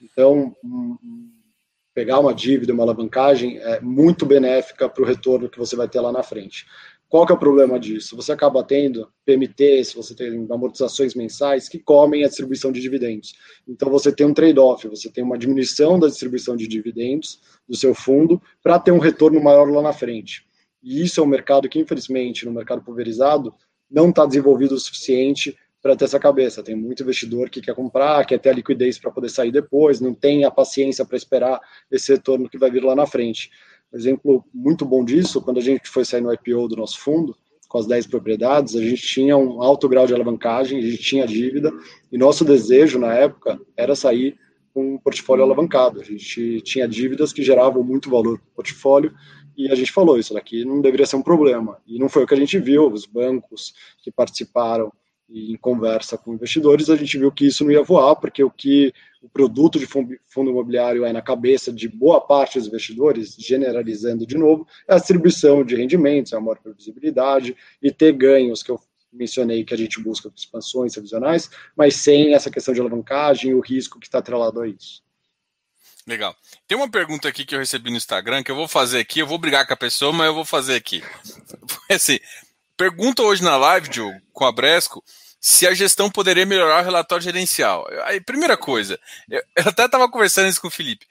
Então, 0.00 0.56
pegar 1.98 2.20
uma 2.20 2.32
dívida, 2.32 2.72
uma 2.72 2.84
alavancagem 2.84 3.58
é 3.58 3.80
muito 3.80 4.24
benéfica 4.24 4.88
para 4.88 5.02
o 5.02 5.04
retorno 5.04 5.48
que 5.48 5.58
você 5.58 5.74
vai 5.74 5.88
ter 5.88 5.98
lá 5.98 6.12
na 6.12 6.22
frente. 6.22 6.64
Qual 7.08 7.26
que 7.26 7.32
é 7.32 7.34
o 7.34 7.38
problema 7.38 7.76
disso? 7.76 8.14
Você 8.14 8.30
acaba 8.30 8.62
tendo 8.62 9.08
PMTs, 9.26 9.94
você 9.94 10.14
tem 10.14 10.46
amortizações 10.48 11.16
mensais 11.16 11.68
que 11.68 11.80
comem 11.80 12.22
a 12.22 12.28
distribuição 12.28 12.70
de 12.70 12.80
dividendos. 12.80 13.34
Então 13.66 13.90
você 13.90 14.12
tem 14.12 14.24
um 14.24 14.32
trade-off, 14.32 14.86
você 14.86 15.10
tem 15.10 15.24
uma 15.24 15.36
diminuição 15.36 15.98
da 15.98 16.06
distribuição 16.06 16.54
de 16.54 16.68
dividendos 16.68 17.40
do 17.68 17.76
seu 17.76 17.92
fundo 17.92 18.40
para 18.62 18.78
ter 18.78 18.92
um 18.92 19.00
retorno 19.00 19.42
maior 19.42 19.68
lá 19.68 19.82
na 19.82 19.92
frente. 19.92 20.46
E 20.80 21.02
isso 21.02 21.20
é 21.20 21.24
um 21.24 21.26
mercado 21.26 21.68
que, 21.68 21.80
infelizmente, 21.80 22.46
no 22.46 22.52
mercado 22.52 22.80
pulverizado, 22.80 23.52
não 23.90 24.10
está 24.10 24.24
desenvolvido 24.24 24.76
o 24.76 24.78
suficiente 24.78 25.58
para 25.82 25.96
ter 25.96 26.04
essa 26.04 26.18
cabeça. 26.18 26.62
Tem 26.62 26.74
muito 26.74 27.02
investidor 27.02 27.50
que 27.50 27.60
quer 27.60 27.74
comprar, 27.74 28.24
quer 28.26 28.38
ter 28.38 28.50
a 28.50 28.54
liquidez 28.54 28.98
para 28.98 29.10
poder 29.10 29.28
sair 29.28 29.52
depois, 29.52 30.00
não 30.00 30.14
tem 30.14 30.44
a 30.44 30.50
paciência 30.50 31.04
para 31.04 31.16
esperar 31.16 31.60
esse 31.90 32.12
retorno 32.12 32.48
que 32.48 32.58
vai 32.58 32.70
vir 32.70 32.84
lá 32.84 32.94
na 32.94 33.06
frente. 33.06 33.50
Um 33.92 33.96
exemplo 33.96 34.44
muito 34.52 34.84
bom 34.84 35.04
disso, 35.04 35.40
quando 35.40 35.58
a 35.58 35.62
gente 35.62 35.88
foi 35.88 36.04
sair 36.04 36.20
no 36.20 36.32
IPO 36.32 36.68
do 36.68 36.76
nosso 36.76 37.00
fundo, 37.00 37.36
com 37.68 37.78
as 37.78 37.86
10 37.86 38.06
propriedades, 38.06 38.74
a 38.74 38.82
gente 38.82 39.02
tinha 39.02 39.36
um 39.36 39.62
alto 39.62 39.88
grau 39.88 40.06
de 40.06 40.14
alavancagem, 40.14 40.78
a 40.78 40.82
gente 40.82 41.02
tinha 41.02 41.26
dívida, 41.26 41.70
e 42.10 42.16
nosso 42.16 42.44
desejo 42.44 42.98
na 42.98 43.14
época 43.14 43.60
era 43.76 43.94
sair 43.94 44.38
com 44.72 44.94
um 44.94 44.98
portfólio 44.98 45.44
alavancado. 45.44 46.00
A 46.00 46.04
gente 46.04 46.62
tinha 46.62 46.88
dívidas 46.88 47.32
que 47.32 47.42
geravam 47.42 47.82
muito 47.82 48.08
valor 48.08 48.38
para 48.38 48.48
o 48.48 48.54
portfólio, 48.56 49.14
e 49.56 49.70
a 49.70 49.74
gente 49.74 49.92
falou, 49.92 50.18
isso 50.18 50.32
daqui 50.32 50.64
não 50.64 50.80
deveria 50.80 51.04
ser 51.04 51.16
um 51.16 51.22
problema. 51.22 51.78
E 51.86 51.98
não 51.98 52.08
foi 52.08 52.22
o 52.24 52.26
que 52.26 52.34
a 52.34 52.38
gente 52.38 52.58
viu, 52.58 52.90
os 52.90 53.04
bancos 53.04 53.74
que 54.02 54.10
participaram 54.10 54.90
em 55.30 55.56
conversa 55.56 56.16
com 56.16 56.32
investidores, 56.32 56.88
a 56.88 56.96
gente 56.96 57.18
viu 57.18 57.30
que 57.30 57.46
isso 57.46 57.64
não 57.64 57.70
ia 57.70 57.82
voar, 57.82 58.16
porque 58.16 58.42
o 58.42 58.50
que 58.50 58.92
o 59.20 59.28
produto 59.28 59.78
de 59.78 59.86
fundo 59.86 60.50
imobiliário 60.50 61.04
é 61.04 61.12
na 61.12 61.20
cabeça 61.20 61.72
de 61.72 61.88
boa 61.88 62.20
parte 62.20 62.58
dos 62.58 62.68
investidores, 62.68 63.34
generalizando 63.38 64.26
de 64.26 64.38
novo, 64.38 64.66
é 64.86 64.94
a 64.94 64.98
distribuição 64.98 65.64
de 65.64 65.76
rendimentos, 65.76 66.32
é 66.32 66.36
a 66.36 66.40
maior 66.40 66.58
previsibilidade 66.58 67.56
e 67.82 67.90
ter 67.90 68.12
ganhos 68.12 68.62
que 68.62 68.70
eu 68.70 68.80
mencionei 69.12 69.64
que 69.64 69.74
a 69.74 69.76
gente 69.76 70.00
busca 70.00 70.28
com 70.28 70.36
expansões 70.36 70.94
revisionais, 70.94 71.50
mas 71.76 71.96
sem 71.96 72.34
essa 72.34 72.50
questão 72.50 72.72
de 72.72 72.80
alavancagem 72.80 73.50
e 73.50 73.54
o 73.54 73.60
risco 73.60 73.98
que 73.98 74.06
está 74.06 74.18
atrelado 74.18 74.60
a 74.60 74.68
isso. 74.68 75.02
Legal. 76.06 76.34
Tem 76.66 76.76
uma 76.76 76.90
pergunta 76.90 77.28
aqui 77.28 77.44
que 77.44 77.54
eu 77.54 77.58
recebi 77.58 77.90
no 77.90 77.96
Instagram 77.96 78.42
que 78.42 78.50
eu 78.50 78.56
vou 78.56 78.66
fazer 78.66 79.00
aqui, 79.00 79.20
eu 79.20 79.26
vou 79.26 79.36
brigar 79.36 79.66
com 79.66 79.74
a 79.74 79.76
pessoa, 79.76 80.10
mas 80.10 80.26
eu 80.28 80.34
vou 80.34 80.44
fazer 80.44 80.74
aqui. 80.74 81.02
Assim, 81.90 82.18
Pergunta 82.78 83.24
hoje 83.24 83.42
na 83.42 83.56
live, 83.56 83.88
Diogo, 83.88 84.20
com 84.32 84.44
a 84.44 84.52
Bresco, 84.52 85.02
se 85.40 85.66
a 85.66 85.74
gestão 85.74 86.08
poderia 86.08 86.46
melhorar 86.46 86.80
o 86.80 86.84
relatório 86.84 87.24
gerencial. 87.24 87.84
Aí, 88.04 88.20
primeira 88.20 88.56
coisa, 88.56 88.96
eu, 89.28 89.42
eu 89.56 89.68
até 89.68 89.84
estava 89.84 90.08
conversando 90.08 90.48
isso 90.48 90.60
com 90.60 90.68
o 90.68 90.70
Felipe. 90.70 91.04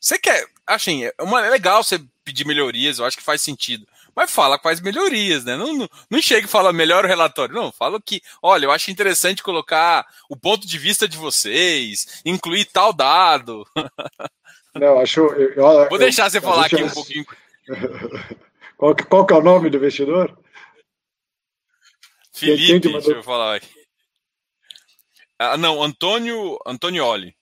Você 0.00 0.18
quer, 0.18 0.44
assim, 0.66 1.04
é, 1.04 1.14
uma, 1.20 1.46
é 1.46 1.48
legal 1.48 1.84
você 1.84 2.00
pedir 2.24 2.44
melhorias, 2.44 2.98
eu 2.98 3.04
acho 3.04 3.16
que 3.16 3.22
faz 3.22 3.40
sentido. 3.40 3.86
Mas 4.14 4.32
fala 4.32 4.58
quais 4.58 4.80
melhorias, 4.80 5.44
né? 5.44 5.56
Não, 5.56 5.72
não, 5.72 5.88
não 6.10 6.20
chega 6.20 6.48
e 6.48 6.50
fala 6.50 6.72
melhor 6.72 7.04
o 7.04 7.08
relatório. 7.08 7.54
Não, 7.54 7.70
fala 7.70 8.00
que, 8.04 8.20
olha, 8.42 8.66
eu 8.66 8.72
acho 8.72 8.90
interessante 8.90 9.40
colocar 9.40 10.04
o 10.28 10.36
ponto 10.36 10.66
de 10.66 10.78
vista 10.78 11.06
de 11.06 11.16
vocês, 11.16 12.22
incluir 12.24 12.64
tal 12.64 12.92
dado. 12.92 13.64
Não, 14.74 14.98
acho. 14.98 15.20
Eu, 15.20 15.50
eu, 15.50 15.88
Vou 15.88 15.98
deixar 15.98 16.28
você 16.28 16.40
falar 16.40 16.66
aqui 16.66 16.82
um 16.82 16.90
pouquinho. 16.90 17.24
Qual, 18.76 18.92
qual 19.08 19.24
que 19.24 19.32
é 19.32 19.36
o 19.36 19.42
nome 19.42 19.70
do 19.70 19.76
investidor? 19.76 20.36
Felipe, 22.34 22.88
deixa 22.90 23.10
eu 23.12 23.22
falar 23.22 23.56
aqui. 23.56 23.68
Ah, 25.38 25.56
não, 25.56 25.82
Antônio 25.82 26.58
Antonioli. 26.66 27.34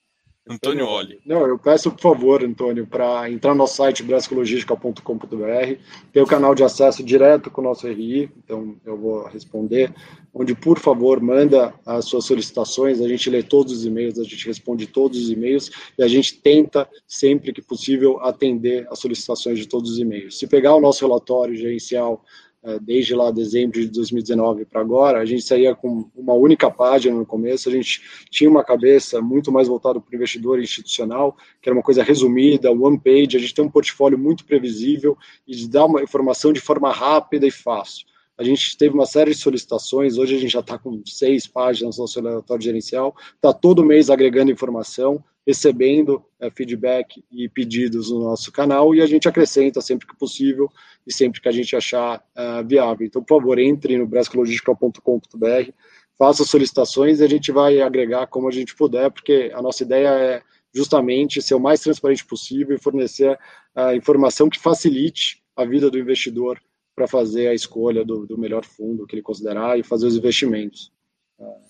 Antônio 0.47 0.85
Oli. 0.85 1.21
Não, 1.25 1.47
eu 1.47 1.57
peço, 1.57 1.89
por 1.89 2.01
favor, 2.01 2.43
Antônio, 2.43 2.85
para 2.85 3.31
entrar 3.31 3.51
no 3.51 3.59
nosso 3.59 3.77
site 3.77 4.03
brascologistica.com.br, 4.03 5.77
tem 6.11 6.21
o 6.21 6.27
canal 6.27 6.53
de 6.53 6.63
acesso 6.65 7.01
direto 7.01 7.49
com 7.49 7.61
o 7.61 7.63
nosso 7.63 7.87
RI, 7.87 8.29
então 8.43 8.75
eu 8.85 8.97
vou 8.97 9.23
responder, 9.27 9.93
onde, 10.33 10.53
por 10.53 10.77
favor, 10.79 11.21
manda 11.21 11.73
as 11.85 12.05
suas 12.05 12.25
solicitações, 12.25 12.99
a 12.99 13.07
gente 13.07 13.29
lê 13.29 13.41
todos 13.41 13.71
os 13.71 13.85
e-mails, 13.85 14.19
a 14.19 14.23
gente 14.23 14.45
responde 14.45 14.85
todos 14.85 15.17
os 15.17 15.31
e-mails 15.31 15.71
e 15.97 16.03
a 16.03 16.09
gente 16.09 16.37
tenta, 16.41 16.89
sempre 17.07 17.53
que 17.53 17.61
possível, 17.61 18.19
atender 18.19 18.85
as 18.91 18.99
solicitações 18.99 19.57
de 19.57 19.65
todos 19.65 19.91
os 19.91 19.99
e-mails. 19.99 20.37
Se 20.37 20.45
pegar 20.45 20.75
o 20.75 20.81
nosso 20.81 21.05
relatório 21.05 21.55
gerencial 21.55 22.21
é, 22.21 22.52
desde 22.81 23.13
lá 23.13 23.29
dezembro 23.29 23.79
de 23.79 23.87
2019 23.87 24.65
para 24.65 24.81
agora, 24.81 25.19
a 25.19 25.25
gente 25.25 25.43
saía 25.43 25.75
com 25.75 26.09
uma 26.15 26.33
única 26.33 26.71
página 26.71 27.17
no 27.17 27.25
começo, 27.25 27.67
a 27.67 27.71
gente 27.71 28.01
tinha 28.29 28.49
uma 28.49 28.63
cabeça 28.63 29.21
muito 29.21 29.51
mais 29.51 29.67
voltada 29.67 29.99
para 29.99 30.11
o 30.11 30.15
investidor 30.15 30.61
institucional, 30.61 31.35
que 31.61 31.67
era 31.67 31.75
uma 31.75 31.83
coisa 31.83 32.03
resumida, 32.03 32.71
one 32.71 32.99
page, 32.99 33.35
a 33.35 33.39
gente 33.39 33.53
tem 33.53 33.65
um 33.65 33.69
portfólio 33.69 34.17
muito 34.17 34.45
previsível 34.45 35.17
e 35.47 35.67
dar 35.67 35.85
uma 35.85 36.01
informação 36.01 36.53
de 36.53 36.61
forma 36.61 36.91
rápida 36.91 37.45
e 37.45 37.51
fácil. 37.51 38.05
A 38.37 38.43
gente 38.43 38.75
teve 38.77 38.95
uma 38.95 39.05
série 39.05 39.31
de 39.31 39.37
solicitações, 39.37 40.17
hoje 40.17 40.35
a 40.35 40.39
gente 40.39 40.51
já 40.51 40.59
está 40.59 40.77
com 40.77 41.03
seis 41.05 41.45
páginas 41.45 41.97
no 41.97 42.03
nosso 42.03 42.19
relatório 42.19 42.63
gerencial, 42.63 43.15
está 43.35 43.53
todo 43.53 43.85
mês 43.85 44.09
agregando 44.09 44.51
informação, 44.51 45.23
recebendo 45.45 46.23
é, 46.39 46.49
feedback 46.49 47.23
e 47.31 47.47
pedidos 47.47 48.09
no 48.09 48.23
nosso 48.23 48.51
canal 48.51 48.95
e 48.95 49.01
a 49.01 49.05
gente 49.05 49.27
acrescenta 49.27 49.81
sempre 49.81 50.07
que 50.07 50.17
possível 50.17 50.69
e 51.05 51.13
sempre 51.13 51.41
que 51.41 51.49
a 51.49 51.51
gente 51.51 51.75
achar 51.75 52.23
uh, 52.35 52.65
viável. 52.65 53.05
Então, 53.05 53.21
por 53.21 53.39
favor, 53.39 53.59
entre 53.59 53.97
no 53.97 54.07
brascologistical.com.br, 54.07 55.71
faça 56.17 56.43
solicitações 56.43 57.19
e 57.19 57.23
a 57.23 57.29
gente 57.29 57.51
vai 57.51 57.81
agregar 57.81 58.27
como 58.27 58.47
a 58.47 58.51
gente 58.51 58.75
puder, 58.75 59.11
porque 59.11 59.51
a 59.53 59.61
nossa 59.61 59.83
ideia 59.83 60.07
é 60.07 60.41
justamente 60.73 61.41
ser 61.41 61.53
o 61.53 61.59
mais 61.59 61.81
transparente 61.81 62.25
possível 62.25 62.75
e 62.75 62.81
fornecer 62.81 63.37
a 63.75 63.95
informação 63.95 64.49
que 64.49 64.59
facilite 64.59 65.43
a 65.55 65.65
vida 65.65 65.91
do 65.91 65.99
investidor 65.99 66.59
para 66.95 67.07
fazer 67.07 67.47
a 67.47 67.53
escolha 67.53 68.05
do, 68.05 68.25
do, 68.25 68.37
melhor 68.37 68.63
fundo 68.63 69.05
que 69.05 69.15
ele 69.15 69.21
considerar 69.21 69.79
e 69.79 69.83
fazer 69.83 70.07
os 70.07 70.15
investimentos 70.15 70.91
uh, 71.39 71.61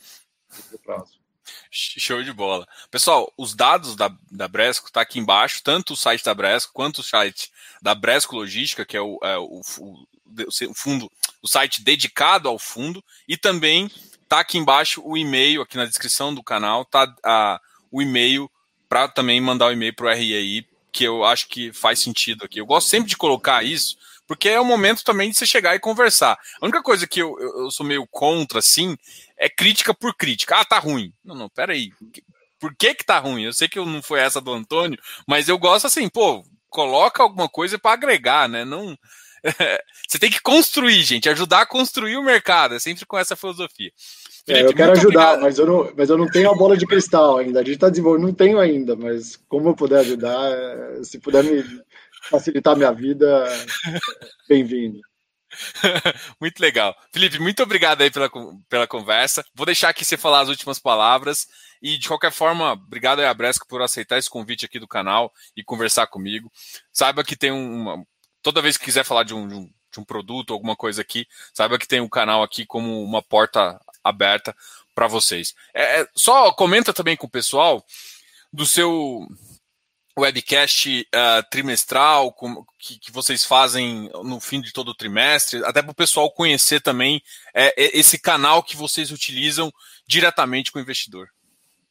no 0.71 0.79
prazo. 0.79 1.21
Show 1.71 2.23
de 2.23 2.31
bola. 2.31 2.67
Pessoal, 2.91 3.31
os 3.37 3.53
dados 3.55 3.95
da, 3.95 4.15
da 4.31 4.47
Bresco 4.47 4.91
tá 4.91 5.01
aqui 5.01 5.19
embaixo, 5.19 5.61
tanto 5.63 5.93
o 5.93 5.97
site 5.97 6.23
da 6.23 6.33
Bresco 6.33 6.73
quanto 6.73 6.99
o 6.99 7.03
site 7.03 7.51
da 7.81 7.95
Bresco 7.95 8.35
Logística, 8.35 8.85
que 8.85 8.95
é 8.95 9.01
o, 9.01 9.17
é, 9.23 9.37
o, 9.37 9.59
o, 9.59 10.73
fundo, 10.73 11.11
o 11.41 11.47
site 11.47 11.83
dedicado 11.83 12.47
ao 12.47 12.59
fundo, 12.59 13.03
e 13.27 13.35
também 13.35 13.89
tá 14.29 14.39
aqui 14.39 14.57
embaixo 14.57 15.01
o 15.03 15.17
e-mail, 15.17 15.61
aqui 15.61 15.75
na 15.75 15.85
descrição 15.85 16.33
do 16.33 16.43
canal, 16.43 16.85
tá 16.85 17.59
o 17.91 18.01
e-mail 18.01 18.49
para 18.87 19.07
também 19.07 19.41
mandar 19.41 19.67
o 19.67 19.71
e-mail 19.71 19.95
para 19.95 20.07
o 20.07 20.13
RI 20.13 20.67
que 20.93 21.03
eu 21.03 21.25
acho 21.25 21.49
que 21.49 21.73
faz 21.73 21.99
sentido 21.99 22.45
aqui. 22.45 22.61
Eu 22.61 22.67
gosto 22.67 22.87
sempre 22.87 23.09
de 23.09 23.17
colocar 23.17 23.65
isso, 23.65 23.97
porque 24.33 24.49
é 24.49 24.59
o 24.59 24.65
momento 24.65 25.03
também 25.03 25.29
de 25.29 25.37
você 25.37 25.45
chegar 25.45 25.75
e 25.75 25.79
conversar. 25.79 26.39
A 26.59 26.65
única 26.65 26.81
coisa 26.81 27.05
que 27.05 27.21
eu, 27.21 27.37
eu, 27.39 27.65
eu 27.65 27.71
sou 27.71 27.85
meio 27.85 28.07
contra, 28.09 28.57
assim, 28.57 28.97
é 29.37 29.47
crítica 29.47 29.93
por 29.93 30.15
crítica. 30.15 30.55
Ah, 30.55 30.65
tá 30.65 30.79
ruim. 30.79 31.13
Não, 31.23 31.35
não, 31.35 31.47
peraí. 31.47 31.91
por 32.59 32.75
que 32.75 32.95
que 32.95 33.05
tá 33.05 33.19
ruim. 33.19 33.43
Eu 33.43 33.53
sei 33.53 33.67
que 33.67 33.77
não 33.77 34.01
foi 34.01 34.21
essa 34.21 34.41
do 34.41 34.51
Antônio, 34.51 34.97
mas 35.27 35.47
eu 35.47 35.57
gosto 35.59 35.85
assim, 35.85 36.09
pô, 36.09 36.43
coloca 36.67 37.21
alguma 37.21 37.47
coisa 37.47 37.77
para 37.77 37.93
agregar, 37.93 38.49
né? 38.49 38.65
Não 38.65 38.97
você 40.07 40.17
tem 40.17 40.31
que 40.31 40.41
construir, 40.41 41.01
gente, 41.03 41.29
ajudar 41.29 41.61
a 41.61 41.65
construir 41.65 42.15
o 42.15 42.23
mercado, 42.23 42.75
é 42.75 42.79
sempre 42.79 43.05
com 43.05 43.17
essa 43.17 43.35
filosofia. 43.35 43.91
Felipe, 44.45 44.65
é, 44.65 44.69
eu 44.69 44.73
quero 44.73 44.93
ajudar, 44.93 45.37
mas 45.37 45.59
eu, 45.59 45.67
não, 45.67 45.91
mas 45.95 46.09
eu 46.09 46.17
não 46.17 46.27
tenho 46.27 46.49
a 46.49 46.55
bola 46.55 46.75
de 46.75 46.87
cristal 46.87 47.37
ainda. 47.37 47.59
A 47.59 47.63
gente 47.63 47.75
está 47.75 47.89
desenvolvendo, 47.89 48.25
não 48.25 48.33
tenho 48.33 48.57
ainda, 48.57 48.95
mas 48.95 49.37
como 49.47 49.69
eu 49.69 49.75
puder 49.75 49.99
ajudar, 49.99 50.49
se 51.03 51.19
puder 51.19 51.43
me 51.43 51.63
facilitar 52.29 52.75
minha 52.75 52.91
vida, 52.91 53.45
bem-vindo. 54.47 54.99
muito 56.39 56.59
legal. 56.59 56.95
Felipe, 57.11 57.39
muito 57.39 57.61
obrigado 57.61 58.01
aí 58.01 58.09
pela, 58.09 58.29
pela 58.67 58.87
conversa. 58.87 59.45
Vou 59.53 59.65
deixar 59.65 59.89
aqui 59.89 60.03
você 60.03 60.17
falar 60.17 60.41
as 60.41 60.49
últimas 60.49 60.79
palavras. 60.79 61.47
E, 61.81 61.97
de 61.97 62.07
qualquer 62.07 62.31
forma, 62.31 62.73
obrigado 62.73 63.19
aí 63.19 63.25
a 63.25 63.35
por 63.67 63.81
aceitar 63.81 64.17
esse 64.17 64.29
convite 64.29 64.65
aqui 64.65 64.79
do 64.79 64.87
canal 64.87 65.31
e 65.55 65.63
conversar 65.63 66.07
comigo. 66.07 66.51
Saiba 66.91 67.23
que 67.23 67.35
tem 67.35 67.51
uma. 67.51 68.03
Toda 68.41 68.61
vez 68.61 68.77
que 68.77 68.85
quiser 68.85 69.03
falar 69.03 69.23
de 69.23 69.33
um, 69.33 69.47
de 69.47 69.55
um, 69.55 69.69
de 69.91 69.99
um 69.99 70.03
produto, 70.03 70.53
alguma 70.53 70.75
coisa 70.75 71.01
aqui, 71.01 71.27
saiba 71.53 71.77
que 71.77 71.87
tem 71.87 72.01
um 72.01 72.09
canal 72.09 72.41
aqui 72.41 72.65
como 72.65 73.03
uma 73.03 73.21
porta 73.21 73.79
aberta 74.03 74.55
para 74.95 75.07
vocês. 75.07 75.53
É, 75.73 76.01
é, 76.01 76.07
só 76.15 76.51
comenta 76.53 76.93
também 76.93 77.15
com 77.15 77.27
o 77.27 77.29
pessoal 77.29 77.85
do 78.51 78.65
seu 78.65 79.27
webcast 80.17 81.07
uh, 81.13 81.49
trimestral 81.49 82.31
com, 82.33 82.63
que, 82.79 82.99
que, 82.99 83.11
vocês 83.11 83.43
fazem 83.43 84.09
no 84.23 84.39
fim 84.39 84.61
de 84.61 84.71
todo 84.71 84.89
o 84.89 84.95
trimestre, 84.95 85.63
até 85.65 85.81
para 85.81 85.91
o 85.91 85.95
pessoal 85.95 86.31
conhecer 86.31 86.81
também 86.81 87.21
é, 87.53 87.67
é, 87.81 87.97
esse 87.97 88.19
canal 88.19 88.61
que 88.61 88.77
vocês 88.77 89.11
utilizam 89.11 89.71
diretamente 90.07 90.71
com 90.71 90.79
o 90.79 90.81
investidor. 90.81 91.27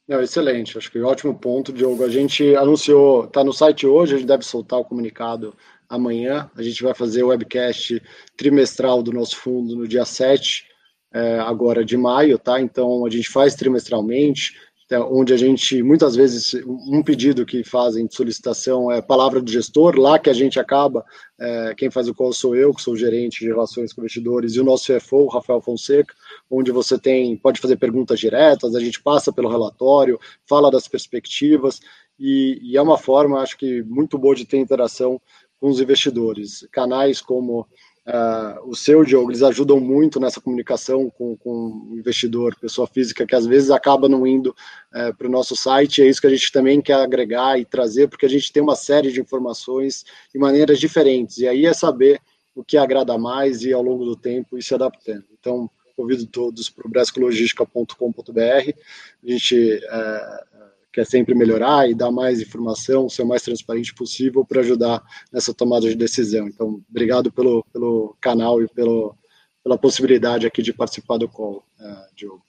Não, 0.06 0.20
excelente, 0.20 0.76
acho 0.76 0.90
que 0.90 1.00
ótimo 1.00 1.38
ponto, 1.38 1.72
Diogo. 1.72 2.04
A 2.04 2.08
gente 2.08 2.54
anunciou, 2.56 3.24
está 3.24 3.42
no 3.42 3.52
site 3.52 3.86
hoje, 3.86 4.14
a 4.14 4.18
gente 4.18 4.26
deve 4.26 4.44
soltar 4.44 4.78
o 4.78 4.84
comunicado 4.84 5.56
amanhã. 5.88 6.50
A 6.56 6.62
gente 6.62 6.82
vai 6.82 6.94
fazer 6.94 7.22
o 7.22 7.28
webcast 7.28 8.02
trimestral 8.36 9.02
do 9.02 9.12
nosso 9.12 9.36
fundo 9.36 9.76
no 9.76 9.86
dia 9.86 10.04
7 10.04 10.66
é, 11.12 11.38
agora 11.40 11.84
de 11.84 11.96
maio, 11.96 12.38
tá? 12.38 12.60
Então 12.60 13.04
a 13.04 13.10
gente 13.10 13.30
faz 13.30 13.54
trimestralmente, 13.54 14.54
é, 14.54 14.60
onde 15.00 15.32
a 15.32 15.36
gente 15.36 15.82
muitas 15.82 16.14
vezes 16.16 16.54
um 16.64 17.02
pedido 17.02 17.46
que 17.46 17.64
fazem 17.64 18.06
de 18.06 18.14
solicitação 18.14 18.90
é 18.90 19.00
palavra 19.00 19.40
do 19.40 19.50
gestor, 19.50 19.98
lá 19.98 20.18
que 20.18 20.28
a 20.28 20.32
gente 20.32 20.58
acaba, 20.58 21.04
é, 21.38 21.74
quem 21.76 21.90
faz 21.90 22.08
o 22.08 22.14
call 22.14 22.32
sou 22.32 22.56
eu, 22.56 22.74
que 22.74 22.82
sou 22.82 22.96
gerente 22.96 23.40
de 23.40 23.46
relações 23.46 23.92
com 23.92 24.00
investidores, 24.00 24.54
e 24.54 24.60
o 24.60 24.64
nosso 24.64 24.92
CFO, 24.92 25.28
Rafael 25.28 25.60
Fonseca, 25.60 26.14
onde 26.50 26.70
você 26.70 26.98
tem 26.98 27.36
pode 27.36 27.60
fazer 27.60 27.76
perguntas 27.76 28.18
diretas, 28.18 28.74
a 28.74 28.80
gente 28.80 29.02
passa 29.02 29.32
pelo 29.32 29.48
relatório, 29.48 30.18
fala 30.46 30.70
das 30.70 30.88
perspectivas 30.88 31.80
e, 32.18 32.58
e 32.62 32.76
é 32.76 32.82
uma 32.82 32.98
forma, 32.98 33.40
acho 33.40 33.56
que 33.56 33.82
muito 33.82 34.18
boa 34.18 34.34
de 34.34 34.44
ter 34.44 34.58
interação 34.58 35.20
com 35.60 35.68
os 35.68 35.80
investidores. 35.80 36.66
Canais 36.72 37.20
como 37.20 37.66
Uh, 38.04 38.68
o 38.68 38.74
seu, 38.74 39.04
Diogo, 39.04 39.30
eles 39.30 39.44
ajudam 39.44 39.78
muito 39.78 40.18
nessa 40.18 40.40
comunicação 40.40 41.08
com, 41.08 41.36
com 41.36 41.88
o 41.88 41.96
investidor, 41.96 42.56
pessoa 42.58 42.86
física, 42.86 43.24
que 43.24 43.34
às 43.34 43.46
vezes 43.46 43.70
acaba 43.70 44.08
não 44.08 44.26
indo 44.26 44.48
uh, 44.48 45.14
para 45.16 45.28
o 45.28 45.30
nosso 45.30 45.54
site. 45.54 46.02
É 46.02 46.06
isso 46.06 46.20
que 46.20 46.26
a 46.26 46.30
gente 46.30 46.50
também 46.50 46.80
quer 46.80 46.94
agregar 46.94 47.58
e 47.58 47.64
trazer, 47.64 48.08
porque 48.08 48.26
a 48.26 48.28
gente 48.28 48.52
tem 48.52 48.62
uma 48.62 48.74
série 48.74 49.12
de 49.12 49.20
informações 49.20 50.04
de 50.32 50.38
maneiras 50.38 50.80
diferentes. 50.80 51.38
E 51.38 51.46
aí 51.46 51.64
é 51.64 51.72
saber 51.72 52.20
o 52.54 52.64
que 52.64 52.76
agrada 52.76 53.16
mais 53.16 53.62
e 53.62 53.72
ao 53.72 53.82
longo 53.82 54.04
do 54.04 54.16
tempo 54.16 54.58
ir 54.58 54.62
se 54.62 54.74
adaptando. 54.74 55.24
Então, 55.38 55.70
convido 55.96 56.26
todos 56.26 56.68
para 56.68 56.86
o 56.86 56.90
brescologistica.com.br. 56.90 58.40
A 58.40 59.30
gente 59.30 59.76
uh, 59.76 60.71
quer 60.92 61.06
sempre 61.06 61.34
melhorar 61.34 61.88
e 61.88 61.94
dar 61.94 62.10
mais 62.10 62.40
informação, 62.40 63.08
ser 63.08 63.22
o 63.22 63.26
mais 63.26 63.42
transparente 63.42 63.94
possível 63.94 64.44
para 64.44 64.60
ajudar 64.60 65.02
nessa 65.32 65.54
tomada 65.54 65.88
de 65.88 65.94
decisão. 65.94 66.46
Então, 66.46 66.82
obrigado 66.88 67.32
pelo, 67.32 67.64
pelo 67.72 68.16
canal 68.20 68.62
e 68.62 68.68
pelo, 68.68 69.16
pela 69.64 69.78
possibilidade 69.78 70.46
aqui 70.46 70.62
de 70.62 70.72
participar 70.72 71.16
do 71.16 71.28
call, 71.28 71.64
uh, 71.80 72.14
Diogo. 72.14 72.44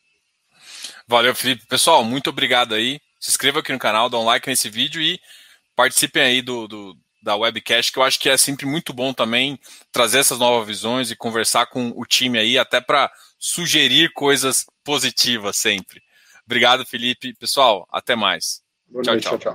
Valeu, 1.08 1.34
Felipe. 1.34 1.66
Pessoal, 1.68 2.04
muito 2.04 2.30
obrigado 2.30 2.76
aí. 2.76 3.00
Se 3.20 3.30
inscreva 3.30 3.60
aqui 3.60 3.72
no 3.72 3.80
canal, 3.80 4.10
dá 4.10 4.20
um 4.20 4.26
like 4.26 4.48
nesse 4.48 4.70
vídeo 4.70 5.02
e 5.02 5.20
participem 5.76 6.22
aí 6.22 6.42
do, 6.42 6.68
do 6.68 6.98
da 7.24 7.38
webcast, 7.38 7.92
que 7.92 7.98
eu 7.98 8.04
acho 8.04 8.20
que 8.20 8.28
é 8.28 8.36
sempre 8.36 8.66
muito 8.66 8.92
bom 8.92 9.14
também 9.14 9.58
trazer 9.94 10.20
essas 10.20 10.40
novas 10.40 10.68
visões 10.68 11.10
e 11.10 11.16
conversar 11.16 11.68
com 11.68 11.94
o 11.96 12.06
time 12.06 12.38
aí, 12.38 12.58
até 12.58 12.82
para 12.82 13.10
sugerir 13.40 14.12
coisas 14.12 14.66
positivas 14.84 15.56
sempre. 15.56 16.03
Obrigado, 16.46 16.86
Felipe. 16.86 17.34
Pessoal, 17.36 17.88
até 17.92 18.16
mais. 18.16 18.62
Boa 18.88 19.02
tchau, 19.04 19.14
noite, 19.14 19.24
tchau. 19.24 19.38
tchau. 19.38 19.52